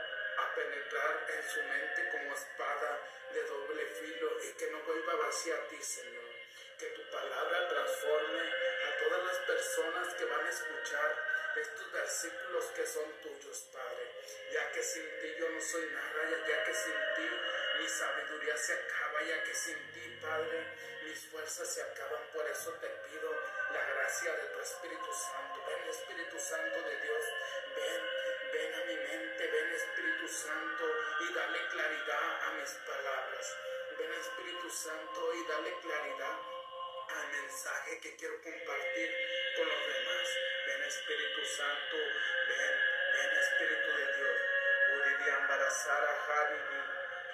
a 0.41 0.55
penetrar 0.55 1.25
en 1.29 1.49
su 1.49 1.63
mente 1.63 2.09
como 2.11 2.33
espada 2.33 2.99
de 3.33 3.43
doble 3.43 3.85
filo 3.85 4.37
y 4.43 4.53
que 4.53 4.71
no 4.71 4.79
vuelva 4.83 5.15
vacía 5.15 5.55
a 5.55 5.67
ti, 5.67 5.81
Señor. 5.81 6.29
Que 6.79 6.87
tu 6.87 7.09
palabra 7.11 7.67
transforme 7.69 8.41
a 8.41 8.97
todas 9.03 9.23
las 9.25 9.37
personas 9.45 10.13
que 10.15 10.25
van 10.25 10.45
a 10.45 10.49
escuchar 10.49 11.31
estos 11.55 11.91
versículos 11.91 12.65
que 12.75 12.87
son 12.87 13.05
tuyos, 13.21 13.69
Padre. 13.71 14.07
Ya 14.51 14.71
que 14.71 14.83
sin 14.83 15.05
ti 15.19 15.35
yo 15.37 15.49
no 15.49 15.61
soy 15.61 15.85
nada, 15.91 16.47
ya 16.47 16.63
que 16.63 16.73
sin 16.73 16.97
ti 17.15 17.29
mi 17.79 17.87
sabiduría 17.87 18.57
se 18.57 18.73
acaba, 18.73 19.21
ya 19.23 19.43
que 19.43 19.53
sin 19.53 19.77
ti, 19.93 20.19
Padre, 20.21 20.65
mis 21.03 21.19
fuerzas 21.27 21.67
se 21.67 21.81
acaban. 21.81 22.21
Por 22.33 22.47
eso 22.47 22.71
te 22.73 22.87
pido 22.87 23.31
la 23.73 23.85
gracia 23.93 24.33
de 24.33 24.43
tu 24.53 24.59
Espíritu 24.59 25.13
Santo. 25.13 25.63
Ven, 25.67 25.89
Espíritu 25.89 26.39
Santo 26.39 26.81
de 26.81 26.97
Dios, 27.01 27.25
mi 28.91 28.97
mente, 28.97 29.47
ven, 29.47 29.73
Espíritu 29.73 30.27
Santo, 30.27 30.85
y 31.21 31.33
dale 31.33 31.59
claridad 31.69 32.43
a 32.43 32.51
mis 32.59 32.71
palabras. 32.85 33.57
Ven, 33.97 34.11
Espíritu 34.13 34.69
Santo, 34.69 35.33
y 35.33 35.47
dale 35.47 35.79
claridad 35.79 36.37
al 37.07 37.27
mensaje 37.31 37.99
que 38.01 38.15
quiero 38.17 38.35
compartir 38.41 39.09
con 39.55 39.67
los 39.67 39.81
demás. 39.87 40.27
Ven 40.67 40.83
Espíritu 40.83 41.45
Santo, 41.55 41.97
ven, 42.49 42.75
ven 43.15 43.31
Espíritu 43.39 43.89
de 43.95 44.05
Dios. 44.17 44.37
Uridian 44.97 45.47
Barasara 45.47 46.11
Haridi, 46.27 46.81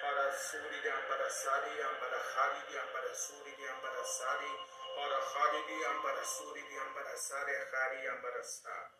Harasuri 0.02 0.88
Ambarasari, 0.88 1.82
Ambarahari, 1.82 2.78
Ambarasuri, 2.78 3.54
Ambarasari, 3.66 4.52
Harahari, 4.94 5.84
Ambarasuri, 5.90 6.76
Ambarasari, 6.86 7.52
Hari, 7.72 8.06
Ambarasá. 8.06 8.90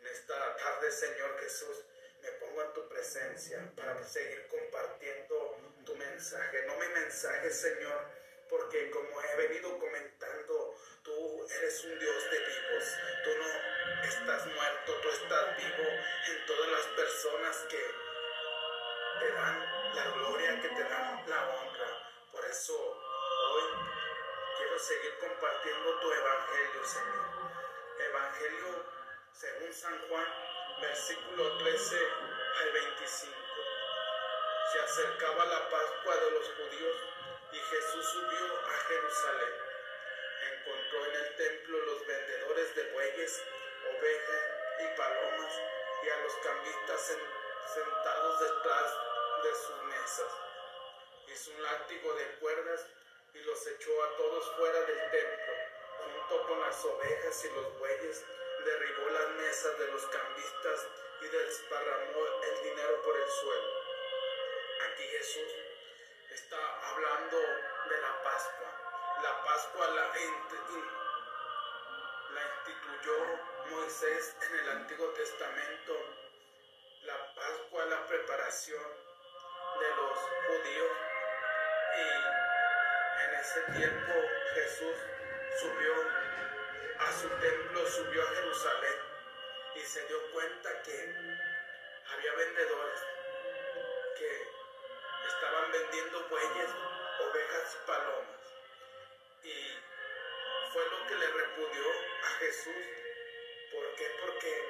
En 0.00 0.06
esta 0.06 0.56
tarde, 0.56 0.92
Señor 0.92 1.40
Jesús, 1.40 1.84
me 2.24 2.30
pongo 2.32 2.62
en 2.62 2.72
tu 2.72 2.88
presencia 2.88 3.70
para 3.76 4.02
seguir 4.02 4.48
compartiendo 4.48 5.58
tu 5.84 5.94
mensaje. 5.96 6.64
No 6.66 6.76
mi 6.76 6.88
mensaje, 6.88 7.50
Señor, 7.50 8.06
porque 8.48 8.90
como 8.90 9.20
he 9.20 9.36
venido 9.36 9.78
comentando, 9.78 10.74
tú 11.02 11.46
eres 11.50 11.84
un 11.84 11.98
Dios 11.98 12.30
de 12.30 12.38
vivos. 12.38 12.84
Tú 13.24 13.30
no 13.38 14.04
estás 14.08 14.46
muerto, 14.46 15.00
tú 15.02 15.08
estás 15.10 15.56
vivo 15.58 15.88
en 16.28 16.46
todas 16.46 16.70
las 16.70 16.86
personas 16.96 17.56
que 17.68 17.84
te 19.20 19.32
dan 19.32 19.94
la 19.94 20.10
gloria, 20.16 20.60
que 20.62 20.68
te 20.68 20.84
dan 20.84 21.28
la 21.28 21.50
honra. 21.50 22.10
Por 22.32 22.44
eso 22.46 22.74
hoy 22.74 23.64
quiero 24.56 24.78
seguir 24.78 25.18
compartiendo 25.18 26.00
tu 26.00 26.12
evangelio, 26.12 26.84
Señor. 26.84 27.24
Evangelio 28.00 28.84
según 29.32 29.72
San 29.72 30.08
Juan, 30.08 30.53
versículo 30.80 31.56
13 31.58 31.96
al 32.60 32.72
25. 32.72 33.34
Se 34.72 34.80
acercaba 34.80 35.44
la 35.46 35.70
Pascua 35.70 36.16
de 36.16 36.30
los 36.30 36.46
judíos 36.54 36.96
y 37.52 37.58
Jesús 37.58 38.06
subió 38.06 38.58
a 38.66 38.78
Jerusalén. 38.88 39.54
Encontró 40.52 41.06
en 41.06 41.14
el 41.14 41.36
templo 41.36 41.78
los 41.78 42.06
vendedores 42.06 42.74
de 42.74 42.92
bueyes, 42.92 43.42
ovejas 43.96 44.42
y 44.80 44.96
palomas 44.96 45.60
y 46.02 46.08
a 46.08 46.16
los 46.18 46.34
cambistas 46.36 47.18
sentados 47.74 48.40
detrás 48.40 48.94
de 49.42 49.54
sus 49.54 49.82
mesas. 49.84 50.32
Hizo 51.28 51.50
un 51.52 51.62
látigo 51.62 52.14
de 52.14 52.24
cuerdas 52.40 52.86
y 53.34 53.38
los 53.42 53.66
echó 53.66 54.04
a 54.04 54.16
todos 54.16 54.56
fuera 54.56 54.80
del 54.80 55.10
templo. 55.10 55.54
Junto 55.98 56.46
con 56.48 56.60
las 56.60 56.84
ovejas 56.84 57.44
y 57.44 57.48
los 57.50 57.78
bueyes, 57.78 58.24
derribó 58.64 59.10
las 59.10 59.28
mesas 59.30 59.78
de 59.78 59.86
los 59.88 60.06
cambistas 60.06 60.86
y 61.20 61.26
desparramó 61.26 62.26
el 62.42 62.62
dinero 62.62 63.02
por 63.02 63.16
el 63.16 63.28
suelo. 63.28 63.68
Aquí 64.88 65.02
Jesús 65.04 65.54
está 66.30 66.90
hablando 66.90 67.38
de 67.38 68.00
la 68.00 68.22
Pascua. 68.22 69.20
La 69.22 69.44
Pascua 69.44 69.86
la, 69.88 70.12
instituyó 72.64 73.14
Moisés 73.70 74.36
en 74.42 74.58
el 74.58 74.68
Antiguo 74.70 75.08
Testamento. 75.10 75.94
La 77.02 77.34
Pascua, 77.34 77.84
la 77.84 78.06
preparación 78.06 78.82
de 79.80 79.88
los 79.96 80.18
judíos 80.46 80.92
y 81.96 83.24
en 83.24 83.34
ese 83.34 83.60
tiempo 83.78 84.12
Jesús 84.54 84.96
subió 85.60 86.24
a 86.98 87.12
su 87.12 87.28
templo, 87.28 87.86
subió 87.86 88.22
a 88.22 88.34
Jerusalén 88.34 88.98
y 89.74 89.80
se 89.80 90.06
dio 90.06 90.30
cuenta 90.32 90.82
que 90.82 91.14
había 92.12 92.32
vendedores 92.34 93.00
que 94.16 94.48
estaban 95.28 95.72
vendiendo 95.72 96.28
bueyes, 96.28 96.70
ovejas 97.20 97.76
y 97.76 97.86
palomas. 97.86 98.40
Y 99.42 99.78
fue 100.72 100.84
lo 100.90 101.06
que 101.06 101.14
le 101.16 101.26
repudió 101.26 101.84
a 102.22 102.28
Jesús. 102.38 102.86
¿Por 103.72 103.94
qué? 103.96 104.16
Porque 104.20 104.64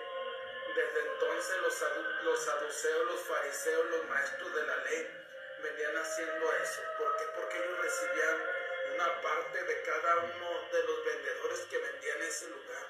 desde 0.74 1.00
entonces 1.00 1.57
los, 1.59 1.85
los 2.24 2.44
saduceos, 2.44 3.07
los 3.07 3.20
fariseos, 3.20 3.87
los 3.87 4.05
maestros 4.07 4.55
de 4.55 4.66
la 4.66 4.77
ley 4.77 5.24
venían 5.62 5.96
haciendo 5.96 6.53
eso. 6.55 6.83
¿Por 6.98 7.16
qué? 7.16 7.24
Porque 7.37 7.57
ellos 7.59 7.79
recibían 7.79 8.64
una 8.94 9.20
parte 9.22 9.62
de 9.62 9.83
cada 9.83 10.16
uno 10.16 10.63
de 10.74 10.82
los 10.82 11.04
vendedores 11.04 11.60
que 11.70 11.78
vendían 11.78 12.16
en 12.16 12.28
ese 12.28 12.48
lugar, 12.48 12.87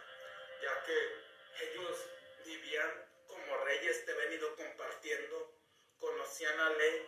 ya 0.62 0.82
que 0.84 1.66
ellos 1.66 2.06
vivían 2.46 3.10
como 3.26 3.58
reyes, 3.58 4.06
te 4.06 4.12
he 4.12 4.14
venido 4.14 4.56
compartiendo, 4.56 5.52
conocían 5.98 6.56
la 6.56 6.70
ley 6.70 7.06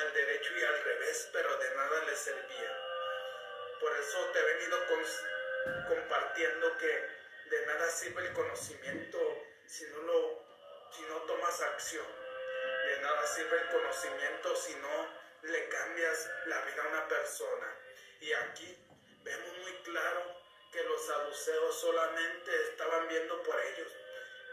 al 0.00 0.12
derecho 0.12 0.52
y 0.54 0.64
al 0.64 0.84
revés, 0.84 1.30
pero 1.32 1.56
de 1.56 1.74
nada 1.74 2.04
les 2.04 2.18
servía. 2.18 2.78
Por 3.80 3.96
eso 3.96 4.18
te 4.32 4.38
he 4.38 4.42
venido 4.42 4.78
compartiendo 5.88 6.76
que 6.76 7.08
de 7.48 7.66
nada 7.66 7.90
sirve 7.90 8.26
el 8.26 8.32
conocimiento 8.34 9.18
si 9.66 9.84
no, 9.86 10.02
lo, 10.02 10.44
si 10.90 11.02
no 11.04 11.22
tomas 11.22 11.58
acción. 11.62 12.06
De 12.86 13.00
nada 13.00 13.26
sirve 13.28 13.62
el 13.62 13.68
conocimiento 13.68 14.56
si 14.56 14.74
no 14.74 15.08
le 15.42 15.68
cambias 15.70 16.30
la 16.46 16.60
vida 16.66 16.82
a 16.84 16.88
una 16.88 17.08
persona. 17.08 17.78
Y 18.20 18.32
aquí 18.34 18.91
vemos 19.22 19.58
muy 19.58 19.72
claro 19.84 20.36
que 20.72 20.82
los 20.84 21.06
saduceos 21.06 21.80
solamente 21.80 22.62
estaban 22.70 23.08
viendo 23.08 23.42
por 23.42 23.60
ellos, 23.60 23.92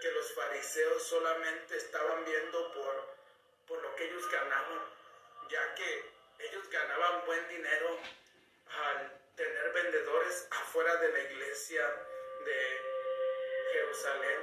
que 0.02 0.12
los 0.12 0.34
fariseos 0.34 1.04
solamente 1.04 1.78
estaban 1.78 2.26
viendo 2.26 2.74
por, 2.74 3.16
por 3.68 3.82
lo 3.82 3.96
que 3.96 4.06
ellos 4.06 4.30
ganaban, 4.30 4.82
ya 5.50 5.76
que 5.76 6.12
ellos 6.40 6.70
ganaban 6.70 7.26
buen 7.26 7.48
dinero 7.48 7.98
al 8.68 9.20
tener 9.36 9.74
vendedores 9.74 10.48
afuera 10.52 10.96
de 10.98 11.10
la 11.10 11.20
iglesia 11.20 11.88
de 12.46 12.82
Jerusalén, 13.74 14.40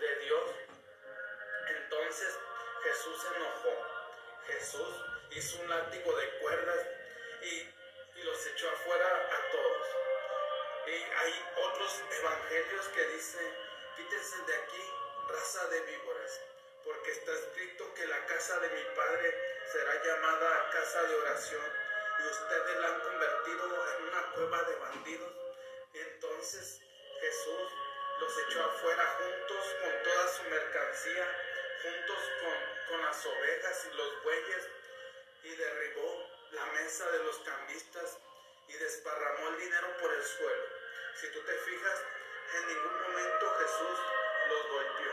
de 0.00 0.16
Dios. 0.24 0.44
Entonces 1.68 2.38
Jesús 2.82 3.22
se 3.22 3.36
enojó. 3.36 3.98
Jesús 4.46 5.04
hizo 5.30 5.60
un 5.60 5.70
látigo 5.70 6.16
de 6.16 6.38
cuerdas 6.38 6.86
y, 7.42 7.68
y 8.18 8.24
los 8.24 8.46
echó 8.46 8.68
afuera 8.68 9.06
a 9.06 9.50
todos. 9.52 9.86
Y 10.86 10.90
hay 10.90 11.44
otros 11.56 12.02
evangelios 12.18 12.88
que 12.88 13.06
dicen, 13.08 13.54
quítense 13.96 14.36
de 14.42 14.54
aquí, 14.54 14.92
raza 15.28 15.66
de 15.68 15.80
víboras, 15.82 16.40
porque 16.84 17.12
está 17.12 17.32
escrito 17.32 17.94
que 17.94 18.06
la 18.06 18.26
casa 18.26 18.58
de 18.60 18.68
mi 18.70 18.82
Padre 18.96 19.34
será 19.70 20.02
llamada 20.02 20.70
casa 20.70 21.02
de 21.02 21.14
oración 21.14 21.72
y 22.18 22.26
ustedes 22.26 22.76
la 22.80 22.88
han 22.88 23.00
convertido 23.00 23.94
en 23.96 24.02
una 24.04 24.32
cueva 24.32 24.62
de 24.62 24.76
bandidos. 24.76 25.32
Entonces 25.94 26.80
Jesús 27.20 27.72
los 28.20 28.38
echó 28.48 28.64
afuera 28.64 29.06
juntos 29.18 29.66
con 29.82 30.02
toda 30.02 30.28
su 30.28 30.42
mercancía, 30.44 31.26
juntos 31.82 32.18
con, 32.40 32.88
con 32.88 33.02
las 33.04 33.26
ovejas 33.26 33.88
y 33.92 33.96
los 33.96 34.22
bueyes, 34.24 34.68
y 35.44 35.54
derribó 35.54 36.27
la 36.52 36.64
mesa 36.66 37.10
de 37.10 37.18
los 37.24 37.38
cambistas 37.38 38.18
y 38.68 38.72
desparramó 38.74 39.48
el 39.48 39.58
dinero 39.58 39.88
por 40.00 40.12
el 40.12 40.22
suelo. 40.22 40.64
Si 41.20 41.32
tú 41.32 41.40
te 41.40 41.52
fijas, 41.52 42.04
en 42.54 42.66
ningún 42.68 43.02
momento 43.02 43.56
Jesús 43.58 43.98
los 44.48 44.68
golpeó. 44.70 45.12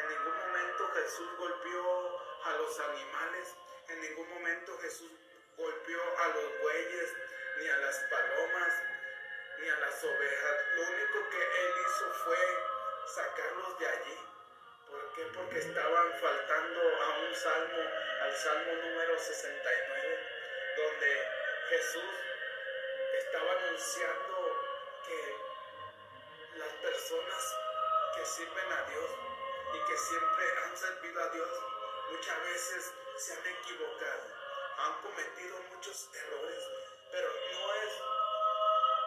En 0.00 0.08
ningún 0.08 0.36
momento 0.38 0.90
Jesús 0.94 1.36
golpeó 1.38 2.20
a 2.44 2.52
los 2.54 2.80
animales. 2.80 3.54
En 3.88 4.00
ningún 4.00 4.28
momento 4.30 4.78
Jesús 4.78 5.12
golpeó 5.56 6.18
a 6.18 6.28
los 6.28 6.60
bueyes, 6.62 7.12
ni 7.58 7.68
a 7.68 7.76
las 7.78 7.96
palomas, 8.10 8.72
ni 9.58 9.68
a 9.68 9.78
las 9.78 10.02
ovejas. 10.02 10.56
Lo 10.74 10.82
único 10.82 11.30
que 11.30 11.42
él 11.42 11.72
hizo 11.86 12.14
fue 12.24 12.38
sacarlos 13.14 13.78
de 13.78 13.86
allí. 13.86 14.18
¿Por 14.90 15.12
qué? 15.14 15.22
Porque 15.34 15.58
estaban 15.58 16.12
faltando 16.20 16.80
a 16.80 17.18
un 17.20 17.34
salmo, 17.34 17.82
al 18.22 18.36
salmo 18.36 18.72
número 18.82 19.18
69, 19.18 20.03
donde 20.03 20.03
Jesús 21.74 22.14
estaba 23.18 23.50
anunciando 23.50 24.36
que 25.04 26.58
las 26.58 26.72
personas 26.74 27.56
que 28.14 28.24
sirven 28.24 28.72
a 28.72 28.82
Dios 28.90 29.10
y 29.72 29.78
que 29.90 29.96
siempre 29.96 30.44
han 30.62 30.76
servido 30.76 31.20
a 31.20 31.28
Dios 31.30 31.48
muchas 32.12 32.40
veces 32.44 32.92
se 33.16 33.32
han 33.32 33.46
equivocado, 33.58 34.22
han 34.78 35.02
cometido 35.02 35.58
muchos 35.74 36.10
errores, 36.14 36.62
pero 37.10 37.28
no 37.28 37.74
es 37.74 37.92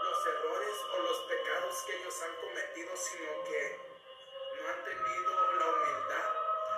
los 0.03 0.27
errores 0.27 0.75
o 0.91 0.99
los 1.03 1.19
pecados 1.19 1.83
que 1.83 1.95
ellos 1.95 2.21
han 2.21 2.35
cometido, 2.35 2.97
sino 2.97 3.43
que 3.45 3.79
no 4.61 4.67
han 4.67 4.83
tenido 4.83 5.51
la 5.53 5.65
humildad, 5.67 6.33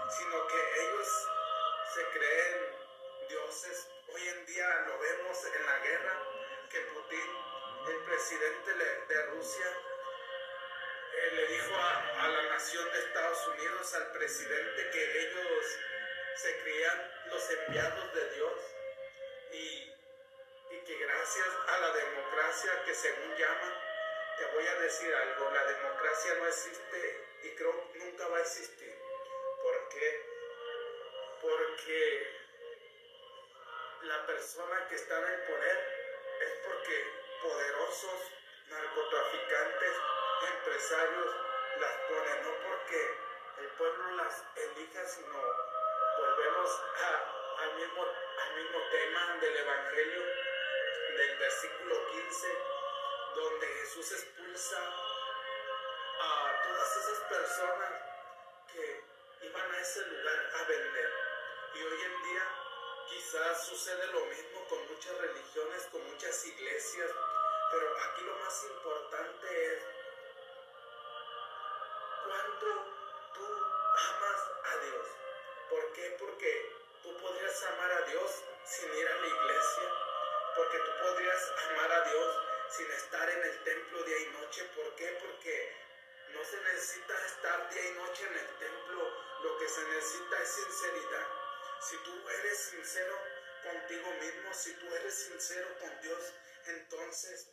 sino 0.07 0.47
que 0.49 0.81
ellos 0.83 1.27
se 1.95 2.03
creen 2.11 2.75
dioses. 3.27 3.98
Hoy 4.11 4.27
en 4.27 4.45
día 4.47 4.85
lo 4.87 4.97
vemos 4.97 5.45
en 5.45 5.65
la 5.65 5.79
guerra, 5.79 6.13
que 6.71 6.79
Putin, 6.81 7.37
el 7.89 7.97
presidente 8.05 8.73
de 8.73 9.25
Rusia, 9.27 9.65
eh, 11.13 11.31
le 11.35 11.47
dijo 11.47 11.75
a, 11.75 12.27
la 12.27 12.43
nación 12.49 12.91
de 12.91 12.99
Estados 12.99 13.47
Unidos, 13.47 13.93
al 13.93 14.11
presidente, 14.11 14.89
que 14.89 15.19
ellos 15.21 15.65
se 16.35 16.57
creían 16.61 17.11
los 17.27 17.49
enviados 17.51 18.13
de 18.15 18.29
Dios 18.35 18.59
y, 19.51 19.93
y 20.71 20.79
que 20.85 20.97
gracias 20.97 21.47
a 21.67 21.77
la 21.77 21.93
democracia 21.93 22.83
que 22.85 22.95
según 22.95 23.35
llaman, 23.35 23.73
te 24.37 24.45
voy 24.45 24.65
a 24.65 24.75
decir 24.79 25.13
algo, 25.13 25.51
la 25.51 25.63
democracia 25.65 26.33
no 26.35 26.47
existe 26.47 27.27
y 27.43 27.49
creo 27.49 27.89
nunca 27.93 28.27
va 28.27 28.37
a 28.37 28.41
existir. 28.41 28.95
¿Por 29.61 29.89
qué? 29.89 30.25
Porque 31.41 32.48
la 34.03 34.25
persona 34.25 34.87
que 34.87 34.95
está 34.95 35.17
en 35.19 35.25
el 35.25 35.41
poder 35.41 35.77
es 36.39 36.53
porque 36.65 37.13
poderosos 37.41 38.19
narcotraficantes 38.69 39.93
empresarios 40.47 41.35
las 41.79 41.93
ponen, 42.07 42.43
no 42.43 42.69
porque 42.69 43.17
el 43.59 43.67
pueblo 43.77 44.11
las 44.15 44.43
elija, 44.55 45.05
sino 45.05 45.41
volvemos 46.17 46.81
al, 47.59 47.75
mismo, 47.75 48.03
al 48.03 48.55
mismo 48.55 48.79
tema 48.89 49.37
del 49.41 49.57
Evangelio, 49.57 50.21
del 51.17 51.37
versículo 51.37 52.07
15, 52.11 52.47
donde 53.35 53.67
Jesús 53.67 54.11
expulsa 54.13 54.79
a 56.21 56.61
todas 56.63 56.97
esas 56.97 57.19
personas 57.27 57.91
que 58.71 59.03
iban 59.41 59.71
a 59.71 59.79
ese 59.79 60.05
lugar 60.05 60.51
a 60.55 60.63
vender. 60.63 61.13
Y 61.75 61.83
hoy 61.83 62.01
en 62.01 62.23
día 62.23 62.68
quizás 63.09 63.65
sucede 63.65 64.05
lo 64.07 64.25
mismo 64.25 64.67
con 64.69 64.87
muchas 64.87 65.17
religiones, 65.17 65.83
con 65.91 66.05
muchas 66.11 66.45
iglesias, 66.45 67.11
pero 67.71 67.97
aquí 67.97 68.21
lo 68.21 68.35
más 68.35 68.63
importante 68.63 69.73
es 69.73 69.83
cuánto 72.25 72.65
tú 73.33 73.45
amas 73.45 74.41
a 74.63 74.77
Dios. 74.85 75.07
¿Por 75.69 75.93
qué? 75.93 76.15
Porque 76.19 76.75
tú 77.03 77.17
podrías 77.17 77.63
amar 77.63 77.91
a 77.91 78.01
Dios 78.01 78.31
sin 78.65 78.93
ir 78.93 79.07
a 79.07 79.15
la 79.15 79.27
iglesia. 79.27 79.83
Porque 80.55 80.77
tú 80.79 80.91
podrías 81.01 81.53
amar 81.69 81.91
a 81.91 82.01
Dios 82.09 82.35
sin 82.69 82.91
estar 82.91 83.29
en 83.29 83.43
el 83.43 83.63
templo 83.63 84.03
día 84.03 84.19
y 84.19 84.25
noche. 84.27 84.63
¿Por 84.75 84.95
qué? 84.95 85.07
Porque 85.25 85.75
no 86.33 86.43
se 86.43 86.57
necesita 86.61 87.25
estar 87.25 87.69
día 87.69 87.89
y 87.89 87.93
noche 87.93 88.23
en 88.27 88.37
el 88.37 88.57
templo. 88.57 89.13
Lo 89.41 89.57
que 89.57 89.67
se 89.67 89.83
necesita 89.83 90.41
es 90.41 90.49
sinceridad. 90.49 91.38
Si 91.81 91.97
tú 92.03 92.29
eres 92.29 92.57
sincero 92.57 93.17
contigo 93.63 94.11
mismo, 94.21 94.53
si 94.53 94.73
tú 94.73 94.95
eres 94.95 95.13
sincero 95.13 95.67
con 95.79 96.01
Dios, 96.01 96.33
entonces 96.65 97.49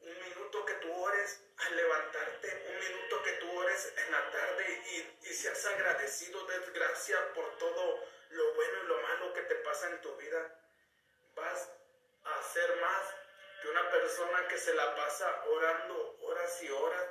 un 0.00 0.20
minuto 0.20 0.64
que 0.64 0.74
tú 0.74 0.92
ores 0.92 1.40
al 1.58 1.76
levantarte, 1.76 2.64
un 2.68 2.78
minuto 2.78 3.22
que 3.22 3.32
tú 3.32 3.58
ores 3.58 3.92
en 3.96 4.12
la 4.12 4.30
tarde 4.30 4.82
y, 4.90 5.28
y 5.28 5.34
seas 5.34 5.64
agradecido, 5.66 6.44
de 6.46 6.70
gracias 6.72 7.20
por 7.34 7.56
todo 7.58 8.04
lo 8.30 8.54
bueno 8.54 8.82
y 8.82 8.86
lo 8.86 9.02
malo 9.02 9.32
que 9.32 9.42
te 9.42 9.54
pasa 9.56 9.90
en 9.90 10.00
tu 10.00 10.16
vida, 10.16 10.60
vas 11.34 11.70
a 12.24 12.34
hacer 12.40 12.76
más 12.80 13.14
que 13.62 13.68
una 13.68 13.90
persona 13.90 14.48
que 14.48 14.58
se 14.58 14.74
la 14.74 14.94
pasa 14.94 15.44
orando 15.46 16.18
horas 16.22 16.62
y 16.62 16.70
horas 16.70 17.06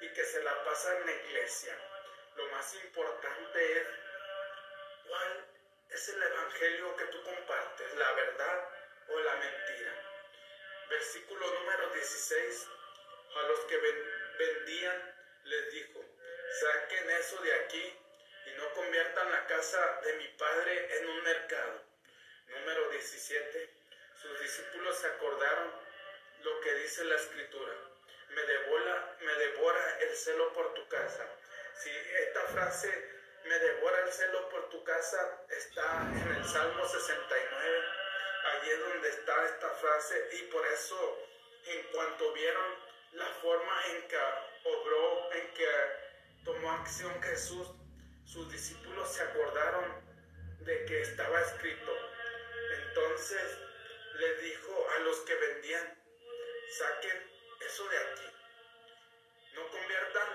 y 0.00 0.12
que 0.12 0.24
se 0.24 0.42
la 0.42 0.64
pasa 0.64 0.96
en 0.98 1.06
la 1.06 1.12
iglesia. 1.12 1.76
Lo 2.36 2.46
más 2.48 2.74
importante 2.74 3.80
es 3.80 3.88
evangelio 6.58 6.96
que 6.96 7.04
tú 7.04 7.22
compartes, 7.22 7.94
la 7.94 8.12
verdad 8.12 8.68
o 9.08 9.20
la 9.20 9.34
mentira. 9.36 9.92
Versículo 10.90 11.46
número 11.54 11.90
16. 11.90 12.68
A 13.36 13.42
los 13.48 13.60
que 13.60 13.76
vendían 14.38 15.14
les 15.44 15.72
dijo, 15.72 16.04
saquen 16.60 17.10
eso 17.10 17.40
de 17.42 17.54
aquí 17.54 17.96
y 18.46 18.50
no 18.58 18.72
conviertan 18.74 19.30
la 19.30 19.46
casa 19.46 20.00
de 20.04 20.12
mi 20.14 20.28
padre 20.28 20.98
en 20.98 21.08
un 21.08 21.22
mercado. 21.22 21.84
Número 22.48 22.90
17. 22.90 23.70
Sus 24.20 24.40
discípulos 24.40 24.98
se 24.98 25.06
acordaron 25.06 25.72
lo 26.42 26.60
que 26.60 26.74
dice 26.74 27.04
la 27.04 27.16
escritura. 27.16 27.74
Me 28.30 28.42
devora, 28.42 29.16
me 29.20 29.34
devora 29.34 29.98
el 30.00 30.16
celo 30.16 30.52
por 30.54 30.74
tu 30.74 30.88
casa. 30.88 31.24
Si 31.74 31.90
esta 31.90 32.40
frase 32.46 33.17
me 33.48 33.58
devora 33.58 34.04
el 34.04 34.12
celo 34.12 34.48
por 34.50 34.68
tu 34.68 34.84
casa 34.84 35.46
está 35.48 36.02
en 36.02 36.36
el 36.36 36.44
Salmo 36.44 36.86
69. 36.86 37.84
Allí 38.44 38.70
es 38.70 38.80
donde 38.80 39.08
está 39.08 39.46
esta 39.46 39.70
frase 39.70 40.28
y 40.32 40.42
por 40.52 40.66
eso 40.66 41.18
en 41.64 41.82
cuanto 41.92 42.32
vieron 42.34 42.74
la 43.12 43.26
forma 43.40 43.86
en 43.86 44.08
que 44.08 44.18
obró, 44.64 45.32
en 45.32 45.54
que 45.54 45.68
tomó 46.44 46.72
acción 46.72 47.22
Jesús, 47.22 47.68
sus 48.26 48.52
discípulos 48.52 49.10
se 49.10 49.22
acordaron 49.22 50.04
de 50.60 50.84
que 50.84 51.00
estaba 51.00 51.40
escrito. 51.40 51.92
Entonces 52.82 53.58
le 54.14 54.34
dijo 54.42 54.86
a 54.94 54.98
los 55.00 55.20
que 55.20 55.34
vendían, 55.34 55.98
saquen 56.76 57.32
eso 57.66 57.88
de 57.88 57.98
aquí. 57.98 58.26
No 59.54 59.70
conviertan 59.70 60.28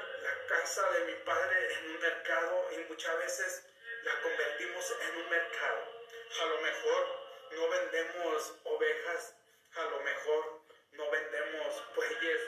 casa 0.47 0.91
de 0.91 1.05
mi 1.05 1.13
padre 1.23 1.73
en 1.73 1.91
un 1.91 1.99
mercado 1.99 2.69
y 2.71 2.77
muchas 2.89 3.17
veces 3.17 3.65
la 4.03 4.21
convertimos 4.21 4.95
en 5.01 5.17
un 5.17 5.29
mercado. 5.29 6.03
A 6.41 6.45
lo 6.45 6.61
mejor 6.61 7.23
no 7.51 7.69
vendemos 7.69 8.55
ovejas, 8.63 9.35
a 9.75 9.83
lo 9.83 9.99
mejor 10.01 10.61
no 10.93 11.09
vendemos 11.11 11.95
bueyes, 11.95 12.41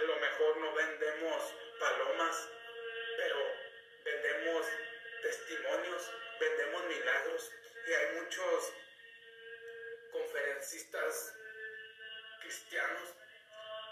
a 0.00 0.04
lo 0.04 0.16
mejor 0.16 0.56
no 0.58 0.74
vendemos 0.74 1.54
palomas, 1.80 2.48
pero 3.16 3.36
vendemos 4.04 4.66
testimonios, 5.22 6.10
vendemos 6.38 6.84
milagros 6.84 7.52
y 7.86 7.92
hay 7.92 8.14
muchos 8.20 8.72
conferencistas 10.12 11.34
cristianos, 12.40 13.14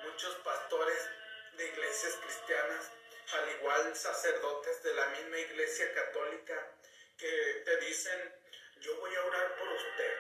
muchos 0.04 0.34
pastores 0.36 1.08
de 1.56 1.66
iglesias 1.68 2.18
cristianas, 2.22 2.90
al 3.32 3.50
igual 3.50 3.96
sacerdotes 3.96 4.82
de 4.82 4.94
la 4.94 5.06
misma 5.06 5.38
iglesia 5.38 5.92
católica 5.94 6.72
que 7.16 7.62
te 7.64 7.76
dicen, 7.78 8.34
yo 8.80 8.96
voy 8.96 9.14
a 9.14 9.24
orar 9.24 9.56
por 9.56 9.68
usted, 9.68 10.16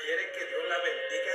quiere 0.00 0.32
que 0.32 0.44
Dios 0.44 0.64
la 0.68 0.78
bendiga, 0.78 1.32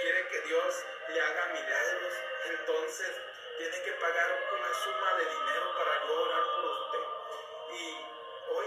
quiere 0.00 0.28
que 0.28 0.40
Dios 0.40 0.84
le 1.08 1.20
haga 1.20 1.46
milagros, 1.46 2.14
entonces 2.46 3.10
tiene 3.58 3.82
que 3.82 3.92
pagar 3.92 4.30
una 4.54 4.74
suma 4.74 5.14
de 5.18 5.24
dinero 5.26 5.74
para 5.76 6.06
yo 6.06 6.22
orar 6.22 6.42
por 6.42 6.64
usted. 6.64 7.76
Y 7.78 8.06
hoy 8.48 8.66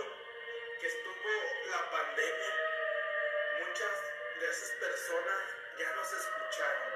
que 0.80 0.88
estuvo 0.88 1.32
la 1.72 1.90
pandemia, 1.90 2.54
muchas 3.60 4.04
de 4.40 4.50
esas 4.50 4.72
personas 4.72 5.44
ya 5.80 5.92
nos 5.96 6.14
escucharon, 6.14 6.94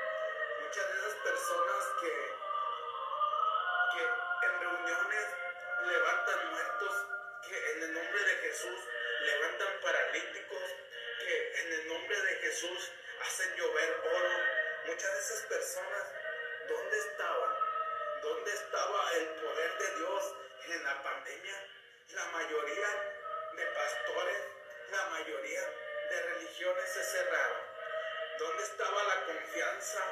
muchas 0.64 0.94
de 0.94 1.00
esas 1.00 1.16
personas 1.16 1.86
que, 2.02 2.49
que 3.94 4.46
en 4.46 4.60
reuniones 4.60 5.26
levantan 5.86 6.52
muertos, 6.52 7.06
que 7.48 7.72
en 7.72 7.84
el 7.84 7.94
nombre 7.94 8.24
de 8.24 8.36
Jesús 8.38 8.80
levantan 9.22 9.82
paralíticos, 9.82 10.64
que 11.20 11.62
en 11.62 11.74
el 11.74 11.88
nombre 11.88 12.22
de 12.22 12.36
Jesús 12.38 12.92
hacen 13.22 13.56
llover 13.56 14.02
oro. 14.14 14.30
Muchas 14.86 15.14
de 15.14 15.20
esas 15.20 15.42
personas, 15.48 16.04
¿dónde 16.68 16.98
estaban? 16.98 17.56
¿Dónde 18.22 18.52
estaba 18.52 19.14
el 19.14 19.28
poder 19.28 19.78
de 19.78 19.96
Dios 19.96 20.36
en 20.68 20.84
la 20.84 21.04
pandemia? 21.04 21.64
La 22.14 22.26
mayoría 22.26 22.88
de 23.54 23.66
pastores, 23.66 24.38
la 24.92 25.06
mayoría 25.10 25.62
de 26.10 26.22
religiones 26.34 26.90
se 26.90 27.04
cerraron. 27.04 27.62
¿Dónde 28.40 28.64
estaba 28.64 29.04
la 29.04 29.26
confianza 29.26 30.04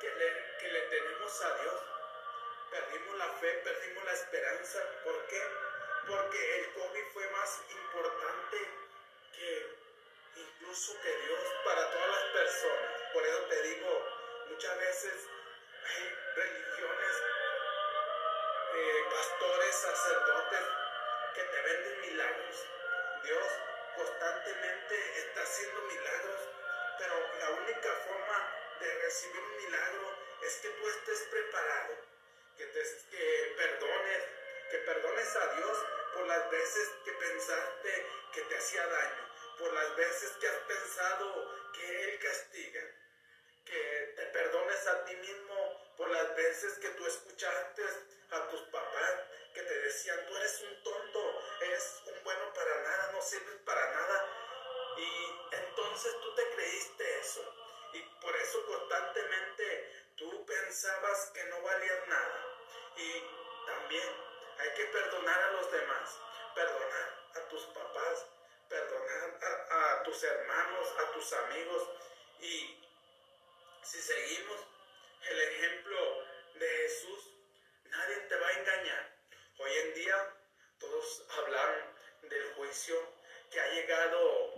que 0.00 0.10
le, 0.10 0.56
que 0.58 0.68
le 0.68 0.80
tenemos 0.82 1.42
a 1.42 1.54
Dios? 1.62 1.97
Perdimos 2.70 3.16
la 3.16 3.28
fe, 3.40 3.52
perdimos 3.64 4.04
la 4.04 4.12
esperanza. 4.12 4.78
¿Por 5.04 5.26
qué? 5.26 5.42
Porque 6.06 6.56
el 6.60 6.72
COVID 6.74 7.04
fue 7.12 7.30
más 7.30 7.62
importante 7.70 8.58
que 9.32 9.76
incluso 10.36 11.00
que 11.00 11.16
Dios 11.16 11.40
para 11.64 11.90
todas 11.90 12.08
las 12.08 12.24
personas. 12.32 13.02
Por 13.12 13.26
eso 13.26 13.40
te 13.44 13.62
digo, 13.62 14.06
muchas 14.50 14.78
veces 14.78 15.14
hay 15.84 16.14
religiones, 16.36 17.22
eh, 18.74 19.04
pastores, 19.10 19.74
sacerdotes 19.74 20.66
que 21.34 21.42
te 21.42 21.62
venden 21.62 22.00
milagros. 22.02 22.66
Dios 23.22 23.46
constantemente 23.96 25.18
está 25.18 25.42
haciendo 25.42 25.80
milagros, 25.82 26.40
pero 26.98 27.14
la 27.38 27.50
única 27.50 27.92
forma 28.06 28.54
de 28.80 28.94
recibir 29.02 29.40
un 29.40 29.56
milagro 29.56 30.18
es 30.42 30.56
que 30.58 30.68
tú 30.68 30.88
estés 30.88 31.20
preparado, 31.30 31.94
que, 32.58 32.66
te, 32.66 32.82
que 33.10 33.54
perdones, 33.56 34.22
que 34.70 34.78
perdones 34.78 35.36
a 35.36 35.54
Dios 35.54 35.78
por 36.14 36.26
las 36.26 36.50
veces 36.50 36.88
que 37.04 37.12
pensaste 37.12 38.06
que 38.32 38.42
te 38.42 38.58
hacía 38.58 38.86
daño, 38.86 39.28
por 39.58 39.72
las 39.72 39.96
veces 39.96 40.30
que 40.40 40.48
has 40.48 40.58
pensado 40.66 41.54
que 41.72 42.04
Él 42.04 42.18
castiga, 42.18 42.82
que 43.64 44.12
te 44.16 44.26
perdones 44.26 44.86
a 44.86 45.04
ti 45.04 45.16
mismo 45.16 45.94
por 45.96 46.10
las 46.10 46.36
veces 46.36 46.74
que 46.78 46.88
tú 46.90 47.06
escuchaste 47.06 47.82
a 48.30 48.48
tus 48.48 48.60
papás 48.70 49.14
que 49.54 49.62
te 49.62 49.78
decían, 49.80 50.26
tú 50.26 50.36
eres 50.36 50.62
un 50.62 50.82
tonto, 50.84 51.42
eres 51.60 52.02
un 52.06 52.22
bueno 52.22 52.52
para 52.54 52.82
nada, 52.82 53.12
no 53.12 53.22
sirves 53.22 53.56
para 53.64 53.90
nada. 53.90 54.26
Y 54.96 55.54
entonces 55.56 56.12
tú 56.20 56.34
te 56.34 56.48
creíste 56.50 57.18
eso. 57.20 57.54
Y 57.92 58.02
por 58.20 58.36
eso 58.36 58.66
constantemente 58.66 60.06
tú 60.16 60.46
pensabas 60.46 61.30
que 61.34 61.44
no 61.44 61.62
valías 61.62 62.08
nada. 62.08 62.47
Y 62.98 63.22
también 63.64 64.08
hay 64.58 64.74
que 64.74 64.84
perdonar 64.86 65.40
a 65.40 65.52
los 65.52 65.70
demás, 65.70 66.18
perdonar 66.52 67.30
a 67.36 67.48
tus 67.48 67.62
papás, 67.66 68.26
perdonar 68.68 69.38
a, 69.70 70.02
tus 70.02 70.20
hermanos, 70.24 70.88
a 70.98 71.12
tus 71.12 71.32
amigos. 71.32 71.88
Y 72.40 72.76
si 73.82 74.02
seguimos 74.02 74.60
el 75.30 75.40
ejemplo 75.40 76.24
de 76.54 76.68
Jesús, 76.68 77.34
nadie 77.84 78.16
te 78.16 78.36
va 78.36 78.48
a 78.48 78.58
engañar. 78.58 79.16
Hoy 79.58 79.72
en 79.72 79.94
día 79.94 80.36
todos 80.80 81.24
hablan 81.38 81.94
del 82.22 82.52
juicio 82.54 82.96
que 83.52 83.60
ha 83.60 83.68
llegado, 83.74 84.54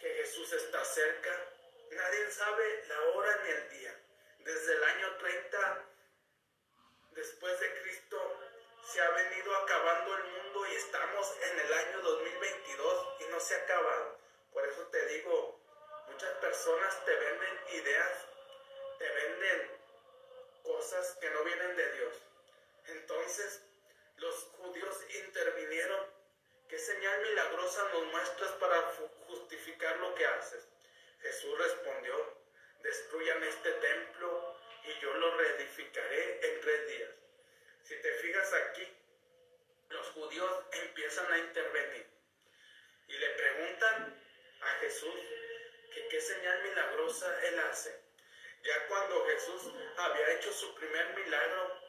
que 0.00 0.14
Jesús 0.14 0.52
está 0.52 0.84
cerca. 0.84 1.48
Nadie 1.92 2.30
sabe 2.32 2.86
la 2.88 3.00
hora 3.02 3.40
ni 3.44 3.50
el 3.50 3.68
día. 3.70 4.00
Desde 4.40 4.72
el 4.72 4.82
año 4.82 5.16
30 5.18 5.93
después 7.14 7.60
de 7.60 7.80
Cristo 7.80 8.40
se 8.84 9.00
ha 9.00 9.10
venido 9.10 9.56
acabando 9.56 10.16
el 10.16 10.24
mundo 10.24 10.66
y 10.66 10.74
estamos 10.74 11.34
en 11.40 11.60
el 11.60 11.72
año 11.72 12.02
2022 12.02 13.06
y 13.20 13.24
no 13.30 13.40
se 13.40 13.54
ha 13.54 13.58
acabado. 13.58 14.18
Por 14.52 14.64
eso 14.66 14.82
te 14.88 15.06
digo, 15.06 15.58
muchas 16.08 16.30
personas 16.34 17.04
te 17.04 17.14
venden 17.14 17.58
ideas, 17.72 18.26
te 18.98 19.08
venden 19.08 19.70
cosas 20.62 21.16
que 21.20 21.30
no 21.30 21.44
vienen 21.44 21.76
de 21.76 21.92
Dios. 21.92 22.14
Entonces, 22.86 23.62
los 24.16 24.34
judíos 24.58 25.00
intervinieron. 25.26 26.12
¿Qué 26.68 26.78
señal 26.78 27.22
milagrosa 27.22 27.88
nos 27.92 28.04
muestras 28.06 28.50
para 28.52 28.82
justificar 29.28 29.96
lo 29.98 30.14
que 30.14 30.26
haces? 30.26 30.66
Jesús 31.20 31.58
respondió, 31.58 32.36
destruyan 32.82 33.42
este 33.44 33.70
templo 33.72 34.53
y 34.84 35.00
yo 35.00 35.14
lo 35.14 35.36
reedificaré 35.36 36.40
en 36.46 36.60
tres 36.60 36.88
días. 36.88 37.10
Si 37.82 37.96
te 37.96 38.12
fijas 38.12 38.52
aquí, 38.52 38.86
los 39.90 40.06
judíos 40.08 40.64
empiezan 40.72 41.32
a 41.32 41.38
intervenir 41.38 42.06
y 43.08 43.16
le 43.16 43.28
preguntan 43.30 44.22
a 44.60 44.68
Jesús 44.80 45.14
que 45.92 46.08
qué 46.08 46.20
señal 46.20 46.62
milagrosa 46.62 47.46
él 47.46 47.58
hace. 47.60 48.00
Ya 48.62 48.86
cuando 48.88 49.26
Jesús 49.26 49.72
había 49.96 50.30
hecho 50.32 50.52
su 50.52 50.74
primer 50.74 51.14
milagro, 51.14 51.80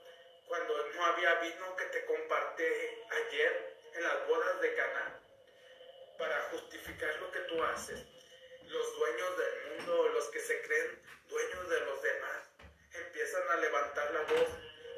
cuando 0.48 0.88
no 0.90 1.06
había 1.06 1.36
vino 1.36 1.76
que 1.76 1.86
te 1.86 2.06
compartí 2.06 2.64
ayer 2.64 3.78
en 3.94 4.04
las 4.04 4.28
bodas 4.28 4.62
de 4.62 4.76
Cana, 4.76 5.20
para 6.18 6.42
justificar 6.52 7.16
lo 7.20 7.32
que 7.32 7.40
tú 7.42 7.64
haces. 7.64 8.06
Los 8.64 8.98
dueños 8.98 9.38
del 9.38 9.78
mundo, 9.78 10.10
los 10.10 10.28
que 10.30 10.40
se 10.40 10.62
creen 10.62 11.02
dueños 11.28 11.70
de 11.70 11.80
los 11.82 12.02
demás, 12.02 12.50
empiezan 13.02 13.50
a 13.50 13.56
levantar 13.58 14.12
la 14.12 14.22
voz 14.22 14.50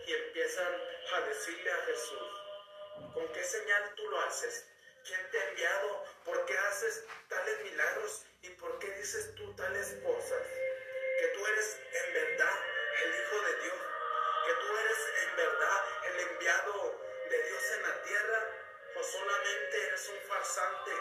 y 0.06 0.14
empiezan 0.14 0.74
a 1.14 1.22
decirle 1.22 1.72
a 1.72 1.86
Jesús, 1.86 3.14
¿con 3.14 3.28
qué 3.34 3.44
señal 3.44 3.94
tú 3.96 4.10
lo 4.10 4.20
haces? 4.22 4.68
¿Quién 5.06 5.32
te 5.32 5.40
ha 5.40 5.50
enviado? 5.50 6.06
¿Por 6.26 6.46
qué 6.46 6.58
haces 6.58 7.06
tales 7.30 7.62
milagros? 7.64 8.26
¿Y 8.42 8.50
por 8.50 8.78
qué 8.80 8.92
dices 8.92 9.34
tú 9.36 9.56
tales 9.56 9.96
cosas? 10.04 10.48
Que 11.20 11.28
tú 11.28 11.48
eres 11.48 11.80
en 11.92 12.14
verdad 12.14 12.60
el 13.04 13.10
Hijo 13.16 13.42
de 13.42 13.62
Dios, 13.64 13.82
que 14.46 14.54
tú 14.54 14.78
eres 14.78 14.98
en 15.24 15.36
verdad 15.36 15.84
el 16.06 16.20
enviado 16.20 17.02
de 17.30 17.44
Dios 17.44 17.64
en 17.72 17.82
la 17.84 18.04
tierra, 18.04 18.44
o 18.96 19.04
solamente 19.04 19.88
eres 19.88 20.10
un 20.10 20.20
farsante 20.28 20.92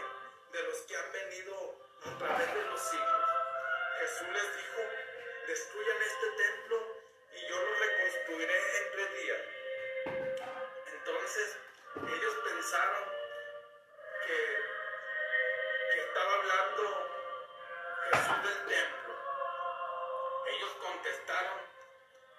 de 0.53 0.63
los 0.63 0.81
que 0.83 0.97
han 0.97 1.13
venido 1.13 1.77
a 2.05 2.19
través 2.19 2.55
de 2.55 2.63
los 2.63 2.81
siglos. 2.81 3.25
Jesús 3.99 4.29
les 4.29 4.57
dijo, 4.57 4.96
destruyan 5.47 6.03
este 6.03 6.31
templo 6.31 6.97
y 7.35 7.49
yo 7.49 7.57
lo 7.57 7.75
reconstruiré 7.75 8.57
en 8.57 8.93
tres 8.93 9.23
días. 9.23 9.41
Entonces 10.93 11.57
ellos 11.97 12.35
pensaron 12.45 13.05
que, 14.27 14.41
que 15.93 16.01
estaba 16.01 16.35
hablando 16.35 16.83
Jesús 18.11 18.43
del 18.43 18.67
templo. 18.67 19.15
Ellos 20.47 20.73
contestaron, 20.81 21.61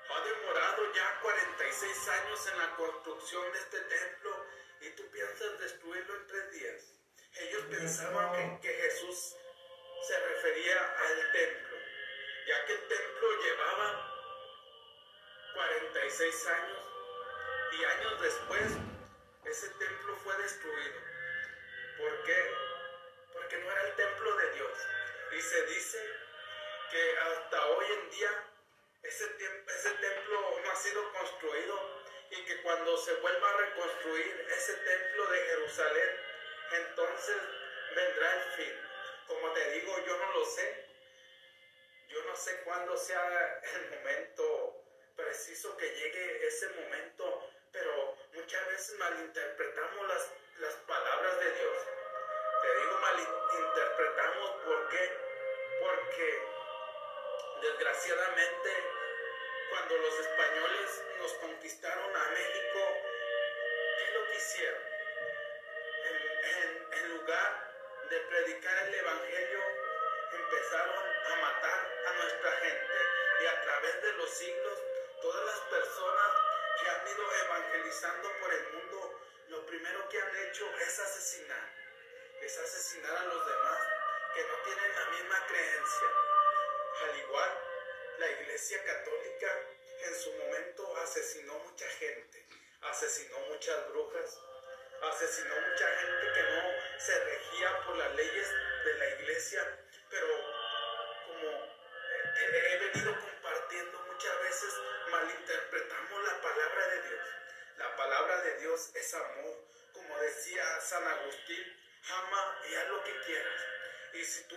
ha 0.09 0.21
demorado 0.21 0.93
ya 0.93 1.19
46 1.21 2.07
años 2.09 2.47
en 2.51 2.59
la 2.59 2.75
construcción 2.75 3.53
de 3.53 3.59
este 3.59 3.79
templo 3.81 4.45
y 4.81 4.89
tú 4.91 5.09
piensas 5.11 5.59
destruirlo 5.59 6.15
en 6.15 6.27
tres 6.27 6.51
días. 6.51 6.93
Ellos 7.39 7.63
pensaban 7.69 8.59
que, 8.59 8.67
que 8.67 8.73
Jesús 8.73 9.35
se 10.07 10.19
refería 10.19 10.95
al 10.97 11.31
templo, 11.31 11.76
ya 12.47 12.65
que 12.65 12.73
el 12.73 12.87
templo 12.87 13.41
llevaba 13.43 14.17
46 15.53 16.47
años 16.47 16.79
y 17.73 17.83
años 17.83 18.21
después 18.21 18.71
ese 19.43 19.69
templo 19.71 20.15
fue 20.23 20.37
destruido. 20.37 20.99
¿Por 21.97 22.23
qué? 22.23 22.51
Porque 23.33 23.57
no 23.57 23.71
era 23.71 23.81
el 23.83 23.95
templo 23.95 24.35
de 24.37 24.51
Dios. 24.53 24.71
Y 25.33 25.41
se 25.41 25.65
dice 25.67 25.99
que 26.89 27.17
hasta 27.17 27.65
hoy 27.67 27.85
en 27.85 28.09
día 28.11 28.45
ese, 29.03 29.25
ese 29.25 29.89
templo 29.91 30.59
no 30.63 30.71
ha 30.71 30.75
sido 30.75 31.11
construido 31.11 32.03
y 32.31 32.45
que 32.45 32.61
cuando 32.61 32.97
se 32.97 33.13
vuelva 33.15 33.49
a 33.49 33.57
reconstruir 33.57 34.47
ese 34.49 34.73
templo 34.73 35.27
de 35.27 35.39
Jerusalén, 35.39 36.09
entonces 36.71 37.37
vendrá 37.93 38.33
el 38.35 38.51
fin. 38.51 38.73
Como 39.27 39.51
te 39.51 39.71
digo, 39.71 39.97
yo 40.05 40.17
no 40.17 40.31
lo 40.39 40.45
sé. 40.45 40.86
Yo 42.07 42.23
no 42.23 42.35
sé 42.35 42.61
cuándo 42.63 42.95
sea 42.97 43.61
el 43.75 43.89
momento 43.89 44.83
preciso 45.15 45.75
que 45.77 45.89
llegue 45.89 46.47
ese 46.47 46.69
momento, 46.69 47.49
pero 47.71 48.15
muchas 48.33 48.67
veces 48.67 48.97
malinterpretamos 48.97 50.07
las, 50.07 50.31
las 50.59 50.73
palabras 50.87 51.39
de 51.39 51.51
Dios. 51.51 51.77
Te 52.61 52.79
digo 52.79 52.97
malinterpretamos 52.99 54.49
¿por 54.63 54.89
qué? 54.89 55.11
Porque 55.79 56.41
desgraciadamente 57.61 58.97
cuando 59.69 59.97
los 59.97 60.19
españoles 60.19 61.03
nos 61.19 61.33
conquistaron 61.33 62.15
a 62.15 62.29
México, 62.29 62.79
¿qué 63.97 64.03
es 64.03 64.13
lo 64.13 64.25
que 64.27 64.35
hicieron? 64.35 64.81
En, 66.05 66.87
en, 66.99 67.17
lugar 67.17 68.07
de 68.09 68.19
predicar 68.21 68.87
el 68.87 68.95
Evangelio, 68.95 69.59
empezaron 70.47 71.03
a 71.25 71.35
matar 71.41 71.79
a 72.05 72.13
nuestra 72.13 72.51
gente. 72.51 72.97
Y 73.41 73.45
a 73.45 73.61
través 73.61 74.01
de 74.01 74.13
los 74.13 74.29
siglos, 74.29 74.79
todas 75.21 75.45
las 75.45 75.59
personas 75.59 76.31
que 76.79 76.89
han 76.89 77.07
ido 77.07 77.35
evangelizando 77.45 78.31
por 78.39 78.53
el 78.53 78.73
mundo, 78.73 79.19
lo 79.49 79.65
primero 79.65 80.09
que 80.09 80.21
han 80.21 80.35
hecho 80.37 80.65
es 80.79 80.99
asesinar, 80.99 81.69
es 82.41 82.57
asesinar 82.57 83.17
a 83.17 83.23
los 83.25 83.45
demás 83.45 83.79
que 84.33 84.43
no 84.43 84.53
tienen 84.63 84.95
la 84.95 85.05
misma 85.11 85.47
creencia. 85.47 86.07
Al 87.03 87.17
igual, 87.19 87.59
la 88.19 88.31
Iglesia 88.31 88.83
Católica 88.83 89.47
en 89.99 90.15
su 90.15 90.33
momento 90.33 90.97
asesinó 90.97 91.53
mucha 91.59 91.87
gente, 91.99 92.45
asesinó 92.81 93.39
muchas 93.49 93.89
brujas, 93.89 94.39
asesinó 95.11 95.55
mucha 95.55 95.87
gente 95.87 96.33
que 96.33 96.43
no 96.43 96.99
se 96.99 97.23
regía 97.23 97.85
por 97.85 97.97
las 97.97 98.15
leyes 98.15 98.49
de 98.85 98.93
la 98.95 99.09
Iglesia, 99.09 99.86
palabra 108.07 108.41
de 108.41 108.59
Dios 108.59 108.89
es 108.95 109.13
amor, 109.13 109.53
como 109.91 110.17
decía 110.19 110.63
San 110.79 111.05
Agustín, 111.05 111.77
ama 112.09 112.61
y 112.69 112.75
haz 112.75 112.87
lo 112.87 113.03
que 113.03 113.19
quieras. 113.25 113.61
Y 114.13 114.23
si 114.23 114.43
tú 114.47 114.55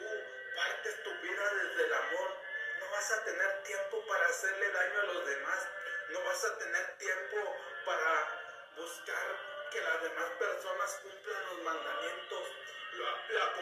partes 0.55 1.03
tu 1.03 1.11
vida 1.21 1.55
desde 1.55 1.85
el 1.85 1.95
amor, 1.95 2.31
no 2.79 2.91
vas 2.93 3.11
a 3.11 3.25
tener 3.25 3.63
tiempo 3.65 4.07
para 4.07 4.27
hacerle 4.27 4.71
daño 4.71 5.01
a 5.01 5.03
los 5.03 5.27
demás, 5.27 5.69
no 6.11 6.23
vas 6.23 6.45
a 6.45 6.59
tener 6.59 6.99
tiempo 6.99 7.57
para 7.87 8.73
buscar 8.77 9.69
que 9.73 9.81
las 9.81 10.03
demás 10.03 10.31
personas 10.39 11.01
cumplan 11.03 11.47
los 11.47 11.63
mandamientos. 11.65 12.49
La, 12.93 13.27
la 13.31 13.53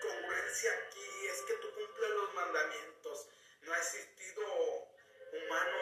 congruencia 0.00 0.72
aquí 0.72 1.26
es 1.26 1.42
que 1.42 1.54
tú 1.54 1.74
cumplas 1.74 2.10
los 2.10 2.32
mandamientos. 2.32 3.28
No 3.60 3.74
ha 3.74 3.78
existido 3.78 4.44
humano 5.32 5.78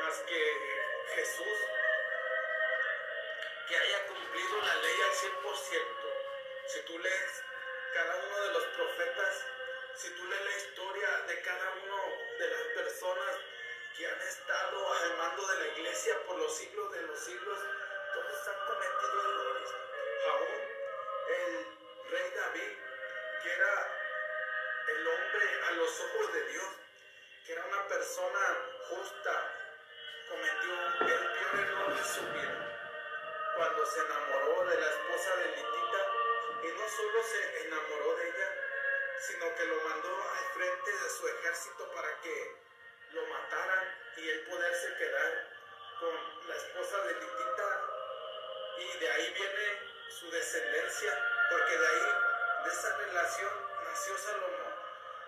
más 0.00 0.18
que 0.28 0.73
Jesús 1.14 1.58
que 3.68 3.76
haya 3.76 4.06
cumplido 4.06 4.60
la 4.62 4.74
ley 4.76 4.96
al 5.02 5.12
100%. 5.12 6.04
Si 6.66 6.80
tú 6.82 6.98
lees 6.98 7.44
cada 7.94 8.16
uno 8.16 8.40
de 8.40 8.52
los 8.52 8.64
profetas, 8.76 9.46
si 9.94 10.10
tú 10.10 10.24
lees 10.26 10.44
la 10.44 10.56
historia 10.56 11.08
de 11.28 11.40
cada 11.42 11.72
uno 11.72 11.96
de 12.38 12.48
las 12.48 12.62
personas 12.74 13.36
que 13.96 14.06
han 14.06 14.20
estado 14.20 14.92
al 14.92 15.16
mando 15.16 15.46
de 15.46 15.58
la 15.58 15.66
iglesia 15.78 16.20
por 16.26 16.36
los 16.38 16.56
siglos 16.56 16.92
de 16.92 17.02
los 17.02 17.18
siglos, 17.18 17.58
todos 18.12 18.48
han 18.48 18.66
cometido 18.66 19.20
errores. 19.22 19.70
Aún 20.30 20.48
el 21.28 22.10
rey 22.10 22.32
David, 22.34 22.78
que 23.42 23.52
era 23.52 23.98
el 24.88 25.06
hombre 25.06 25.64
a 25.68 25.70
los 25.72 26.00
ojos 26.00 26.32
de 26.32 26.48
Dios, 26.48 26.68
que 27.46 27.52
era 27.52 27.64
una 27.66 27.88
persona 27.88 28.40
justa, 28.88 29.63
cometió 30.34 30.72
el 31.00 31.28
peor 31.30 31.60
error 31.60 31.96
de 31.96 32.04
su 32.04 32.20
vida 32.32 32.58
cuando 33.56 33.86
se 33.86 34.00
enamoró 34.00 34.64
de 34.68 34.80
la 34.80 34.90
esposa 34.90 35.36
de 35.36 35.46
Litita 35.46 36.00
y 36.64 36.68
no 36.74 36.88
solo 36.88 37.22
se 37.22 37.66
enamoró 37.66 38.16
de 38.16 38.28
ella, 38.30 38.50
sino 39.20 39.54
que 39.54 39.64
lo 39.66 39.80
mandó 39.82 40.10
al 40.10 40.44
frente 40.54 40.90
de 40.90 41.10
su 41.10 41.28
ejército 41.28 41.88
para 41.94 42.20
que 42.20 42.56
lo 43.12 43.26
mataran 43.26 43.94
y 44.16 44.28
él 44.28 44.46
poderse 44.50 44.96
quedar 44.96 45.50
con 46.00 46.48
la 46.48 46.56
esposa 46.56 46.98
de 47.02 47.14
Litita 47.14 47.80
y 48.78 48.98
de 48.98 49.10
ahí 49.12 49.34
viene 49.34 49.78
su 50.08 50.30
descendencia, 50.32 51.12
porque 51.48 51.78
de 51.78 51.86
ahí, 51.86 52.14
de 52.64 52.70
esa 52.70 52.96
relación, 52.96 53.52
nació 53.84 54.18
Salomón. 54.18 54.74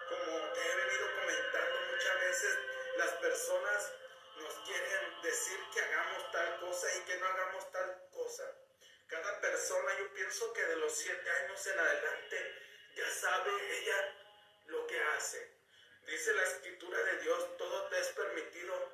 Como 0.09 0.37
he 0.37 0.77
venido 0.77 1.07
comentando 1.21 1.81
muchas 1.93 2.21
veces, 2.21 2.59
las 2.97 3.11
personas 3.15 3.93
nos 4.37 4.55
quieren 4.61 5.23
decir 5.23 5.59
que 5.73 5.81
hagamos 5.81 6.31
tal 6.31 6.61
cosa 6.61 6.87
y 6.97 7.01
que 7.01 7.17
no 7.19 7.27
hagamos 7.27 7.73
tal 7.73 8.09
cosa. 8.11 8.45
Cada 9.07 9.41
persona, 9.41 9.99
yo 9.99 10.13
pienso 10.13 10.53
que 10.53 10.63
de 10.65 10.77
los 10.77 10.93
siete 10.93 11.31
años 11.31 11.67
en 11.67 11.79
adelante, 11.79 12.55
ya 12.95 13.11
sabe 13.11 13.51
ella 13.79 14.15
lo 14.67 14.87
que 14.87 15.01
hace. 15.01 15.57
Dice 16.07 16.35
la 16.35 16.43
escritura 16.43 16.99
de 17.03 17.19
Dios, 17.19 17.57
todo 17.57 17.89
te 17.89 18.01
es 18.01 18.09
permitido, 18.09 18.93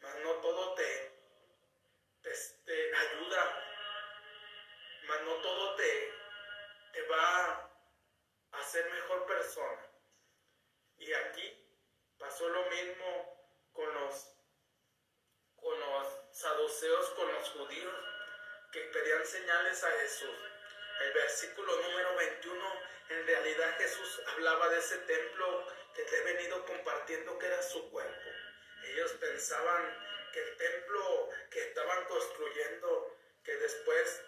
mas 0.00 0.14
no 0.20 0.32
todo 0.40 0.74
te, 0.74 1.12
te, 2.64 2.96
ayuda, 2.96 3.64
mas 5.06 5.22
no 5.22 5.34
todo 5.36 5.76
te, 5.76 6.12
te 6.92 7.02
va 7.02 7.70
a 8.52 8.60
hacer 8.60 8.90
mejor 8.90 9.26
persona. 9.26 9.86
Y 10.98 11.12
aquí 11.12 11.66
pasó 12.18 12.48
lo 12.48 12.64
mismo 12.70 13.70
con 13.72 13.94
los, 13.94 14.35
con 15.60 15.78
los 15.78 16.06
saduceos, 16.32 17.10
con 17.10 17.32
los 17.32 17.48
judíos, 17.50 17.94
que 18.72 18.80
pedían 18.80 19.26
señales 19.26 19.82
a 19.84 19.90
Jesús. 19.90 20.36
El 21.00 21.12
versículo 21.12 21.76
número 21.82 22.16
21 22.16 22.86
en 23.08 23.26
realidad 23.26 23.78
Jesús 23.78 24.20
hablaba 24.26 24.68
de 24.68 24.78
ese 24.78 24.98
templo 24.98 25.66
que 25.94 26.02
te 26.02 26.16
he 26.16 26.22
venido 26.22 26.64
compartiendo 26.66 27.38
que 27.38 27.46
era 27.46 27.62
su 27.62 27.90
cuerpo. 27.90 28.30
Ellos 28.84 29.12
pensaban 29.12 30.30
que 30.32 30.42
el 30.42 30.56
templo 30.56 31.30
que 31.50 31.60
estaban 31.68 32.04
construyendo, 32.06 33.16
que 33.44 33.56
después 33.56 34.22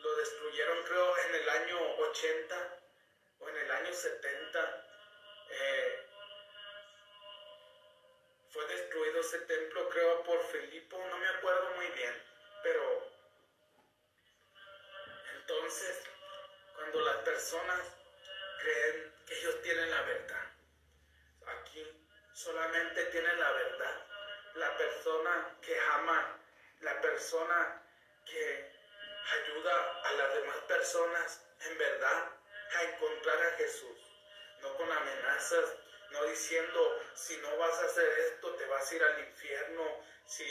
lo 0.00 0.16
destruyeron 0.16 0.82
creo 0.82 1.18
en 1.18 1.34
el 1.34 1.48
año 1.48 1.96
80 1.96 2.78
o 3.38 3.48
en 3.48 3.56
el 3.56 3.70
año 3.70 3.92
70, 3.92 4.86
eh, 5.50 6.03
fue 8.54 8.64
destruido 8.68 9.20
ese 9.20 9.40
templo 9.40 9.88
creo 9.88 10.22
por 10.22 10.40
Filipo, 10.46 10.96
no 11.10 11.18
me 11.18 11.26
acuerdo 11.26 11.70
muy 11.74 11.86
bien, 11.88 12.22
pero 12.62 13.12
Entonces, 15.40 16.04
cuando 16.74 17.00
las 17.02 17.16
personas 17.16 17.80
creen 18.62 19.12
que 19.26 19.38
ellos 19.40 19.60
tienen 19.60 19.90
la 19.90 20.00
verdad, 20.02 20.46
aquí 21.58 21.86
solamente 22.32 23.04
tienen 23.06 23.38
la 23.38 23.52
verdad 23.52 24.06
la 24.54 24.76
persona 24.78 25.58
que 25.60 25.78
ama, 25.78 26.40
la 26.80 27.00
persona 27.02 27.82
que 28.24 28.72
ayuda 29.32 30.00
a 30.04 30.12
las 30.12 30.34
demás 30.34 30.56
personas 30.68 31.46
en 31.60 31.76
verdad 31.76 32.30
a 32.74 32.82
encontrar 32.84 33.42
a 33.42 33.56
Jesús, 33.56 33.98
no 34.62 34.74
con 34.76 34.90
amenazas, 34.90 35.76
no 36.14 36.24
diciendo 36.24 37.00
si 37.14 37.36
no 37.38 37.56
vas 37.58 37.78
a 37.78 37.84
hacer 37.84 38.08
esto 38.20 38.54
te 38.54 38.64
vas 38.66 38.90
a 38.90 38.94
ir 38.94 39.04
al 39.04 39.20
infierno, 39.20 40.02
si, 40.26 40.44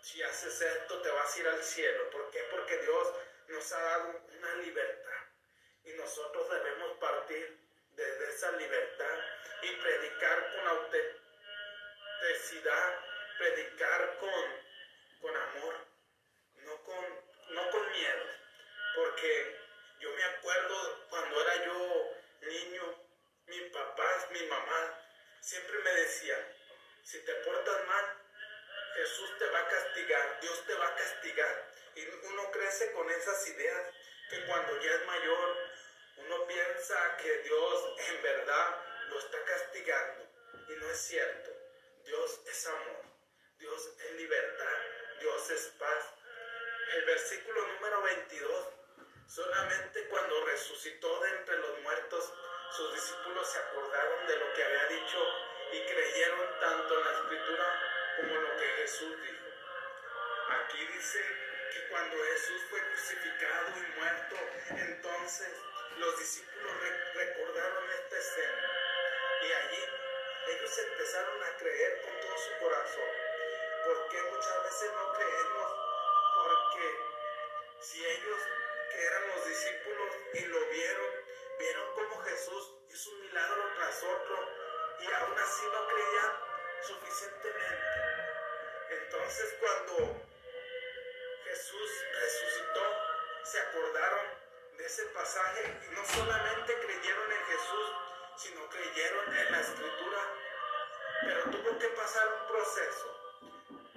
si 0.00 0.22
haces 0.22 0.60
esto 0.60 1.02
te 1.02 1.10
vas 1.10 1.36
a 1.36 1.40
ir 1.40 1.48
al 1.48 1.62
cielo. 1.62 2.08
¿Por 2.10 2.30
qué? 2.30 2.42
Porque 2.50 2.78
Dios 2.78 3.14
nos 3.48 3.72
ha 3.72 3.82
dado 3.82 4.22
una 4.38 4.54
libertad 4.56 5.26
y 5.84 5.92
nosotros 5.92 6.50
debemos 6.50 6.96
partir 6.98 7.58
desde 7.90 8.28
esa 8.34 8.52
libertad 8.52 9.18
y 9.62 9.72
predicar 9.76 10.52
con 10.54 10.66
autenticidad 10.68 11.18
predicar 13.38 14.18
con, 14.18 14.30
con 15.20 15.36
amor, 15.36 15.74
no 16.64 16.82
con, 16.82 17.04
no 17.50 17.70
con 17.70 17.90
miedo. 17.92 18.24
Porque 18.96 19.56
yo 20.00 20.10
me 20.12 20.24
acuerdo 20.24 21.06
cuando 21.08 21.40
era 21.40 21.64
yo 21.64 22.12
niño, 22.42 23.04
mis 23.46 23.62
papás, 23.70 24.30
mi 24.32 24.42
mamá, 24.46 25.07
siempre 25.48 25.78
me 25.78 25.92
decían, 25.94 26.40
si 27.02 27.18
te 27.24 27.34
portas 27.36 27.86
mal, 27.86 28.04
Jesús 28.96 29.38
te 29.38 29.46
va 29.46 29.60
a 29.60 29.68
castigar, 29.68 30.40
Dios 30.42 30.66
te 30.66 30.74
va 30.74 30.88
a 30.88 30.94
castigar. 30.94 31.72
Y 31.94 32.06
uno 32.26 32.50
crece 32.50 32.92
con 32.92 33.10
esas 33.10 33.48
ideas 33.48 33.94
que 34.28 34.44
cuando 34.44 34.78
ya 34.82 34.92
es 34.92 35.06
mayor, 35.06 35.56
uno 36.18 36.46
piensa 36.46 37.16
que 37.16 37.38
Dios 37.38 37.94
en 38.08 38.22
verdad 38.22 38.76
lo 39.08 39.18
está 39.18 39.42
castigando. 39.44 40.26
Y 40.68 40.72
no 40.76 40.90
es 40.90 41.00
cierto. 41.00 41.50
Dios 42.04 42.40
es 42.46 42.66
amor. 42.66 43.04
Dios 43.58 43.88
es 44.04 44.12
libertad, 44.12 44.78
Dios 45.20 45.50
es 45.50 45.62
paz. 45.78 46.04
El 46.94 47.04
versículo 47.06 47.66
número 47.68 48.02
22, 48.02 48.66
solamente 49.26 50.08
cuando 50.08 50.44
resucitó 50.44 51.20
de 51.20 51.30
entre 51.30 51.56
los 51.58 51.80
muertos, 51.80 52.32
sus 52.70 52.94
discípulos 52.94 53.48
se 53.48 53.58
acordaron 53.58 54.26
de 54.26 54.36
lo 54.36 54.52
que 54.52 54.64
había 54.64 54.84
dicho 54.86 55.18
y 55.72 55.80
creyeron 55.86 56.60
tanto 56.60 56.98
en 56.98 57.04
la 57.04 57.12
escritura 57.12 58.16
como 58.16 58.34
lo 58.34 58.56
que 58.56 58.66
Jesús 58.66 59.22
dijo. 59.22 59.46
Aquí 60.50 60.86
dice 60.86 61.20
que 61.72 61.88
cuando 61.88 62.16
Jesús 62.16 62.62
fue 62.70 62.80
crucificado 62.80 63.68
y 63.76 63.98
muerto, 63.98 64.36
entonces 64.70 65.52
los 65.96 66.18
discípulos 66.18 66.72
recordaron 67.14 67.90
esta 67.90 68.18
escena. 68.18 68.72
Y 69.42 69.52
allí 69.52 69.84
ellos 70.48 70.78
empezaron 70.78 71.42
a 71.42 71.56
creer 71.56 72.02
con 72.02 72.20
todo 72.20 72.38
su 72.38 72.64
corazón 72.64 73.28
porque 73.88 74.22
muchas 74.22 74.62
veces 74.64 74.92
no 74.92 75.12
creemos? 75.14 75.72
Porque 76.44 76.86
si 77.80 78.04
ellos 78.04 78.38
que 78.90 79.02
eran 79.02 79.28
los 79.28 79.46
discípulos 79.46 80.14
y 80.34 80.44
lo 80.46 80.66
vieron, 80.66 81.17
vieron 81.58 81.94
como 81.94 82.22
Jesús 82.22 82.74
hizo 82.90 83.10
un 83.10 83.20
milagro 83.22 83.62
tras 83.76 84.02
otro 84.02 84.48
y 85.00 85.06
aún 85.12 85.38
así 85.38 85.66
no 85.66 85.88
creían 85.88 86.32
suficientemente. 86.82 87.88
Entonces 88.90 89.54
cuando 89.60 90.22
Jesús 91.44 91.90
resucitó, 92.20 92.82
se 93.42 93.60
acordaron 93.60 94.26
de 94.76 94.86
ese 94.86 95.04
pasaje 95.06 95.80
y 95.86 95.94
no 95.94 96.04
solamente 96.04 96.78
creyeron 96.78 97.32
en 97.32 97.44
Jesús, 97.46 97.92
sino 98.36 98.68
creyeron 98.68 99.36
en 99.36 99.52
la 99.52 99.60
escritura, 99.60 100.20
pero 101.22 101.42
tuvo 101.50 101.78
que 101.78 101.88
pasar 101.88 102.28
un 102.28 102.46
proceso. 102.46 103.18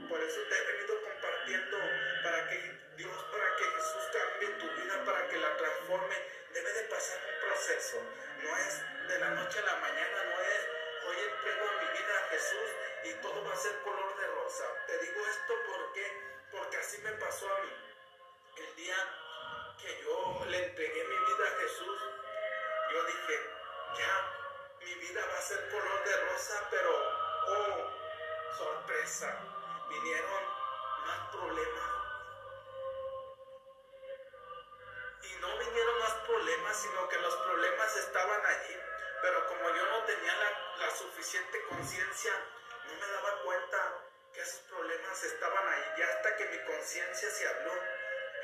Por 0.10 0.20
eso 0.20 0.42
te 0.50 0.58
he 0.58 0.72
venido 0.74 1.02
compartiendo 1.04 1.78
para 2.24 2.50
que 2.50 2.80
Dios, 2.98 3.24
para 3.32 3.56
que 3.56 3.64
Jesús 3.64 4.04
cambie 4.12 4.50
tu 4.58 4.82
vida, 4.82 5.06
para 5.06 5.28
que 5.28 5.38
la 5.38 5.58
transforme. 5.58 6.41
Debe 6.72 6.84
de 6.84 6.90
pasar 6.90 7.20
un 7.28 7.50
proceso. 7.50 7.98
No 8.44 8.58
es 8.58 9.08
de 9.08 9.20
la 9.20 9.30
noche 9.32 9.60
a 9.60 9.62
la 9.64 9.76
mañana, 9.76 10.24
no 10.24 10.42
es 10.42 10.68
hoy 11.06 11.18
entrego 11.20 11.66
mi 11.82 12.00
vida 12.00 12.18
a 12.18 12.30
Jesús 12.30 12.70
y 13.04 13.14
todo 13.22 13.44
va 13.44 13.54
a 13.54 13.58
ser 13.58 13.76
color 13.82 14.16
de 14.16 14.28
rosa. 14.28 14.64
Te 14.88 14.98
digo 15.00 15.22
esto 15.28 15.54
porque, 15.68 16.06
porque 16.50 16.78
así 16.78 16.98
me 17.00 17.12
pasó 17.14 17.54
a 17.54 17.60
mí. 17.60 17.74
El 18.56 18.76
día 18.78 18.96
que 19.82 20.02
yo 20.04 20.46
le 20.48 20.66
entregué 20.66 21.04
mi 21.04 21.16
vida 21.18 21.46
a 21.46 21.60
Jesús, 21.60 22.00
yo 22.94 23.04
dije, 23.04 23.40
ya, 23.98 24.78
mi 24.86 24.94
vida 24.94 25.26
va 25.28 25.38
a 25.40 25.42
ser 25.42 25.70
color 25.72 26.04
de 26.06 26.18
rosa, 26.22 26.68
pero, 26.72 26.92
oh, 27.48 28.56
sorpresa 28.58 29.40
vinieron 29.90 30.44
más 31.06 31.32
problemas. 31.32 32.01
Sino 36.74 37.08
que 37.10 37.18
los 37.20 37.36
problemas 37.36 37.96
estaban 37.98 38.46
allí. 38.46 38.78
Pero 39.22 39.48
como 39.48 39.70
yo 39.70 39.86
no 39.88 40.04
tenía 40.06 40.34
la, 40.78 40.90
suficiente 40.92 41.64
conciencia, 41.70 42.32
no 42.86 42.94
me 42.94 43.08
daba 43.08 43.44
cuenta 43.44 43.78
que 44.34 44.42
esos 44.42 44.62
problemas 44.62 45.24
estaban 45.24 45.68
ahí. 45.68 45.84
Y 45.98 46.02
hasta 46.02 46.36
que 46.36 46.46
mi 46.46 46.60
conciencia 46.66 47.30
se 47.30 47.48
abrió, 47.48 47.72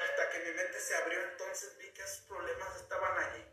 hasta 0.01 0.29
que 0.29 0.39
mi 0.39 0.51
mente 0.51 0.79
se 0.79 0.95
abrió, 0.95 1.21
entonces 1.21 1.77
vi 1.77 1.91
que 1.93 2.03
esos 2.03 2.21
problemas 2.21 2.75
estaban 2.77 3.17
allí. 3.17 3.45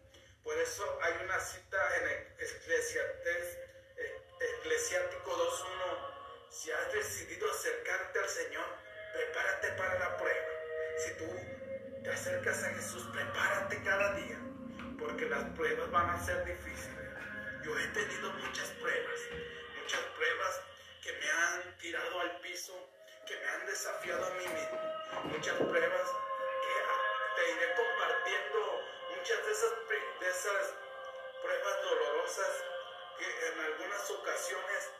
Por 0.42 0.56
eso 0.58 0.98
hay 1.02 1.14
una 1.24 1.40
cita 1.40 1.96
en 1.96 2.36
Eclesiático 4.40 5.30
2.1 5.30 6.14
si 6.54 6.70
has 6.70 6.92
decidido 6.92 7.50
acercarte 7.50 8.18
al 8.20 8.28
Señor, 8.28 8.64
prepárate 9.12 9.68
para 9.72 9.98
la 9.98 10.16
prueba. 10.16 10.46
Si 10.98 11.14
tú 11.14 11.26
te 12.02 12.10
acercas 12.10 12.62
a 12.62 12.70
Jesús, 12.70 13.08
prepárate 13.12 13.82
cada 13.82 14.12
día, 14.14 14.38
porque 15.04 15.26
las 15.26 15.44
pruebas 15.50 15.90
van 15.90 16.10
a 16.10 16.24
ser 16.24 16.44
difíciles. 16.44 17.04
Yo 17.62 17.78
he 17.78 17.86
tenido 17.88 18.32
muchas 18.32 18.68
pruebas, 18.80 19.20
muchas 19.80 20.00
pruebas 20.00 20.60
que 21.02 21.12
me 21.12 21.30
han 21.30 21.78
tirado 21.78 22.20
al 22.20 22.40
piso, 22.40 22.72
que 23.26 23.36
me 23.36 23.46
han 23.46 23.66
desafiado 23.66 24.24
a 24.24 24.30
mí 24.30 24.46
mismo, 24.48 24.80
muchas 25.24 25.56
pruebas 25.56 26.08
que 26.62 27.36
te 27.36 27.50
iré 27.52 27.74
compartiendo, 27.74 28.82
muchas 29.16 29.46
de 29.46 29.52
esas, 29.52 29.72
de 30.20 30.30
esas 30.30 30.74
pruebas 31.42 31.82
dolorosas 31.82 32.64
que 33.18 33.48
en 33.48 33.60
algunas 33.60 34.10
ocasiones 34.10 34.90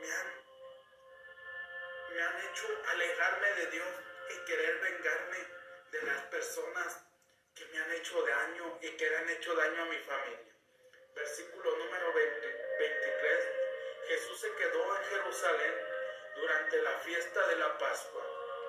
me 0.00 0.12
han 0.12 0.44
me 2.14 2.22
han 2.22 2.38
hecho 2.48 2.66
alejarme 2.92 3.52
de 3.54 3.66
Dios 3.72 3.88
y 4.30 4.44
querer 4.44 4.78
vengarme 4.80 5.38
de 5.90 6.02
las 6.02 6.22
personas 6.26 7.04
que 7.54 7.64
me 7.66 7.78
han 7.78 7.92
hecho 7.92 8.20
daño 8.22 8.78
y 8.82 8.88
que 8.96 9.16
han 9.16 9.30
hecho 9.30 9.54
daño 9.54 9.82
a 9.82 9.86
mi 9.86 9.98
familia. 9.98 10.54
Versículo 11.14 11.76
número 11.76 12.12
23. 12.12 13.48
Jesús 14.08 14.40
se 14.40 14.54
quedó 14.56 14.96
en 14.96 15.04
Jerusalén 15.04 15.74
durante 16.34 16.82
la 16.82 16.98
fiesta 16.98 17.46
de 17.46 17.56
la 17.56 17.78
Pascua 17.78 18.24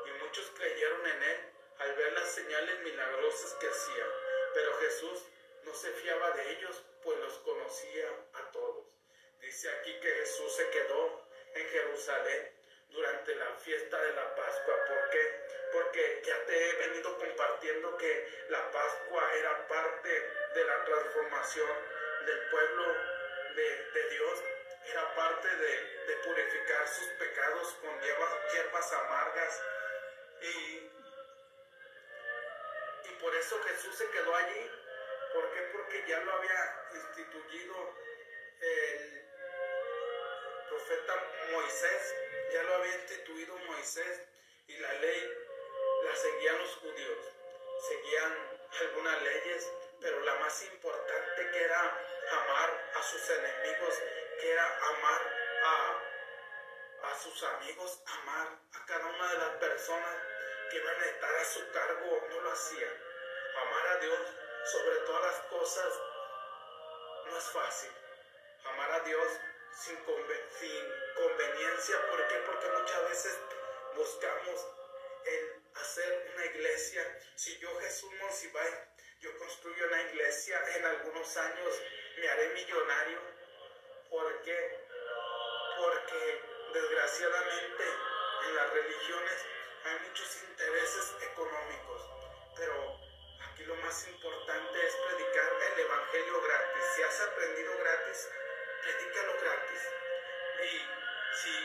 y 0.06 0.24
muchos 0.24 0.52
creyeron 0.56 1.06
en 1.08 1.24
él 1.24 1.40
al 1.80 1.96
ver 1.96 2.14
las 2.14 2.32
señales 2.32 2.80
milagrosas 2.82 3.54
que 3.56 3.68
hacía. 3.68 4.06
Pero 4.54 4.78
Jesús 4.78 5.26
no 5.64 5.74
se 5.74 5.92
fiaba 5.92 6.32
de 6.32 6.52
ellos, 6.52 6.84
pues 7.04 7.20
los 7.20 7.34
conocía 7.40 8.08
a 8.34 8.52
todos. 8.52 8.86
Dice 9.42 9.70
aquí 9.70 10.00
que 10.00 10.10
Jesús 10.10 10.56
se 10.56 10.70
quedó 10.70 11.28
en 11.56 11.68
Jerusalén 11.70 12.55
durante 12.90 13.36
la 13.36 13.54
fiesta 13.58 14.02
de 14.02 14.14
la 14.14 14.36
Pascua. 14.36 14.76
¿Por 14.88 15.10
qué? 15.10 15.46
Porque 15.72 16.22
ya 16.26 16.46
te 16.46 16.70
he 16.70 16.74
venido 16.88 17.18
compartiendo 17.18 17.98
que 17.98 18.46
la 18.50 18.72
Pascua 18.72 19.34
era 19.36 19.68
parte 19.68 20.10
de 20.54 20.64
la 20.64 20.86
transformación 20.86 21.70
del 22.26 22.50
pueblo 22.50 22.86
de, 23.56 24.10
Dios, 24.10 24.44
era 24.86 25.16
parte 25.16 25.48
de, 25.48 25.96
purificar 26.26 26.88
sus 26.88 27.08
pecados 27.20 27.74
con 27.82 28.02
hierbas, 28.02 28.94
amargas. 28.94 29.64
Y, 30.42 30.92
y 33.04 33.14
por 33.20 33.36
eso 33.36 33.62
Jesús 33.64 33.96
se 33.96 34.10
quedó 34.10 34.36
allí. 34.36 34.72
¿Por 35.34 35.52
qué? 35.52 35.62
Porque 35.72 36.06
ya 36.08 36.20
lo 36.22 36.32
había 36.34 36.88
instituido 36.94 37.96
el 38.62 39.25
profeta 40.86 41.16
Moisés 41.52 42.16
ya 42.54 42.62
lo 42.64 42.76
había 42.76 42.96
instituido 42.96 43.58
Moisés 43.58 44.22
y 44.68 44.78
la 44.78 44.94
ley 44.94 45.34
la 46.04 46.16
seguían 46.16 46.60
los 46.60 46.76
judíos. 46.76 47.26
Seguían 47.88 48.60
algunas 48.82 49.22
leyes, 49.24 49.72
pero 50.00 50.20
la 50.20 50.36
más 50.36 50.64
importante 50.64 51.50
que 51.52 51.64
era 51.64 51.80
amar 51.80 52.92
a 52.96 53.04
sus 53.04 53.30
enemigos, 53.30 53.96
que 54.40 54.52
era 54.52 54.78
amar 54.90 55.22
a, 55.64 57.10
a 57.12 57.20
sus 57.20 57.44
amigos, 57.44 58.00
amar 58.06 58.48
a 58.74 58.86
cada 58.86 59.06
una 59.08 59.32
de 59.32 59.38
las 59.40 59.50
personas 59.58 60.16
que 60.70 60.78
iban 60.78 61.02
a 61.02 61.06
estar 61.06 61.36
a 61.36 61.46
su 61.46 61.72
cargo, 61.72 62.28
no 62.30 62.42
lo 62.42 62.52
hacían. 62.52 62.94
Amar 63.58 63.88
a 63.88 63.98
Dios 63.98 64.20
sobre 64.66 64.96
todas 64.98 65.22
las 65.24 65.42
cosas 65.46 65.94
no 67.26 67.38
es 67.38 67.46
fácil. 67.46 67.92
Amar 68.66 68.92
a 68.92 69.00
Dios 69.00 69.28
sin, 69.76 69.98
conveniencia. 71.16 72.10
¿Por 72.10 72.28
qué? 72.28 72.36
Porque 72.46 72.68
muchas 72.70 73.10
veces 73.10 73.40
buscamos 73.96 74.68
el 75.26 75.64
hacer 75.76 76.32
una 76.34 76.46
iglesia. 76.46 77.20
Si 77.36 77.58
yo 77.60 77.70
Jesús 77.82 78.12
Monsiváis, 78.22 78.76
yo 79.20 79.38
construyo 79.38 79.88
una 79.88 80.02
iglesia, 80.04 80.62
en 80.76 80.86
algunos 80.86 81.38
años 81.38 81.82
me 82.18 82.30
haré 82.30 82.50
millonario. 82.50 83.20
¿Por 84.10 84.42
qué? 84.44 84.88
Porque 85.78 86.42
desgraciadamente 86.74 87.84
en 88.48 88.56
las 88.56 88.70
religiones 88.72 89.46
hay 89.86 90.00
muchos 90.08 90.44
intereses 90.50 91.14
económicos, 91.32 92.02
pero 92.58 93.00
aquí 93.50 93.64
lo 93.66 93.76
más 93.76 94.08
importante 94.08 94.86
es 94.86 94.96
predicar 94.96 95.54
el 95.74 95.80
Evangelio 95.80 96.42
gratis. 96.42 96.84
Si 96.96 97.02
has 97.04 97.22
aprendido 97.22 97.78
gratis, 97.78 98.30
predícalo 98.86 99.34
gratis. 99.42 99.82
Y 100.62 100.78
si 101.42 101.58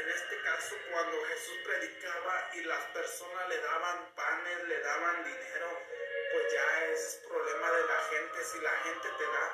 en 0.00 0.10
este 0.10 0.40
caso 0.42 0.74
cuando 0.90 1.24
Jesús 1.26 1.58
predicaba 1.64 2.50
y 2.54 2.64
las 2.64 2.84
personas 2.86 3.48
le 3.48 3.58
daban 3.58 4.14
panes, 4.14 4.64
le 4.64 4.80
daban 4.80 5.24
dinero, 5.24 5.68
pues 6.32 6.52
ya 6.52 6.84
es 6.86 7.22
problema 7.28 7.70
de 7.70 7.84
la 7.84 7.98
gente. 8.10 8.44
Si 8.44 8.60
la 8.60 8.70
gente 8.70 9.08
te 9.18 9.24
da, 9.24 9.46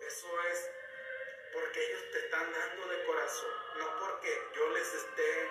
eso 0.00 0.40
es 0.50 0.70
porque 1.52 1.84
ellos 1.86 2.10
te 2.12 2.18
están 2.18 2.52
dando 2.52 2.86
de 2.88 3.04
corazón, 3.04 3.54
no 3.76 3.98
porque 3.98 4.42
yo 4.54 4.68
les 4.70 4.94
esté 4.94 5.50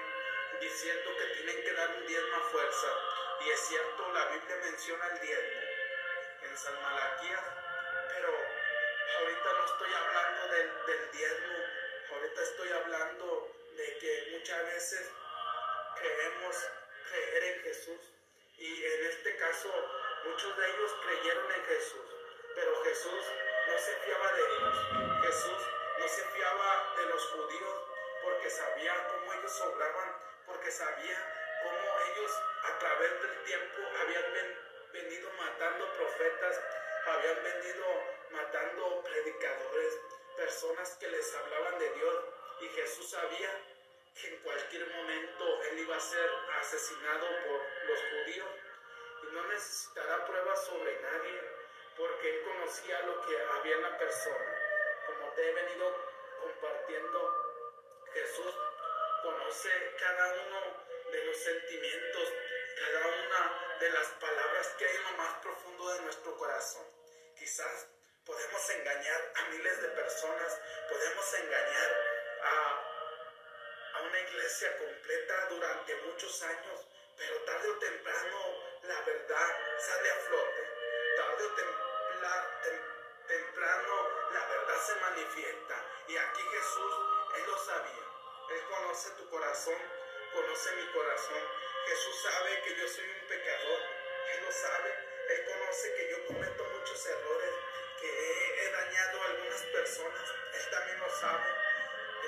diciendo 0.60 1.16
que 1.18 1.26
tienen 1.36 1.64
que 1.64 1.74
dar 1.74 1.90
un 1.96 2.08
diezmo 2.08 2.36
a 2.36 2.50
fuerza. 2.52 2.88
Y 3.42 3.50
es 3.52 3.60
cierto, 3.68 4.12
la 4.14 4.26
Biblia 4.26 4.58
menciona 4.64 5.08
el 5.08 5.20
diezmo 5.22 5.62
en 6.44 6.58
San 6.58 6.82
Malaquías, 6.82 7.44
pero 8.10 8.49
ahorita 9.20 9.54
no 9.54 9.66
estoy 9.66 9.94
hablando 9.94 10.48
del, 10.48 10.86
del 10.86 11.12
diezmo, 11.12 11.58
ahorita 12.12 12.42
estoy 12.42 12.70
hablando 12.70 13.52
de 13.76 13.98
que 13.98 14.28
muchas 14.32 14.66
veces 14.66 15.12
creemos 16.00 16.56
creer 17.10 17.44
en 17.44 17.64
Jesús. 17.64 18.02
Y 18.58 18.86
en 18.86 19.06
este 19.06 19.36
caso 19.38 19.70
muchos 20.26 20.58
de 20.58 20.70
ellos 20.70 20.96
creyeron 21.04 21.52
en 21.52 21.66
Jesús, 21.66 22.08
pero 22.56 22.84
Jesús 22.84 23.24
no 23.68 23.78
se 23.78 23.96
fiaba 24.06 24.34
de 24.34 24.42
ellos, 24.42 24.78
Jesús 25.22 25.62
no 26.00 26.08
se 26.08 26.24
fiaba 26.24 26.94
de 26.98 27.06
los 27.08 27.26
judíos 27.28 27.80
porque 28.24 28.50
sabía 28.50 29.08
cómo 29.08 29.34
ellos 29.34 29.62
obraban, 29.62 30.16
porque 30.46 30.72
sabía 30.72 31.18
cómo 31.64 32.00
ellos 32.08 32.32
a 32.64 32.80
través 32.80 33.22
del 33.22 33.44
tiempo 33.44 33.82
habían 34.02 34.24
venido 34.92 35.30
matando 35.34 35.94
profetas, 35.94 36.60
habían 37.06 37.44
venido 37.44 37.86
matando 38.32 39.04
predicadores, 39.04 40.00
personas 40.36 40.98
que 41.00 41.08
les 41.08 41.36
hablaban 41.36 41.80
de 41.80 41.90
Dios 41.92 42.16
y 42.62 42.68
Jesús 42.70 43.10
sabía 43.10 43.50
que 44.16 44.28
en 44.28 44.42
cualquier 44.42 44.88
momento 44.90 45.64
él 45.72 45.80
iba 45.80 45.96
a 45.96 46.00
ser 46.00 46.30
asesinado 46.60 47.28
por 47.48 47.88
los 47.88 48.00
judíos 48.00 48.50
y 49.24 49.34
no 49.34 49.44
necesitará 49.48 50.26
pruebas 50.26 50.66
sobre 50.66 51.00
nadie 51.02 51.42
porque 51.98 52.30
él 52.30 52.44
conocía 52.44 53.00
lo 53.02 53.22
que 53.26 53.42
había 53.42 53.76
en 53.76 53.82
la 53.82 53.98
persona. 53.98 54.56
Como 55.08 55.34
te 55.34 55.50
he 55.50 55.54
venido 55.54 55.96
compartiendo, 56.42 57.50
Jesús 58.14 58.56
conoce 59.24 59.96
cada 60.00 60.34
uno 60.48 60.89
de 61.12 61.26
los 61.26 61.38
sentimientos, 61.38 62.34
cada 62.78 63.08
una 63.08 63.78
de 63.80 63.90
las 63.90 64.08
palabras 64.20 64.68
que 64.78 64.86
hay 64.86 64.96
en 64.96 65.04
lo 65.04 65.12
más 65.18 65.34
profundo 65.42 65.94
de 65.94 66.02
nuestro 66.02 66.38
corazón. 66.38 66.86
Quizás 67.38 67.88
podemos 68.26 68.70
engañar 68.70 69.34
a 69.36 69.50
miles 69.50 69.82
de 69.82 69.88
personas, 69.90 70.60
podemos 70.90 71.34
engañar 71.34 71.92
a, 72.44 73.98
a 73.98 74.02
una 74.02 74.20
iglesia 74.20 74.78
completa 74.78 75.48
durante 75.50 75.96
muchos 76.08 76.44
años, 76.44 76.88
pero 77.18 77.36
tarde 77.44 77.70
o 77.70 77.80
temprano 77.80 78.70
la 78.84 79.02
verdad 79.02 79.58
sale 79.80 80.12
a 80.12 80.16
flote. 80.16 80.62
Tarde 81.18 81.46
o 81.46 81.56
temprano 83.28 84.10
la 84.32 84.46
verdad 84.48 84.82
se 84.86 84.96
manifiesta. 84.96 85.86
Y 86.08 86.18
aquí 86.18 86.42
Jesús, 86.42 86.94
Él 87.36 87.44
lo 87.46 87.58
sabía. 87.58 88.06
Él 88.50 88.64
conoce 88.68 89.10
tu 89.12 89.30
corazón, 89.30 89.78
conoce 90.34 90.76
mi 90.76 90.86
corazón. 90.92 91.44
Jesús 91.86 92.16
sabe 92.22 92.62
que 92.64 92.76
yo 92.76 92.88
soy 92.88 93.06
un 93.06 93.28
pecador. 93.28 93.80
Él 94.34 94.44
lo 94.46 94.52
sabe. 94.52 94.94
Él 95.30 95.46
conoce 95.46 95.94
que 95.96 96.10
yo 96.12 96.26
cometo 96.26 96.64
muchos 96.64 97.06
errores, 97.06 97.54
que 98.02 98.10
he, 98.10 98.72
dañado 98.72 99.22
a 99.22 99.26
algunas 99.26 99.62
personas. 99.64 100.34
Él 100.54 100.70
también 100.72 101.00
lo 101.00 101.10
sabe. 101.10 101.50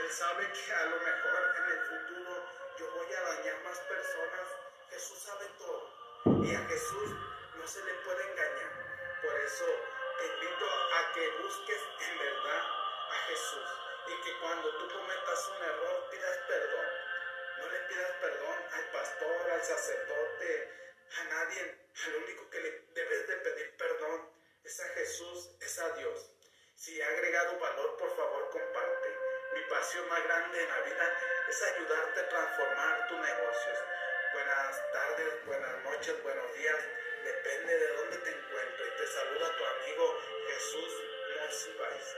Él 0.02 0.12
sabe 0.12 0.52
que 0.52 0.74
a 0.74 0.86
lo 0.86 0.98
mejor 0.98 1.56
en 1.58 1.64
el 1.72 1.82
futuro 1.86 2.46
yo 2.78 2.92
voy 2.92 3.14
a 3.14 3.22
dañar 3.22 3.64
más 3.64 3.80
personas. 3.80 4.48
Jesús 4.90 5.20
sabe 5.20 5.46
todo. 5.58 6.44
Y 6.44 6.56
a 6.56 6.60
Jesús 6.68 7.10
no 7.56 7.68
se 7.68 7.84
le 7.84 7.94
puede 8.06 8.24
engañar. 8.32 8.72
Por 9.22 9.36
eso 9.42 9.66
te 10.20 10.28
invito 10.28 10.66
a 10.66 11.14
que 11.14 11.30
busques 11.42 11.82
en 12.00 12.18
verdad 12.20 12.64
a 13.10 13.16
Jesús 13.28 13.70
y 14.08 14.22
que 14.24 14.40
cuando 14.40 14.70
tú 14.78 14.88
cometas 14.90 15.52
un 15.56 15.64
error 15.64 16.10
pidas 16.10 16.38
perdón 16.48 16.91
perdón 18.22 18.58
al 18.72 18.92
pastor, 18.92 19.52
al 19.52 19.64
sacerdote, 19.64 20.70
a 21.20 21.24
nadie. 21.26 21.78
Al 22.06 22.16
único 22.16 22.50
que 22.50 22.60
le 22.60 22.72
debes 22.94 23.28
de 23.28 23.36
pedir 23.38 23.78
perdón 23.78 24.30
es 24.64 24.80
a 24.80 24.88
Jesús, 24.90 25.52
es 25.60 25.80
a 25.80 25.90
Dios. 25.92 26.32
Si 26.76 27.02
ha 27.02 27.08
agregado 27.08 27.60
valor, 27.60 27.98
por 27.98 28.16
favor, 28.16 28.50
comparte. 28.50 29.10
Mi 29.54 29.62
pasión 29.70 30.08
más 30.10 30.24
grande 30.24 30.64
en 30.64 30.70
la 30.70 30.80
vida 30.82 31.20
es 31.50 31.62
ayudarte 31.62 32.20
a 32.22 32.30
transformar 32.30 33.08
tus 33.08 33.20
negocios. 33.20 33.78
Buenas 34.34 34.92
tardes, 34.94 35.46
buenas 35.46 35.84
noches, 35.84 36.24
buenos 36.24 36.54
días. 36.56 36.78
Depende 37.24 37.78
de 37.78 37.88
dónde 37.94 38.18
te 38.18 38.30
encuentres. 38.30 38.98
Te 38.98 39.08
saluda 39.08 39.58
tu 39.58 39.66
amigo 39.66 40.22
Jesús 40.48 41.12
Monsiváis. 41.52 42.16